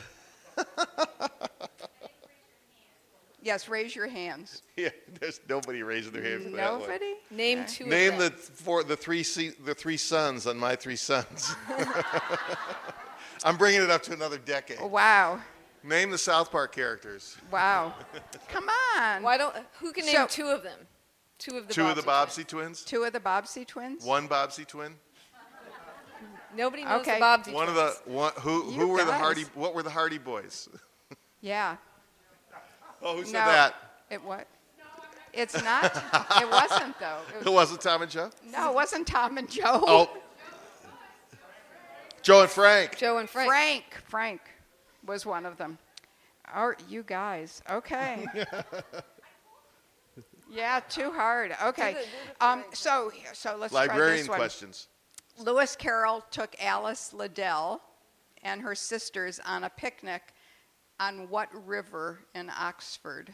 yes, 3.41 3.67
raise 3.67 3.95
your 3.95 4.07
hands. 4.07 4.61
Yeah, 4.77 4.89
there's 5.19 5.39
nobody 5.49 5.83
raising 5.83 6.13
their 6.13 6.23
hand 6.23 6.43
for 6.43 6.49
that 6.51 6.71
one. 6.71 6.81
Nobody? 6.81 7.13
Name 7.31 7.65
two 7.65 7.85
Name 7.85 8.13
of 8.13 8.19
the 8.19 8.29
them. 8.29 8.37
four, 8.39 8.83
the 8.83 8.95
three, 8.95 9.23
se- 9.23 9.55
the 9.65 9.73
three 9.75 9.97
sons 9.97 10.47
on 10.47 10.57
my 10.57 10.75
three 10.75 10.95
sons. 10.95 11.53
I'm 13.43 13.57
bringing 13.57 13.81
it 13.81 13.89
up 13.89 14.03
to 14.03 14.13
another 14.13 14.37
decade. 14.37 14.79
Wow. 14.81 15.39
Name 15.83 16.11
the 16.11 16.17
South 16.17 16.51
Park 16.51 16.73
characters. 16.75 17.35
Wow. 17.51 17.95
Come 18.49 18.69
on. 18.97 19.23
Why 19.23 19.35
don't? 19.37 19.55
Who 19.79 19.91
can 19.91 20.05
name 20.05 20.15
So- 20.15 20.27
two 20.27 20.47
of 20.47 20.61
them? 20.63 20.77
Two 21.41 21.57
of 21.57 21.67
the. 21.67 21.73
Two 21.73 21.85
of 21.87 21.95
the 21.95 22.03
Bobbsey 22.03 22.43
Bobbsey 22.43 22.47
twins. 22.47 22.83
Two 22.83 23.03
of 23.03 23.13
the 23.13 23.19
Bobbsey 23.19 23.65
twins? 23.65 24.05
One 24.05 24.27
Bobbsey 24.27 24.63
twin. 24.67 24.93
Nobody 26.55 26.83
knows 26.85 27.01
Okay. 27.01 27.15
the 27.15 27.19
Bobbsey 27.25 27.51
One 27.53 27.67
of 27.67 27.73
twins. 27.73 27.99
the 28.05 28.11
one, 28.11 28.31
who 28.41 28.65
You 28.71 28.79
who 28.81 28.87
were 28.89 28.99
the 28.99 29.05
guys. 29.11 29.19
Hardy? 29.21 29.45
What 29.55 29.73
were 29.73 29.81
the 29.83 29.89
Hardy 29.89 30.17
Boys? 30.19 30.69
Yeah. 31.43 31.77
Oh, 33.01 33.15
who 33.15 33.23
said 33.25 33.33
No. 33.33 33.45
that? 33.47 33.73
It 34.11 34.23
what? 34.23 34.45
It's 35.33 35.55
not. 35.63 35.85
it 36.39 36.47
wasn't 36.47 36.99
though. 36.99 37.17
It 37.39 37.47
It 37.47 37.49
was, 37.49 37.53
wasn't 37.71 37.81
Tom 37.81 38.03
and 38.03 38.11
Joe. 38.11 38.29
no, 38.51 38.69
it 38.69 38.75
wasn't 38.75 39.07
Tom 39.07 39.37
and 39.39 39.49
Joe. 39.49 39.83
Oh, 39.87 40.09
Joe 42.21 42.41
and 42.41 42.49
Frank. 42.51 42.95
Joe 42.97 43.17
and 43.17 43.27
Frank. 43.27 43.49
Frank. 43.49 43.83
Frank 44.07 44.41
was 45.03 45.25
one 45.25 45.47
of 45.47 45.57
them. 45.57 45.79
Oh, 46.55 46.73
you 46.87 47.01
guys. 47.01 47.63
Okay. 47.71 48.27
yeah, 50.51 50.79
too 50.89 51.11
hard. 51.11 51.55
Okay. 51.63 51.93
Do 51.93 51.99
the- 51.99 52.05
do 52.05 52.09
the 52.39 52.45
Um, 52.45 52.63
so, 52.73 53.11
so 53.33 53.55
let's 53.57 53.71
try 53.73 53.81
Librarian 53.87 54.17
this 54.19 54.29
one. 54.29 54.37
questions. 54.37 54.87
Lewis 55.37 55.75
Carroll 55.75 56.21
took 56.29 56.55
Alice 56.61 57.13
Liddell 57.13 57.81
and 58.43 58.61
her 58.61 58.75
sisters 58.75 59.39
on 59.45 59.63
a 59.63 59.69
picnic 59.69 60.33
on 60.99 61.29
what 61.29 61.49
river 61.67 62.19
in 62.35 62.49
Oxford? 62.49 63.33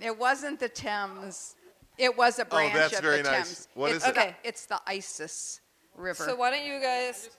It 0.00 0.16
wasn't 0.16 0.60
the 0.60 0.68
Thames. 0.68 1.56
It 1.98 2.16
was 2.16 2.38
a 2.38 2.44
branch 2.44 2.74
Oh, 2.74 2.78
that's 2.78 2.96
of 2.96 3.02
very 3.02 3.22
the 3.22 3.30
nice. 3.30 3.44
Thames. 3.48 3.68
What 3.74 3.90
it's 3.92 4.04
is 4.04 4.10
it? 4.10 4.14
the, 4.14 4.20
Okay. 4.20 4.36
It's 4.44 4.66
the 4.66 4.80
Isis 4.86 5.60
River. 5.96 6.24
So 6.24 6.36
why 6.36 6.50
don't 6.52 6.64
you 6.64 6.80
guys 6.80 7.30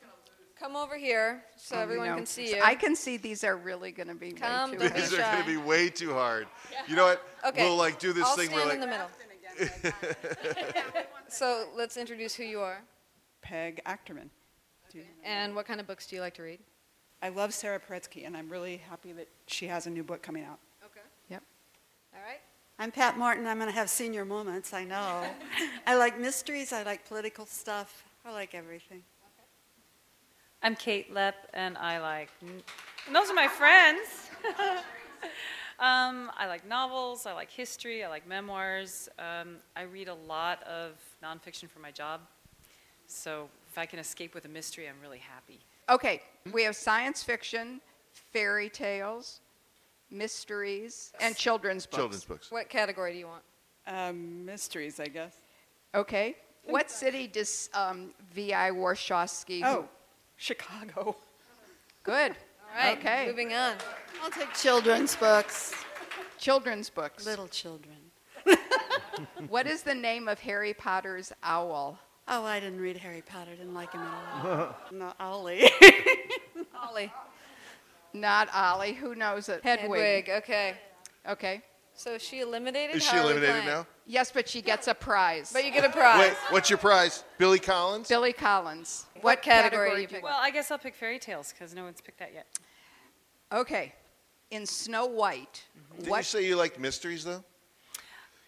come 0.59 0.75
over 0.75 0.97
here 0.97 1.43
so 1.55 1.75
Oh, 1.75 1.79
you 1.79 1.83
everyone 1.83 2.07
know, 2.09 2.15
can 2.15 2.25
see 2.25 2.49
you? 2.55 2.61
I 2.61 2.75
can 2.75 2.95
see 2.95 3.17
these 3.17 3.43
are 3.43 3.55
really 3.57 3.91
going 3.91 4.07
to 4.09 4.15
be 4.15 4.31
Come 4.31 4.71
way 4.71 4.77
too 4.77 4.83
hard. 4.83 4.95
These 4.95 5.13
are 5.13 5.17
going 5.17 5.43
to 5.43 5.49
be 5.49 5.57
way 5.57 5.89
too 5.89 6.13
hard. 6.13 6.47
You 6.87 6.95
know 6.95 7.05
what? 7.05 7.25
Okay. 7.47 7.63
We'll 7.63 7.77
like 7.77 7.99
do 7.99 8.13
this 8.13 8.25
I'll 8.25 8.35
thing 8.35 8.49
stand 8.49 8.65
where 8.65 8.73
in 8.75 8.81
the 8.81 8.87
middle. 8.87 9.07
so 11.27 11.67
let's 11.75 11.97
introduce 11.97 12.33
who 12.35 12.43
you 12.43 12.59
are 12.61 12.81
Peg 13.41 13.81
Acterman. 13.85 14.29
Do 14.91 14.99
you- 14.99 15.05
and 15.23 15.55
what 15.55 15.65
kind 15.65 15.79
of 15.79 15.87
books 15.87 16.07
do 16.07 16.15
you 16.15 16.21
like 16.21 16.33
to 16.35 16.43
read? 16.43 16.59
I 17.21 17.29
love 17.29 17.53
Sarah 17.53 17.79
Paretsky, 17.79 18.25
and 18.25 18.35
I'm 18.37 18.49
really 18.49 18.77
happy 18.77 19.11
that 19.13 19.27
she 19.47 19.67
has 19.67 19.87
a 19.87 19.89
new 19.89 20.03
book 20.03 20.21
coming 20.21 20.45
out. 20.45 20.59
Okay. 20.85 21.01
Yep. 21.29 21.43
All 22.15 22.21
right. 22.21 22.39
I'm 22.79 22.91
Pat 22.91 23.17
Martin. 23.17 23.45
I'm 23.45 23.57
going 23.57 23.69
to 23.69 23.75
have 23.75 23.89
senior 23.89 24.23
moments, 24.23 24.73
I 24.73 24.85
know. 24.85 25.25
I 25.87 25.95
like 25.97 26.17
mysteries. 26.17 26.71
I 26.71 26.83
like 26.83 27.05
political 27.05 27.45
stuff. 27.45 28.05
I 28.25 28.31
like 28.31 28.55
everything. 28.55 29.03
I'm 30.61 30.75
Kate 30.75 31.13
Lepp, 31.13 31.33
and 31.53 31.77
I 31.77 31.99
like. 31.99 32.29
And 32.41 33.15
those 33.15 33.29
are 33.29 33.33
my 33.33 33.47
friends. 33.47 34.29
um, 35.79 36.29
I 36.37 36.47
like 36.47 36.67
novels. 36.67 37.25
I 37.25 37.33
like 37.33 37.49
history. 37.49 38.03
I 38.03 38.09
like 38.09 38.27
memoirs. 38.27 39.07
Um, 39.17 39.57
I 39.77 39.83
read 39.83 40.09
a 40.09 40.13
lot 40.13 40.61
of 40.63 40.99
nonfiction 41.23 41.69
for 41.69 41.79
my 41.79 41.91
job. 41.91 42.19
So 43.07 43.47
if 43.71 43.77
I 43.77 43.85
can 43.85 43.99
escape 43.99 44.33
with 44.33 44.45
a 44.45 44.49
mystery, 44.49 44.89
I'm 44.89 44.99
really 45.01 45.19
happy. 45.19 45.59
Okay, 45.89 46.21
we 46.51 46.63
have 46.63 46.75
science 46.75 47.23
fiction, 47.23 47.79
fairy 48.11 48.69
tales, 48.69 49.39
mysteries, 50.11 51.13
and 51.21 51.37
children's 51.37 51.85
books. 51.85 51.97
children's 51.97 52.25
books. 52.25 52.51
What 52.51 52.67
category 52.67 53.13
do 53.13 53.19
you 53.19 53.27
want? 53.27 53.43
Um, 53.87 54.45
mysteries, 54.45 54.99
I 54.99 55.07
guess. 55.07 55.35
Okay. 55.95 56.35
What 56.65 56.91
city 56.91 57.25
does 57.27 57.69
um, 57.73 58.11
V.I. 58.33 58.71
Warshawski? 58.71 59.63
Oh, 59.63 59.87
Chicago. 60.39 61.17
Good. 62.03 62.31
All 62.31 62.75
right. 62.75 62.97
Okay. 62.97 63.27
Moving 63.27 63.53
on. 63.53 63.75
I'll 64.23 64.31
take 64.31 64.53
children's 64.53 65.15
books. 65.15 65.73
Children's 66.39 66.89
books. 66.89 67.25
Little 67.25 67.47
children. 67.47 67.95
What 69.49 69.67
is 69.67 69.83
the 69.83 69.93
name 69.93 70.29
of 70.29 70.39
Harry 70.39 70.73
Potter's 70.73 71.33
owl? 71.43 71.99
Oh, 72.29 72.45
I 72.45 72.61
didn't 72.61 72.79
read 72.79 72.95
Harry 72.95 73.21
Potter. 73.21 73.51
Didn't 73.51 73.73
like 73.73 73.91
him 73.91 73.99
at 73.99 74.45
all. 74.45 74.77
no, 74.93 75.11
Ollie. 75.19 75.69
Ollie. 76.81 77.11
Not 78.13 78.47
Ollie. 78.53 78.93
Who 78.93 79.15
knows 79.15 79.49
it? 79.49 79.61
Hedwig. 79.61 80.27
Hedwig. 80.27 80.29
Okay. 80.29 80.73
Okay. 81.27 81.61
So 81.93 82.17
she 82.17 82.39
eliminated? 82.39 82.95
Is 82.95 83.05
How 83.05 83.11
she 83.11 83.17
are 83.17 83.23
eliminated 83.23 83.63
playing? 83.63 83.67
now? 83.67 83.87
Yes, 84.09 84.31
but 84.31 84.49
she 84.49 84.63
gets 84.63 84.87
a 84.87 84.95
prize. 84.95 85.51
But 85.53 85.63
you 85.65 85.71
get 85.71 85.85
a 85.85 85.89
prize. 85.89 86.19
Wait, 86.19 86.33
what's 86.49 86.67
your 86.67 86.79
prize? 86.79 87.23
Billy 87.37 87.59
Collins? 87.59 88.07
Billy 88.07 88.33
Collins. 88.33 89.05
What 89.21 89.43
category 89.43 90.01
you 90.01 90.07
do 90.07 90.15
pick? 90.15 90.23
Well, 90.23 90.35
I 90.35 90.49
guess 90.49 90.71
I'll 90.71 90.79
pick 90.79 90.95
fairy 90.95 91.19
tales 91.19 91.53
because 91.53 91.75
no 91.75 91.83
one's 91.83 92.01
picked 92.01 92.17
that 92.17 92.33
yet. 92.33 92.47
Okay. 93.51 93.93
In 94.49 94.65
Snow 94.65 95.05
White, 95.05 95.63
Did 95.99 96.07
you 96.07 96.23
say 96.23 96.43
you 96.43 96.55
liked 96.55 96.79
mysteries 96.79 97.23
though? 97.23 97.43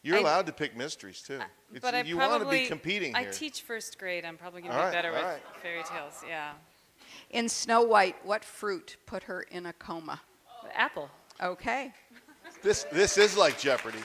You're 0.01 0.17
I- 0.17 0.21
allowed 0.21 0.47
to 0.47 0.51
pick 0.51 0.75
mysteries 0.75 1.21
too. 1.21 1.35
Uh, 1.35 1.43
it's- 1.69 1.79
but 1.79 1.93
I 1.93 2.01
you 2.01 2.15
probably 2.15 2.37
want 2.39 2.51
to 2.51 2.63
be 2.63 2.65
competing 2.65 3.15
I 3.15 3.25
teach 3.25 3.61
first 3.61 3.99
grade. 3.99 4.25
I'm 4.25 4.37
probably 4.37 4.61
going 4.61 4.71
to 4.71 4.79
be 4.79 4.83
right, 4.83 4.91
better 4.91 5.11
with 5.11 5.21
right. 5.21 5.41
fairy 5.61 5.83
tales. 5.83 6.23
Yeah, 6.27 6.53
in 7.29 7.47
Snow 7.47 7.83
White, 7.83 8.15
what 8.25 8.43
fruit 8.43 8.97
put 9.05 9.21
her 9.23 9.43
in 9.43 9.67
a 9.67 9.73
coma? 9.73 10.21
apple. 10.73 11.11
Okay. 11.39 11.93
This 12.63 12.85
this 12.91 13.19
is 13.19 13.37
like 13.37 13.59
Jeopardy. 13.59 13.99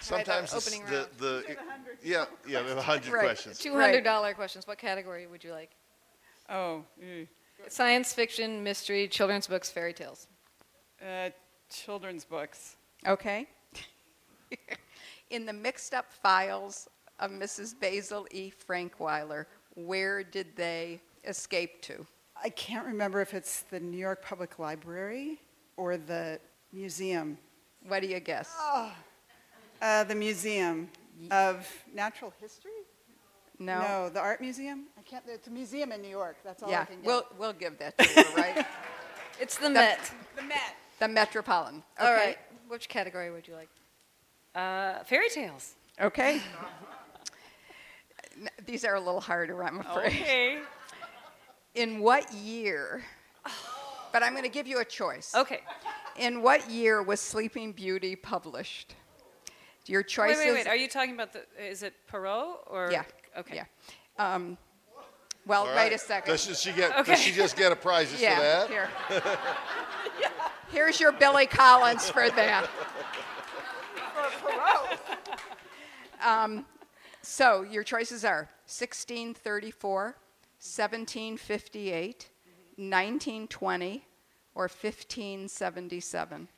The 0.00 0.04
Sometimes 0.06 0.50
the, 0.50 0.56
opening 0.56 0.84
the, 0.86 1.08
the, 1.18 1.56
yeah 2.02 2.24
yeah 2.46 2.62
we 2.62 2.68
have 2.68 2.78
a 2.78 2.82
hundred 2.82 3.12
Right. 3.12 3.24
questions. 3.24 3.58
Two 3.58 3.74
hundred 3.74 4.04
dollar 4.04 4.34
questions. 4.34 4.66
What 4.66 4.78
category 4.78 5.26
would 5.26 5.44
you 5.44 5.52
like? 5.52 5.70
Oh, 6.48 6.84
mm. 7.02 7.28
Science 7.68 8.12
fiction, 8.12 8.62
mystery, 8.64 9.06
children's 9.06 9.46
books, 9.46 9.70
fairy 9.70 9.92
tales. 9.92 10.26
Uh, 11.00 11.30
children's 11.70 12.24
books. 12.24 12.76
Okay. 13.06 13.46
In 15.30 15.46
the 15.46 15.52
mixed 15.52 15.94
up 15.94 16.10
files 16.10 16.88
of 17.20 17.30
Mrs. 17.30 17.78
Basil 17.78 18.26
E. 18.32 18.50
Frankweiler, 18.68 19.44
where 19.74 20.24
did 20.24 20.56
they 20.56 21.00
escape 21.24 21.82
to? 21.82 22.04
I 22.42 22.48
can't 22.48 22.86
remember 22.86 23.20
if 23.20 23.34
it's 23.34 23.62
the 23.70 23.78
New 23.78 23.98
York 23.98 24.24
Public 24.24 24.58
Library 24.58 25.38
or 25.76 25.96
the 25.98 26.40
museum. 26.72 27.36
What 27.86 28.00
do 28.00 28.08
you 28.08 28.20
guess? 28.20 28.50
Uh, 29.80 30.04
the 30.04 30.14
Museum 30.14 30.88
of 31.30 31.66
Natural 31.94 32.32
History? 32.40 32.70
No. 33.58 33.80
No, 33.80 34.08
the 34.08 34.20
Art 34.20 34.40
Museum? 34.40 34.84
I 34.98 35.02
can't, 35.02 35.24
it's 35.26 35.46
a 35.48 35.50
museum 35.50 35.92
in 35.92 36.00
New 36.00 36.08
York. 36.08 36.36
That's 36.44 36.62
all 36.62 36.70
I 36.70 36.84
can 36.84 36.96
get. 36.96 37.04
we'll, 37.06 37.24
we'll 37.38 37.52
give 37.52 37.78
that 37.78 37.96
to 37.98 38.08
you, 38.20 38.36
right? 38.36 38.64
It's 39.40 39.56
the 39.56 39.70
Met. 39.70 40.12
the 40.36 40.42
Met. 40.42 40.76
The 40.98 41.08
Metropolitan. 41.08 41.82
Okay. 41.98 42.06
All 42.06 42.14
right. 42.14 42.36
Which 42.68 42.90
category 42.90 43.30
would 43.30 43.48
you 43.48 43.54
like? 43.54 43.70
Uh, 44.54 45.02
fairy 45.04 45.30
tales. 45.30 45.76
Okay. 45.98 46.42
These 48.66 48.84
are 48.84 48.96
a 48.96 49.00
little 49.00 49.20
harder, 49.22 49.64
I'm 49.64 49.80
afraid. 49.80 50.06
Okay. 50.08 50.58
In 51.74 52.00
what 52.00 52.30
year? 52.34 53.02
But 54.12 54.22
I'm 54.22 54.32
going 54.32 54.44
to 54.44 54.50
give 54.50 54.66
you 54.66 54.80
a 54.80 54.84
choice. 54.84 55.34
Okay. 55.34 55.60
In 56.18 56.42
what 56.42 56.68
year 56.70 57.02
was 57.02 57.18
Sleeping 57.20 57.72
Beauty 57.72 58.14
published? 58.14 58.94
Your 59.90 60.02
Wait, 60.02 60.08
choices. 60.08 60.38
wait, 60.38 60.46
wait. 60.46 60.54
wait. 60.54 60.66
Are 60.68 60.76
you 60.76 60.86
talking 60.86 61.14
about 61.14 61.32
the? 61.32 61.44
Is 61.58 61.82
it 61.82 61.94
Perrault 62.06 62.60
or? 62.68 62.90
Yeah. 62.92 63.02
Okay. 63.36 63.56
Yeah. 63.56 64.34
Um, 64.34 64.56
well, 65.46 65.66
All 65.66 65.74
wait 65.74 65.92
a 65.92 65.98
second. 65.98 66.30
Does 66.30 66.60
she 66.60 66.70
get? 66.70 66.96
Okay. 67.00 67.12
Does 67.12 67.20
she 67.20 67.32
just 67.32 67.56
get 67.56 67.72
a 67.72 67.76
prize 67.76 68.14
yeah. 68.20 68.36
for 68.36 68.42
that? 68.42 68.68
Here. 68.68 68.88
Here's 70.70 71.00
your 71.00 71.10
Billy 71.10 71.46
Collins 71.46 72.08
for 72.08 72.30
that. 72.30 72.70
For 74.38 74.52
Um, 76.24 76.64
so 77.22 77.62
your 77.62 77.82
choices 77.82 78.24
are 78.24 78.48
1634, 78.66 80.04
1758, 80.04 82.28
1920, 82.76 84.04
or 84.54 84.62
1577. 84.62 86.48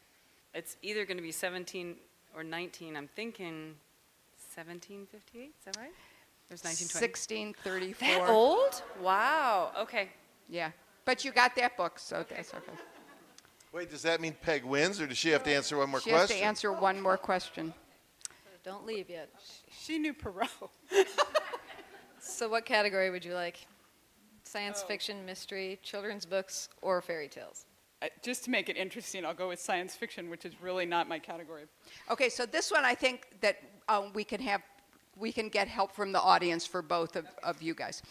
It's 0.53 0.77
either 0.83 1.07
going 1.07 1.17
to 1.17 1.23
be 1.23 1.33
17 1.33 1.97
or 2.35 2.45
19. 2.45 2.97
I'm 2.97 3.09
thinking 3.09 3.75
1758. 4.55 5.55
Is 5.59 5.65
that 5.65 5.77
right? 5.77 5.93
There's 6.49 6.65
1920. 6.65 7.55
1634. 7.55 8.09
That 8.27 8.31
old? 8.31 8.83
Wow. 9.01 9.73
Okay. 9.79 10.11
Yeah. 10.49 10.71
But 11.05 11.25
you 11.25 11.33
got 11.33 11.57
that 11.57 11.77
book, 11.77 11.99
so 11.99 12.25
that's 12.29 12.55
okay. 12.55 12.73
Wait, 13.73 13.91
does 13.91 14.03
that 14.03 14.21
mean 14.21 14.37
Peg 14.43 14.65
wins, 14.65 15.01
or 15.01 15.07
does 15.07 15.17
she 15.17 15.31
have 15.31 15.43
to 15.45 15.51
answer 15.51 15.79
one 15.79 15.89
more 15.89 16.01
She 16.01 16.11
question? 16.11 16.37
has 16.37 16.41
to 16.41 16.45
answer 16.45 16.73
one 16.73 17.01
more 17.01 17.17
question. 17.17 17.73
Don't 18.63 18.87
leave 18.87 19.11
yet. 19.11 19.31
She 19.71 19.99
knew 19.99 20.13
Perrault. 20.13 20.71
So, 22.25 22.49
what 22.49 22.65
category 22.65 23.11
would 23.11 23.25
you 23.25 23.35
like? 23.35 23.67
Science 24.45 24.83
oh. 24.85 24.87
fiction, 24.87 25.27
mystery, 25.27 25.81
children's 25.83 26.25
books, 26.25 26.69
or 26.81 27.03
fairy 27.03 27.27
tales? 27.27 27.67
Uh, 28.03 28.07
Just 28.23 28.45
to 28.45 28.51
make 28.51 28.69
it 28.69 28.77
interesting, 28.77 29.25
I'll 29.25 29.35
go 29.35 29.49
with 29.49 29.61
science 29.61 29.95
fiction, 29.95 30.29
which 30.31 30.45
is 30.45 30.53
really 30.61 30.87
not 30.87 31.09
my 31.09 31.19
category. 31.19 31.65
Okay, 32.11 32.29
so 32.29 32.45
this 32.47 32.71
one 32.71 32.85
I 32.85 32.95
think 32.95 33.29
that 33.41 33.59
um, 33.89 34.13
we 34.15 34.25
can 34.25 34.41
have, 34.41 34.63
we 35.17 35.31
can 35.33 35.49
get 35.49 35.69
help 35.69 35.93
from 35.93 36.11
the 36.13 36.21
audience 36.21 36.67
for 36.67 36.83
both 36.83 37.17
of, 37.17 37.27
of 37.43 37.63
you 37.63 37.75
guys. 37.75 38.03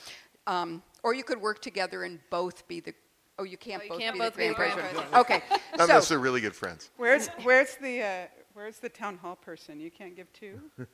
Um, 0.47 0.81
or 1.03 1.13
you 1.13 1.23
could 1.23 1.41
work 1.41 1.61
together 1.61 2.03
and 2.03 2.19
both 2.29 2.67
be 2.67 2.79
the, 2.79 2.93
oh, 3.37 3.43
you 3.43 3.57
can't 3.57 3.81
Oh, 3.81 3.85
you 3.85 3.89
both 3.91 3.99
can't 3.99 4.13
be 4.13 4.19
both 4.19 4.33
the 4.33 4.37
be 4.39 4.47
the 4.49 4.53
grand 4.53 4.73
grand 4.73 4.91
president. 4.93 5.11
president. 5.11 5.51
Okay, 5.53 5.61
Unless 5.83 6.07
so, 6.07 6.13
they're 6.13 6.19
really 6.23 6.41
good 6.41 6.55
friends. 6.55 6.89
Where's, 6.97 7.27
where's, 7.43 7.75
the, 7.75 8.01
uh, 8.01 8.25
where's 8.53 8.77
the 8.79 8.89
town 8.89 9.17
hall 9.17 9.35
person? 9.35 9.79
You 9.79 9.91
can't 9.91 10.15
give 10.15 10.31
two? 10.33 10.59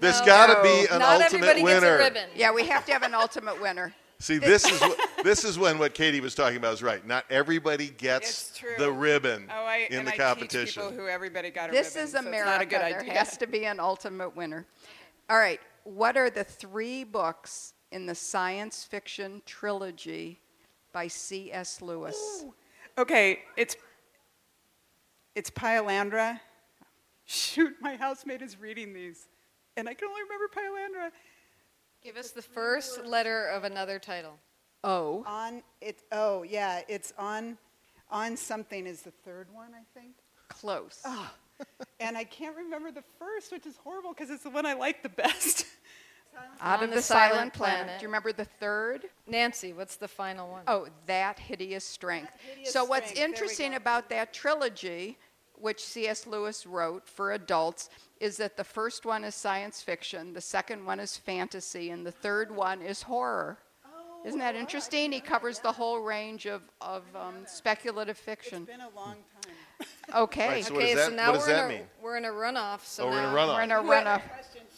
There's 0.00 0.20
No. 0.20 0.26
got 0.26 0.54
to 0.54 0.62
be 0.62 0.86
an 0.92 0.98
Not 0.98 1.22
ultimate 1.22 1.48
everybody 1.48 1.62
winner. 1.62 1.80
gets 1.80 2.16
a 2.16 2.20
ribbon. 2.20 2.28
yeah, 2.34 2.52
we 2.52 2.66
have 2.66 2.84
to 2.86 2.92
have 2.92 3.02
an 3.02 3.14
ultimate 3.14 3.60
winner. 3.60 3.94
See, 4.18 4.38
this 4.38 4.64
is 4.64 4.80
what, 4.80 4.98
this 5.24 5.44
is 5.44 5.58
when 5.58 5.78
what 5.78 5.92
Katie 5.94 6.20
was 6.20 6.34
talking 6.34 6.56
about 6.56 6.72
is 6.74 6.82
right. 6.82 7.06
Not 7.06 7.24
everybody 7.30 7.88
gets 7.88 8.58
the 8.78 8.90
ribbon 8.90 9.48
Oh, 9.50 9.64
I, 9.64 9.86
in 9.90 9.98
and 9.98 10.08
the 10.08 10.14
I 10.14 10.16
competition. 10.16 10.82
teach 10.82 10.90
people 10.90 11.04
who 11.04 11.08
everybody 11.08 11.50
got 11.50 11.68
a 11.68 11.72
This 11.72 11.94
ribbon, 11.94 12.04
is 12.06 12.12
so 12.12 12.18
it's 12.18 12.26
America. 12.26 12.50
not 12.50 12.60
a 12.62 12.66
good 12.66 12.80
there 12.80 13.00
idea. 13.00 13.12
has 13.12 13.36
to 13.36 13.46
be 13.46 13.66
an 13.66 13.78
ultimate 13.78 14.34
winner. 14.34 14.66
All 15.28 15.36
right, 15.36 15.60
what 15.84 16.16
are 16.16 16.30
the 16.30 16.44
three 16.44 17.04
books 17.04 17.74
in 17.92 18.06
the 18.06 18.14
science 18.14 18.84
fiction 18.84 19.42
trilogy 19.44 20.40
by 20.92 21.08
C.S. 21.08 21.82
Lewis? 21.82 22.44
Okay, 22.98 23.40
it's 23.56 23.76
it's 25.34 25.50
Perelandra. 25.50 26.40
Shoot, 27.26 27.74
my 27.82 27.96
housemate 27.96 28.40
is 28.40 28.58
reading 28.58 28.94
these, 28.94 29.28
and 29.76 29.88
I 29.88 29.94
can 29.94 30.08
only 30.08 30.22
remember 30.22 30.48
Perelandra. 30.48 31.10
Give 32.06 32.16
us 32.18 32.30
the 32.30 32.40
first 32.40 33.04
letter 33.04 33.48
of 33.48 33.64
another 33.64 33.98
title. 33.98 34.38
Oh. 34.84 35.24
On 35.26 35.60
it. 35.80 36.04
Oh 36.12 36.44
yeah, 36.44 36.82
it's 36.86 37.12
on 37.18 37.58
on 38.12 38.36
something 38.36 38.86
is 38.86 39.02
the 39.02 39.10
third 39.10 39.48
one, 39.52 39.70
I 39.74 39.82
think. 39.98 40.12
Close. 40.46 41.02
Ah. 41.04 41.34
And 41.98 42.16
I 42.16 42.22
can't 42.22 42.56
remember 42.56 42.92
the 42.92 43.02
first, 43.18 43.50
which 43.50 43.66
is 43.66 43.76
horrible 43.78 44.12
because 44.12 44.30
it's 44.30 44.44
the 44.44 44.50
one 44.50 44.66
I 44.66 44.74
like 44.74 45.02
the 45.02 45.08
best. 45.08 45.66
Out 46.60 46.84
of 46.84 46.90
the 46.90 46.96
the, 46.96 47.02
silent, 47.02 47.32
Silent 47.32 47.52
planet. 47.54 47.76
Planet. 47.78 47.98
Do 47.98 48.02
you 48.04 48.08
remember 48.08 48.32
the 48.32 48.44
third? 48.44 49.06
Nancy, 49.26 49.72
what's 49.72 49.96
the 49.96 50.06
final 50.06 50.48
one? 50.48 50.62
Oh, 50.68 50.86
that 51.06 51.40
hideous 51.40 51.84
strength. 51.84 52.30
Hideous 52.48 52.72
so 52.72 52.84
what's 52.84 53.10
Strength, 53.10 53.16
there 53.16 53.26
interesting 53.26 53.74
about 53.74 54.10
that 54.10 54.32
trilogy, 54.32 55.18
which 55.58 55.82
C.S. 55.82 56.24
Lewis 56.24 56.66
wrote 56.66 57.08
for 57.08 57.32
adults, 57.32 57.90
is 58.20 58.36
that 58.38 58.56
the 58.56 58.64
first 58.64 59.04
one 59.04 59.24
is 59.24 59.34
science 59.34 59.82
fiction, 59.82 60.32
the 60.32 60.40
second 60.40 60.84
one 60.84 61.00
is 61.00 61.16
fantasy, 61.16 61.90
and 61.90 62.06
the 62.06 62.12
third 62.12 62.54
one 62.54 62.82
is 62.82 63.02
horror. 63.02 63.58
Isn't 64.24 64.40
that 64.40 64.56
interesting? 64.56 65.12
He 65.12 65.20
covers 65.20 65.60
the 65.60 65.70
whole 65.70 66.00
range 66.00 66.46
of, 66.46 66.62
of 66.80 67.04
um, 67.14 67.34
speculative 67.46 68.16
It's 68.16 68.24
fiction. 68.24 68.64
been 68.64 68.80
a 68.80 68.88
long 68.96 69.16
time. 69.42 69.54
Okay. 70.14 70.48
Right, 70.48 70.64
so 70.64 70.72
what 70.72 70.84
okay, 70.84 70.94
does 70.94 71.06
so 71.06 71.14
now 71.14 71.26
what 71.26 71.38
does 71.38 71.46
we're 71.48 71.52
that 71.52 71.70
in 71.70 71.80
a. 71.80 71.84
We're 72.02 72.16
in 72.16 72.24
a 72.24 72.30
runoff. 72.30 72.84
So 72.84 73.04
Oh, 73.04 73.10
we're 73.10 73.18
in 73.18 73.24
a 73.24 73.28
runoff. 73.28 73.56
We're 73.56 73.62
in 73.64 73.70
a 73.72 73.80
run 73.82 74.20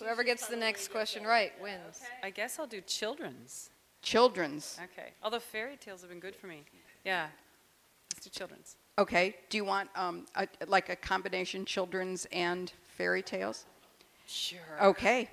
Whoever 0.01 0.25
gets 0.25 0.49
the 0.49 0.57
next 0.57 0.89
question 0.89 1.25
right 1.25 1.53
wins. 1.63 2.03
I 2.23 2.31
guess 2.31 2.59
I'll 2.59 2.67
do 2.67 2.81
children's. 2.81 3.71
Children's. 4.03 4.79
Okay. 4.93 5.11
Although 5.23 5.39
fairy 5.39 5.77
tales 5.77 6.01
have 6.01 6.11
been 6.11 6.19
good 6.19 6.35
for 6.35 6.47
me. 6.47 6.65
Yeah. 7.05 7.27
Let's 8.13 8.25
do 8.25 8.31
children's. 8.31 8.77
Okay. 8.99 9.37
Do 9.51 9.59
you 9.59 9.65
want 9.65 9.91
um, 9.95 10.27
a, 10.35 10.49
like 10.67 10.89
a 10.89 10.97
combination 10.97 11.65
children's 11.65 12.27
and 12.33 12.73
fairy 12.99 13.23
tales? 13.23 13.65
Sure. 14.27 14.59
Okay. 14.83 15.31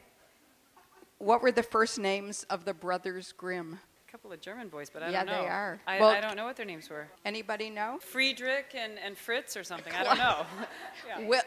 What 1.18 1.42
were 1.42 1.52
the 1.52 1.64
first 1.64 1.98
names 1.98 2.46
of 2.50 2.64
the 2.64 2.74
brothers 2.74 3.34
Grimm? 3.36 3.80
A 4.08 4.12
couple 4.12 4.32
of 4.32 4.40
German 4.40 4.70
boys, 4.70 4.90
but 4.90 5.02
I 5.02 5.10
Yeah, 5.10 5.24
don't 5.24 5.34
know. 5.34 5.34
Yeah, 5.34 5.42
they 5.42 5.48
are. 5.48 5.80
I, 5.88 6.00
Well- 6.00 6.10
I 6.10 6.22
don't 6.22 6.38
know 6.38 6.46
what 6.46 6.56
their 6.56 6.66
names 6.66 6.90
were. 6.90 7.08
Anybody 7.26 7.70
know? 7.72 7.98
Friedrich 8.00 8.76
and, 8.76 8.94
and 9.04 9.18
Fritz 9.18 9.58
or 9.58 9.64
something. 9.64 9.92
I 9.94 10.04
don't 10.04 10.18
know. 10.18 10.46
yeah. 11.08 11.16
Wi- 11.18 11.42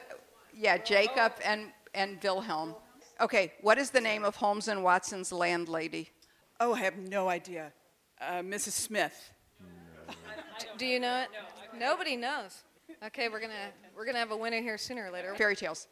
yeah, 0.52 0.76
Jacob 0.76 1.32
and, 1.44 1.66
and 1.94 2.18
Wilhelm. 2.22 2.74
Okay, 3.20 3.52
what 3.62 3.78
is 3.78 3.90
the 3.90 4.00
name 4.00 4.24
of 4.24 4.36
Holmes 4.36 4.68
and 4.68 4.82
Watson's 4.82 5.32
landlady? 5.32 6.10
Oh, 6.60 6.74
I 6.74 6.80
have 6.80 6.96
no 6.96 7.28
idea. 7.28 7.72
Uh, 8.20 8.40
Mrs. 8.42 8.72
Smith. 8.72 9.32
Do 10.76 10.86
you 10.86 10.98
know 10.98 11.18
it? 11.22 11.28
Nobody 11.78 12.16
knows. 12.16 12.62
Okay, 13.06 13.28
we're 13.28 13.38
gonna 13.40 13.70
we're 13.96 14.04
gonna 14.04 14.18
have 14.18 14.32
a 14.32 14.36
winner 14.36 14.60
here 14.60 14.76
sooner 14.78 15.06
or 15.06 15.10
later. 15.12 15.34
Fairy 15.36 15.54
tales. 15.54 15.86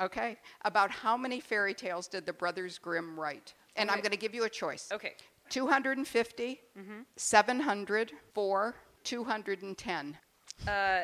Okay. 0.00 0.36
About 0.64 0.90
how 0.90 1.16
many 1.16 1.40
fairy 1.40 1.74
tales 1.74 2.08
did 2.08 2.26
the 2.26 2.32
brothers 2.32 2.78
Grimm 2.78 3.18
write? 3.18 3.54
And 3.76 3.90
I'm 3.90 3.98
going 4.00 4.10
to 4.12 4.16
give 4.18 4.34
you 4.34 4.44
a 4.44 4.48
choice 4.48 4.88
Okay. 4.92 5.14
250, 5.50 6.60
700, 7.16 8.12
4, 8.34 8.74
210. 9.04 10.16
Uh, 10.68 11.00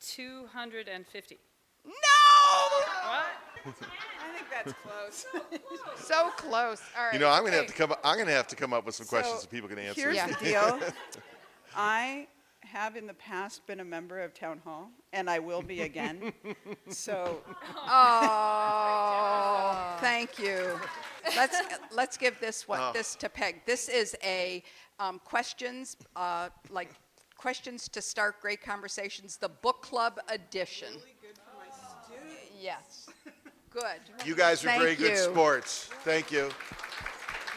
250. 0.00 1.38
No! 1.84 1.92
What? 1.92 3.24
I 3.66 4.36
think 4.36 4.46
that's 4.50 4.72
close. 4.82 5.26
So 5.96 6.30
close. 6.36 6.80
All 6.96 7.04
right. 7.04 7.12
You 7.12 7.18
know, 7.18 7.28
I'm 7.28 7.44
gonna 7.44 7.56
have 7.56 7.66
to 7.66 7.72
come. 7.72 7.92
I'm 8.04 8.18
gonna 8.18 8.30
have 8.30 8.46
to 8.48 8.56
come 8.56 8.72
up 8.72 8.86
with 8.86 8.94
some 8.94 9.06
questions 9.06 9.36
So, 9.36 9.42
that 9.42 9.50
people 9.50 9.68
can 9.68 9.78
answer. 9.78 10.00
Here's 10.00 10.16
Yeah. 10.16 10.26
the 10.28 10.44
deal. 10.44 10.80
I 11.76 12.28
have 12.72 12.96
in 12.96 13.06
the 13.06 13.14
past 13.14 13.66
been 13.66 13.80
a 13.80 13.84
member 13.84 14.20
of 14.20 14.34
Town 14.34 14.60
Hall, 14.64 14.90
and 15.12 15.28
I 15.28 15.38
will 15.38 15.62
be 15.62 15.82
again. 15.82 16.32
so 16.88 17.40
Oh, 17.86 19.96
thank 20.00 20.38
you. 20.38 20.78
Let's 21.36 21.60
let's 21.92 22.16
give 22.16 22.38
this 22.40 22.68
one 22.68 22.92
this 22.92 23.14
to 23.16 23.28
Peg. 23.28 23.62
This 23.66 23.88
is 23.88 24.16
a 24.22 24.62
um, 24.98 25.20
questions 25.24 25.96
uh, 26.16 26.48
like 26.70 26.90
questions 27.36 27.88
to 27.88 28.02
start 28.02 28.40
great 28.40 28.62
conversations. 28.62 29.36
The 29.36 29.48
book 29.48 29.82
club 29.82 30.18
edition. 30.28 30.88
Yes. 32.60 33.08
Good. 33.70 34.00
You 34.24 34.34
guys 34.34 34.64
are 34.64 34.68
Thank 34.68 34.82
very 34.82 34.96
good 34.96 35.16
sports. 35.16 35.90
Thank 36.02 36.32
you. 36.32 36.48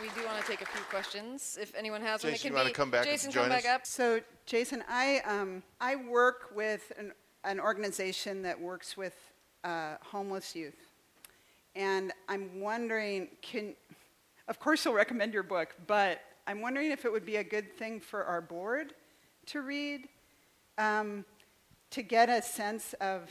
We 0.02 0.10
do 0.20 0.26
want 0.26 0.42
to 0.42 0.48
take 0.50 0.62
a 0.62 0.66
few 0.66 0.82
questions 0.90 1.60
if 1.62 1.74
anyone 1.76 2.02
has 2.02 2.24
one. 2.24 2.32
It 2.32 2.36
Jason, 2.38 2.50
can 2.50 2.58
you 2.58 2.64
wanna 2.64 2.74
come 2.74 2.90
back 2.90 3.02
and 3.06 3.12
Jason, 3.12 3.32
join 3.32 3.44
come 3.44 3.50
back 3.52 3.66
us? 3.66 3.72
up. 3.72 3.86
So, 3.86 4.20
Jason, 4.48 4.84
I, 4.90 5.20
um, 5.26 5.62
I 5.80 5.96
work 5.96 6.50
with 6.56 6.92
an, 6.98 7.12
an 7.44 7.60
organization 7.60 8.42
that 8.42 8.60
works 8.60 8.98
with 8.98 9.14
uh, 9.64 9.98
homeless 10.02 10.56
youth. 10.56 10.88
And 11.76 12.12
I'm 12.28 12.60
wondering, 12.60 13.28
can, 13.44 13.76
of 14.48 14.60
course, 14.60 14.84
you'll 14.86 14.96
recommend 14.96 15.34
your 15.34 15.44
book, 15.44 15.76
but 15.86 16.22
I'm 16.48 16.62
wondering 16.62 16.90
if 16.92 17.06
it 17.06 17.12
would 17.12 17.26
be 17.26 17.36
a 17.36 17.44
good 17.44 17.78
thing 17.78 18.00
for 18.00 18.24
our 18.26 18.42
board 18.42 18.94
to 19.48 19.62
read 19.62 20.08
um, 20.78 21.26
to 21.92 22.02
get 22.02 22.28
a 22.28 22.42
sense 22.42 22.94
of 23.02 23.30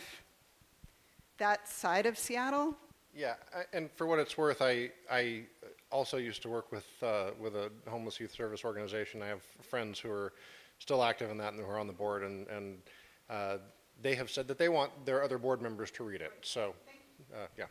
that 1.39 1.69
side 1.69 2.07
of 2.07 2.17
Seattle. 2.17 2.77
Yeah, 3.13 3.35
I- 3.55 3.65
and 3.73 3.91
for 3.91 4.07
what 4.07 4.21
it's 4.21 4.39
worth, 4.39 4.63
I, 4.63 4.91
I 5.11 5.43
also 5.91 6.17
used 6.17 6.43
to 6.43 6.49
work 6.49 6.71
with, 6.73 6.87
uh, 7.03 7.31
with 7.39 7.57
a 7.57 7.71
homeless 7.89 8.21
youth 8.21 8.33
service 8.33 8.65
organization. 8.65 9.23
I 9.23 9.27
have 9.27 9.43
friends 9.63 9.99
who 9.99 10.11
are 10.11 10.33
still 10.79 11.03
active 11.03 11.31
in 11.31 11.39
that 11.39 11.53
and 11.53 11.63
who 11.63 11.69
are 11.69 11.79
on 11.79 11.87
the 11.87 11.93
board, 11.93 12.23
and, 12.23 12.47
and 12.49 12.79
uh, 13.29 13.59
they 14.03 14.15
have 14.15 14.31
said 14.31 14.49
that 14.49 14.59
they 14.59 14.69
want 14.69 14.91
their 15.05 15.23
other 15.23 15.39
board 15.39 15.61
members 15.61 15.91
to 15.93 16.05
read 16.05 16.21
it. 16.21 16.33
So, 16.43 16.75
uh, 17.35 17.47
yeah. 17.59 17.65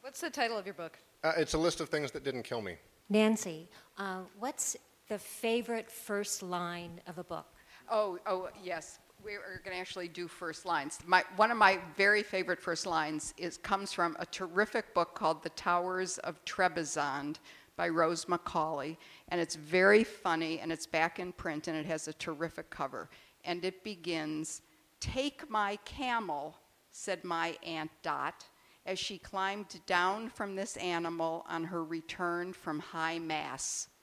What's 0.00 0.20
the 0.20 0.30
title 0.30 0.56
of 0.56 0.66
your 0.66 0.74
book? 0.74 0.98
Uh, 1.22 1.32
it's 1.36 1.54
a 1.54 1.58
list 1.58 1.80
of 1.80 1.88
things 1.88 2.10
that 2.12 2.24
didn't 2.24 2.42
kill 2.42 2.62
me. 2.62 2.76
Nancy, 3.08 3.68
uh, 3.96 4.20
what's 4.38 4.76
the 5.08 5.18
favorite 5.18 5.90
first 5.90 6.42
line 6.42 7.00
of 7.06 7.18
a 7.18 7.24
book? 7.24 7.46
Oh, 7.90 8.18
oh, 8.26 8.48
yes. 8.62 8.98
We're 9.24 9.60
going 9.64 9.74
to 9.74 9.80
actually 9.80 10.08
do 10.08 10.28
first 10.28 10.64
lines. 10.64 10.98
My, 11.04 11.24
one 11.36 11.50
of 11.50 11.56
my 11.56 11.80
very 11.96 12.22
favorite 12.22 12.60
first 12.60 12.86
lines 12.86 13.34
is, 13.36 13.58
comes 13.58 13.92
from 13.92 14.16
a 14.20 14.26
terrific 14.26 14.94
book 14.94 15.14
called 15.14 15.42
The 15.42 15.50
Towers 15.50 16.18
of 16.18 16.42
Trebizond 16.44 17.36
by 17.76 17.88
Rose 17.88 18.28
Macaulay. 18.28 18.96
And 19.28 19.40
it's 19.40 19.56
very 19.56 20.04
funny, 20.04 20.60
and 20.60 20.70
it's 20.70 20.86
back 20.86 21.18
in 21.18 21.32
print, 21.32 21.68
and 21.68 21.76
it 21.76 21.84
has 21.86 22.06
a 22.06 22.12
terrific 22.14 22.70
cover. 22.70 23.10
And 23.44 23.64
it 23.64 23.82
begins 23.82 24.62
Take 25.00 25.48
my 25.48 25.76
camel, 25.84 26.56
said 26.90 27.22
my 27.24 27.56
Aunt 27.64 27.90
Dot, 28.02 28.44
as 28.86 28.98
she 28.98 29.18
climbed 29.18 29.80
down 29.86 30.28
from 30.28 30.56
this 30.56 30.76
animal 30.76 31.44
on 31.48 31.64
her 31.64 31.84
return 31.84 32.52
from 32.52 32.80
high 32.80 33.18
mass. 33.18 33.88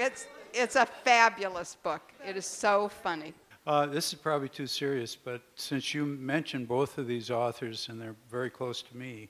It's, 0.00 0.28
it's 0.52 0.76
a 0.76 0.86
fabulous 0.86 1.76
book. 1.82 2.02
It 2.26 2.36
is 2.36 2.46
so 2.46 2.88
funny. 2.88 3.34
Uh, 3.66 3.86
this 3.86 4.12
is 4.12 4.18
probably 4.18 4.48
too 4.48 4.66
serious, 4.66 5.14
but 5.14 5.42
since 5.54 5.92
you 5.92 6.04
mentioned 6.04 6.66
both 6.66 6.96
of 6.96 7.06
these 7.06 7.30
authors 7.30 7.88
and 7.90 8.00
they're 8.00 8.16
very 8.30 8.48
close 8.48 8.80
to 8.80 8.96
me, 8.96 9.28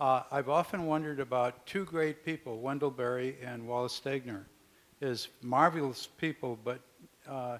uh, 0.00 0.22
I've 0.30 0.48
often 0.48 0.86
wondered 0.86 1.20
about 1.20 1.64
two 1.66 1.84
great 1.84 2.24
people, 2.24 2.58
Wendell 2.60 2.90
Berry 2.90 3.36
and 3.42 3.66
Wallace 3.66 3.98
Stegner, 4.04 4.44
as 5.00 5.28
marvelous 5.40 6.06
people, 6.18 6.58
but 6.64 6.80
uh, 7.28 7.58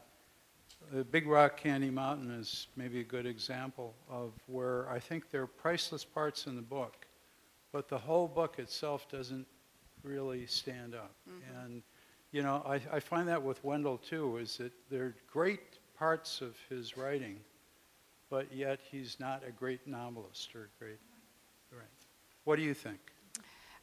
the 0.93 1.05
Big 1.05 1.27
Rock 1.27 1.57
Candy 1.57 1.91
Mountain 1.91 2.31
is 2.31 2.67
maybe 2.77 3.01
a 3.01 3.05
good 3.05 3.27
example 3.27 3.95
of 4.11 4.33
where 4.47 4.89
I 4.91 4.99
think 4.99 5.31
there 5.31 5.43
are 5.43 5.47
priceless 5.47 6.05
parts 6.05 6.47
in 6.47 6.57
the 6.57 6.63
book, 6.63 7.07
but 7.73 7.89
the 7.89 7.99
whole 7.99 8.29
book 8.29 8.59
itself 8.59 9.09
doesn't 9.09 9.47
really 10.03 10.47
stand 10.47 10.95
up. 10.95 11.15
And 11.63 11.83
you 12.37 12.43
know, 12.43 12.63
I, 12.67 12.79
I 12.93 13.01
find 13.01 13.27
that 13.29 13.43
with 13.43 13.65
Wendell 13.65 13.97
too, 13.97 14.37
is 14.37 14.59
that 14.59 14.71
there 14.91 15.05
are 15.05 15.15
great 15.33 15.79
parts 15.99 16.43
of 16.43 16.55
his 16.69 16.95
writing, 16.95 17.41
but 18.29 18.53
yet 18.53 18.79
he's 18.91 19.17
not 19.19 19.43
a 19.49 19.51
great 19.51 19.87
novelist 19.87 20.55
or 20.55 20.69
great. 20.79 20.99
Right. 21.73 21.87
What 22.45 22.57
do 22.57 22.63
you 22.63 22.75
think? 22.75 22.99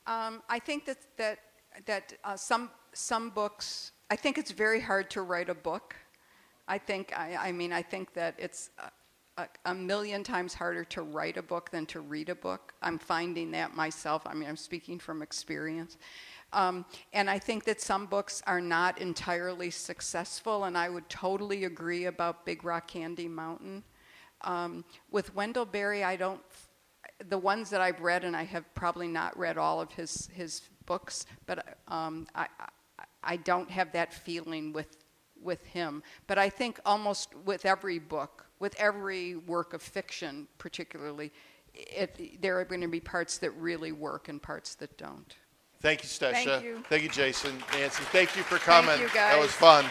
Um, 0.05 0.43
I 0.49 0.59
think 0.59 0.85
that, 0.85 0.97
that, 1.17 1.39
that 1.85 2.13
uh, 2.23 2.35
some, 2.35 2.69
some 2.93 3.31
books, 3.31 3.91
I 4.11 4.15
think 4.15 4.37
it's 4.37 4.51
very 4.51 4.79
hard 4.79 5.09
to 5.09 5.23
write 5.23 5.49
a 5.49 5.55
book. 5.55 5.95
I 6.67 6.77
think, 6.77 7.11
I, 7.17 7.35
I 7.47 7.51
mean, 7.51 7.73
I 7.73 7.81
think 7.81 8.13
that 8.13 8.35
it's 8.37 8.69
a, 9.39 9.47
a 9.65 9.73
million 9.73 10.23
times 10.23 10.53
harder 10.53 10.83
to 10.85 11.01
write 11.01 11.37
a 11.37 11.41
book 11.41 11.71
than 11.71 11.87
to 11.87 12.01
read 12.01 12.29
a 12.29 12.35
book. 12.35 12.73
I'm 12.83 12.99
finding 12.99 13.49
that 13.51 13.75
myself. 13.75 14.21
I 14.27 14.35
mean, 14.35 14.47
I'm 14.47 14.57
speaking 14.57 14.99
from 14.99 15.23
experience. 15.23 15.97
Um, 16.53 16.85
and 17.11 17.29
I 17.29 17.39
think 17.39 17.65
that 17.65 17.81
some 17.81 18.05
books 18.05 18.41
are 18.45 18.61
not 18.61 19.01
entirely 19.01 19.71
successful, 19.71 20.65
and 20.65 20.77
I 20.77 20.87
would 20.87 21.09
totally 21.09 21.65
agree 21.65 22.05
about 22.05 22.45
Big 22.45 22.63
Rock 22.63 22.87
Candy 22.87 23.27
Mountain. 23.27 23.83
Um, 24.41 24.85
with 25.09 25.33
Wendell 25.35 25.65
Berry, 25.65 26.03
I 26.03 26.15
don't, 26.15 26.41
the 27.27 27.37
ones 27.37 27.69
that 27.71 27.81
I've 27.81 28.01
read, 28.01 28.23
and 28.23 28.35
I 28.35 28.43
have 28.43 28.71
probably 28.75 29.07
not 29.07 29.37
read 29.37 29.57
all 29.57 29.81
of 29.81 29.91
his, 29.91 30.29
his 30.33 30.61
books, 30.85 31.25
but 31.47 31.77
um, 31.87 32.27
I, 32.35 32.47
I, 33.23 33.37
don't 33.37 33.69
have 33.71 33.93
that 33.93 34.13
feeling 34.13 34.73
with, 34.73 34.97
with 35.41 35.65
him. 35.65 36.03
But 36.27 36.37
I 36.37 36.49
think 36.49 36.79
almost 36.85 37.33
with 37.45 37.65
every 37.65 37.99
book, 37.99 38.45
with 38.59 38.75
every 38.77 39.37
work 39.37 39.73
of 39.73 39.81
fiction 39.81 40.47
particularly, 40.57 41.31
it, 41.73 42.41
there 42.41 42.59
are 42.59 42.65
going 42.65 42.81
to 42.81 42.87
be 42.87 42.99
parts 42.99 43.37
that 43.39 43.51
really 43.51 43.91
work 43.91 44.27
and 44.27 44.41
parts 44.41 44.75
that 44.75 44.97
don't. 44.97 45.35
Thank 45.83 46.01
you, 46.01 46.07
Stesha. 46.07 46.31
Thank 46.45 46.63
you. 46.63 46.83
Thank 46.89 47.03
you, 47.03 47.09
Jason. 47.09 47.51
Nancy, 47.73 48.03
thank 48.05 48.37
you 48.37 48.43
for 48.43 48.57
coming. 48.57 48.99
you, 49.01 49.09
That 49.09 49.37
was 49.37 49.51
fun. 49.51 49.85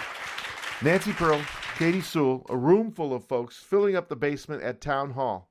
Nancy 0.80 1.12
Pearl, 1.12 1.40
Katie 1.76 2.00
Sewell, 2.00 2.46
a 2.48 2.56
room 2.56 2.90
full 2.90 3.14
of 3.14 3.26
folks 3.26 3.58
filling 3.58 3.94
up 3.94 4.08
the 4.08 4.16
basement 4.16 4.62
at 4.62 4.80
Town 4.80 5.10
Hall. 5.10 5.50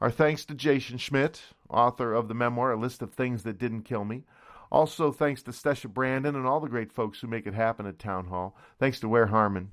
Our 0.00 0.10
thanks 0.10 0.44
to 0.46 0.56
Jason 0.56 0.98
Schmidt, 0.98 1.40
author 1.70 2.12
of 2.12 2.26
the 2.26 2.34
memoir 2.34 2.72
A 2.72 2.76
List 2.76 3.00
of 3.00 3.14
Things 3.14 3.44
That 3.44 3.58
Didn't 3.58 3.82
Kill 3.82 4.04
Me. 4.04 4.24
Also, 4.72 5.12
thanks 5.12 5.44
to 5.44 5.52
Stesha 5.52 5.88
Brandon 5.88 6.34
and 6.34 6.46
all 6.46 6.58
the 6.58 6.68
great 6.68 6.92
folks 6.92 7.20
who 7.20 7.28
make 7.28 7.46
it 7.46 7.54
happen 7.54 7.86
at 7.86 8.00
Town 8.00 8.26
Hall. 8.26 8.56
Thanks 8.80 8.98
to 9.00 9.08
Ware 9.08 9.26
Harmon. 9.26 9.70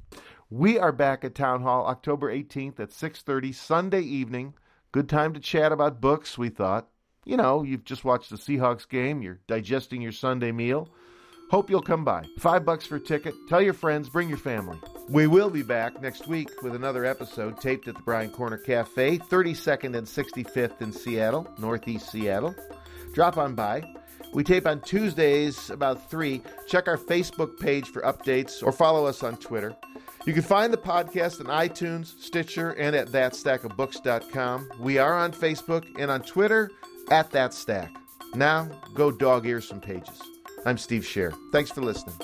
We 0.51 0.77
are 0.77 0.91
back 0.91 1.25
at 1.25 1.33
Town 1.33 1.63
Hall 1.63 1.87
October 1.87 2.31
18th 2.31 2.79
at 2.79 2.91
6:30 2.91 3.51
Sunday 3.51 4.01
evening. 4.01 4.53
Good 4.91 5.09
time 5.09 5.33
to 5.33 5.39
chat 5.39 5.71
about 5.71 5.99
books, 5.99 6.37
we 6.37 6.49
thought. 6.49 6.87
You 7.25 7.37
know, 7.37 7.63
you've 7.63 7.85
just 7.85 8.03
watched 8.03 8.29
the 8.29 8.35
Seahawks 8.35 8.87
game, 8.87 9.21
you're 9.21 9.39
digesting 9.47 10.01
your 10.01 10.11
Sunday 10.11 10.51
meal. 10.51 10.89
Hope 11.49 11.69
you'll 11.69 11.81
come 11.81 12.03
by. 12.03 12.25
Five 12.39 12.65
bucks 12.65 12.85
for 12.85 12.95
a 12.95 12.99
ticket. 12.99 13.35
Tell 13.47 13.61
your 13.61 13.73
friends, 13.73 14.09
bring 14.09 14.27
your 14.27 14.39
family. 14.39 14.79
We 15.07 15.27
will 15.27 15.49
be 15.49 15.61
back 15.61 16.01
next 16.01 16.27
week 16.27 16.49
with 16.63 16.73
another 16.73 17.05
episode 17.05 17.61
taped 17.61 17.87
at 17.87 17.95
the 17.95 18.01
Bryant 18.01 18.33
Corner 18.33 18.57
Cafe, 18.57 19.19
32nd 19.19 19.95
and 19.95 20.07
65th 20.07 20.81
in 20.81 20.91
Seattle, 20.91 21.47
Northeast 21.59 22.09
Seattle. 22.09 22.55
Drop 23.13 23.37
on 23.37 23.53
by. 23.53 23.83
We 24.33 24.43
tape 24.43 24.65
on 24.65 24.81
Tuesdays 24.81 25.69
about 25.69 26.09
3. 26.09 26.41
Check 26.67 26.87
our 26.87 26.97
Facebook 26.97 27.59
page 27.59 27.87
for 27.87 28.01
updates 28.01 28.63
or 28.63 28.71
follow 28.71 29.05
us 29.05 29.21
on 29.21 29.37
Twitter. 29.37 29.75
You 30.25 30.33
can 30.33 30.41
find 30.41 30.73
the 30.73 30.77
podcast 30.77 31.39
on 31.39 31.47
iTunes, 31.47 32.19
Stitcher, 32.19 32.71
and 32.71 32.95
at 32.95 33.09
thatstackofbooks.com. 33.09 34.71
We 34.79 34.97
are 34.97 35.15
on 35.15 35.33
Facebook 35.33 35.85
and 35.99 36.09
on 36.09 36.23
Twitter 36.23 36.71
at 37.11 37.31
That 37.31 37.53
Stack. 37.53 37.91
Now, 38.35 38.69
go 38.93 39.11
dog 39.11 39.45
ear 39.45 39.61
some 39.61 39.79
pages. 39.79 40.21
I'm 40.65 40.77
Steve 40.77 41.03
Scher. 41.03 41.33
Thanks 41.51 41.71
for 41.71 41.81
listening. 41.81 42.15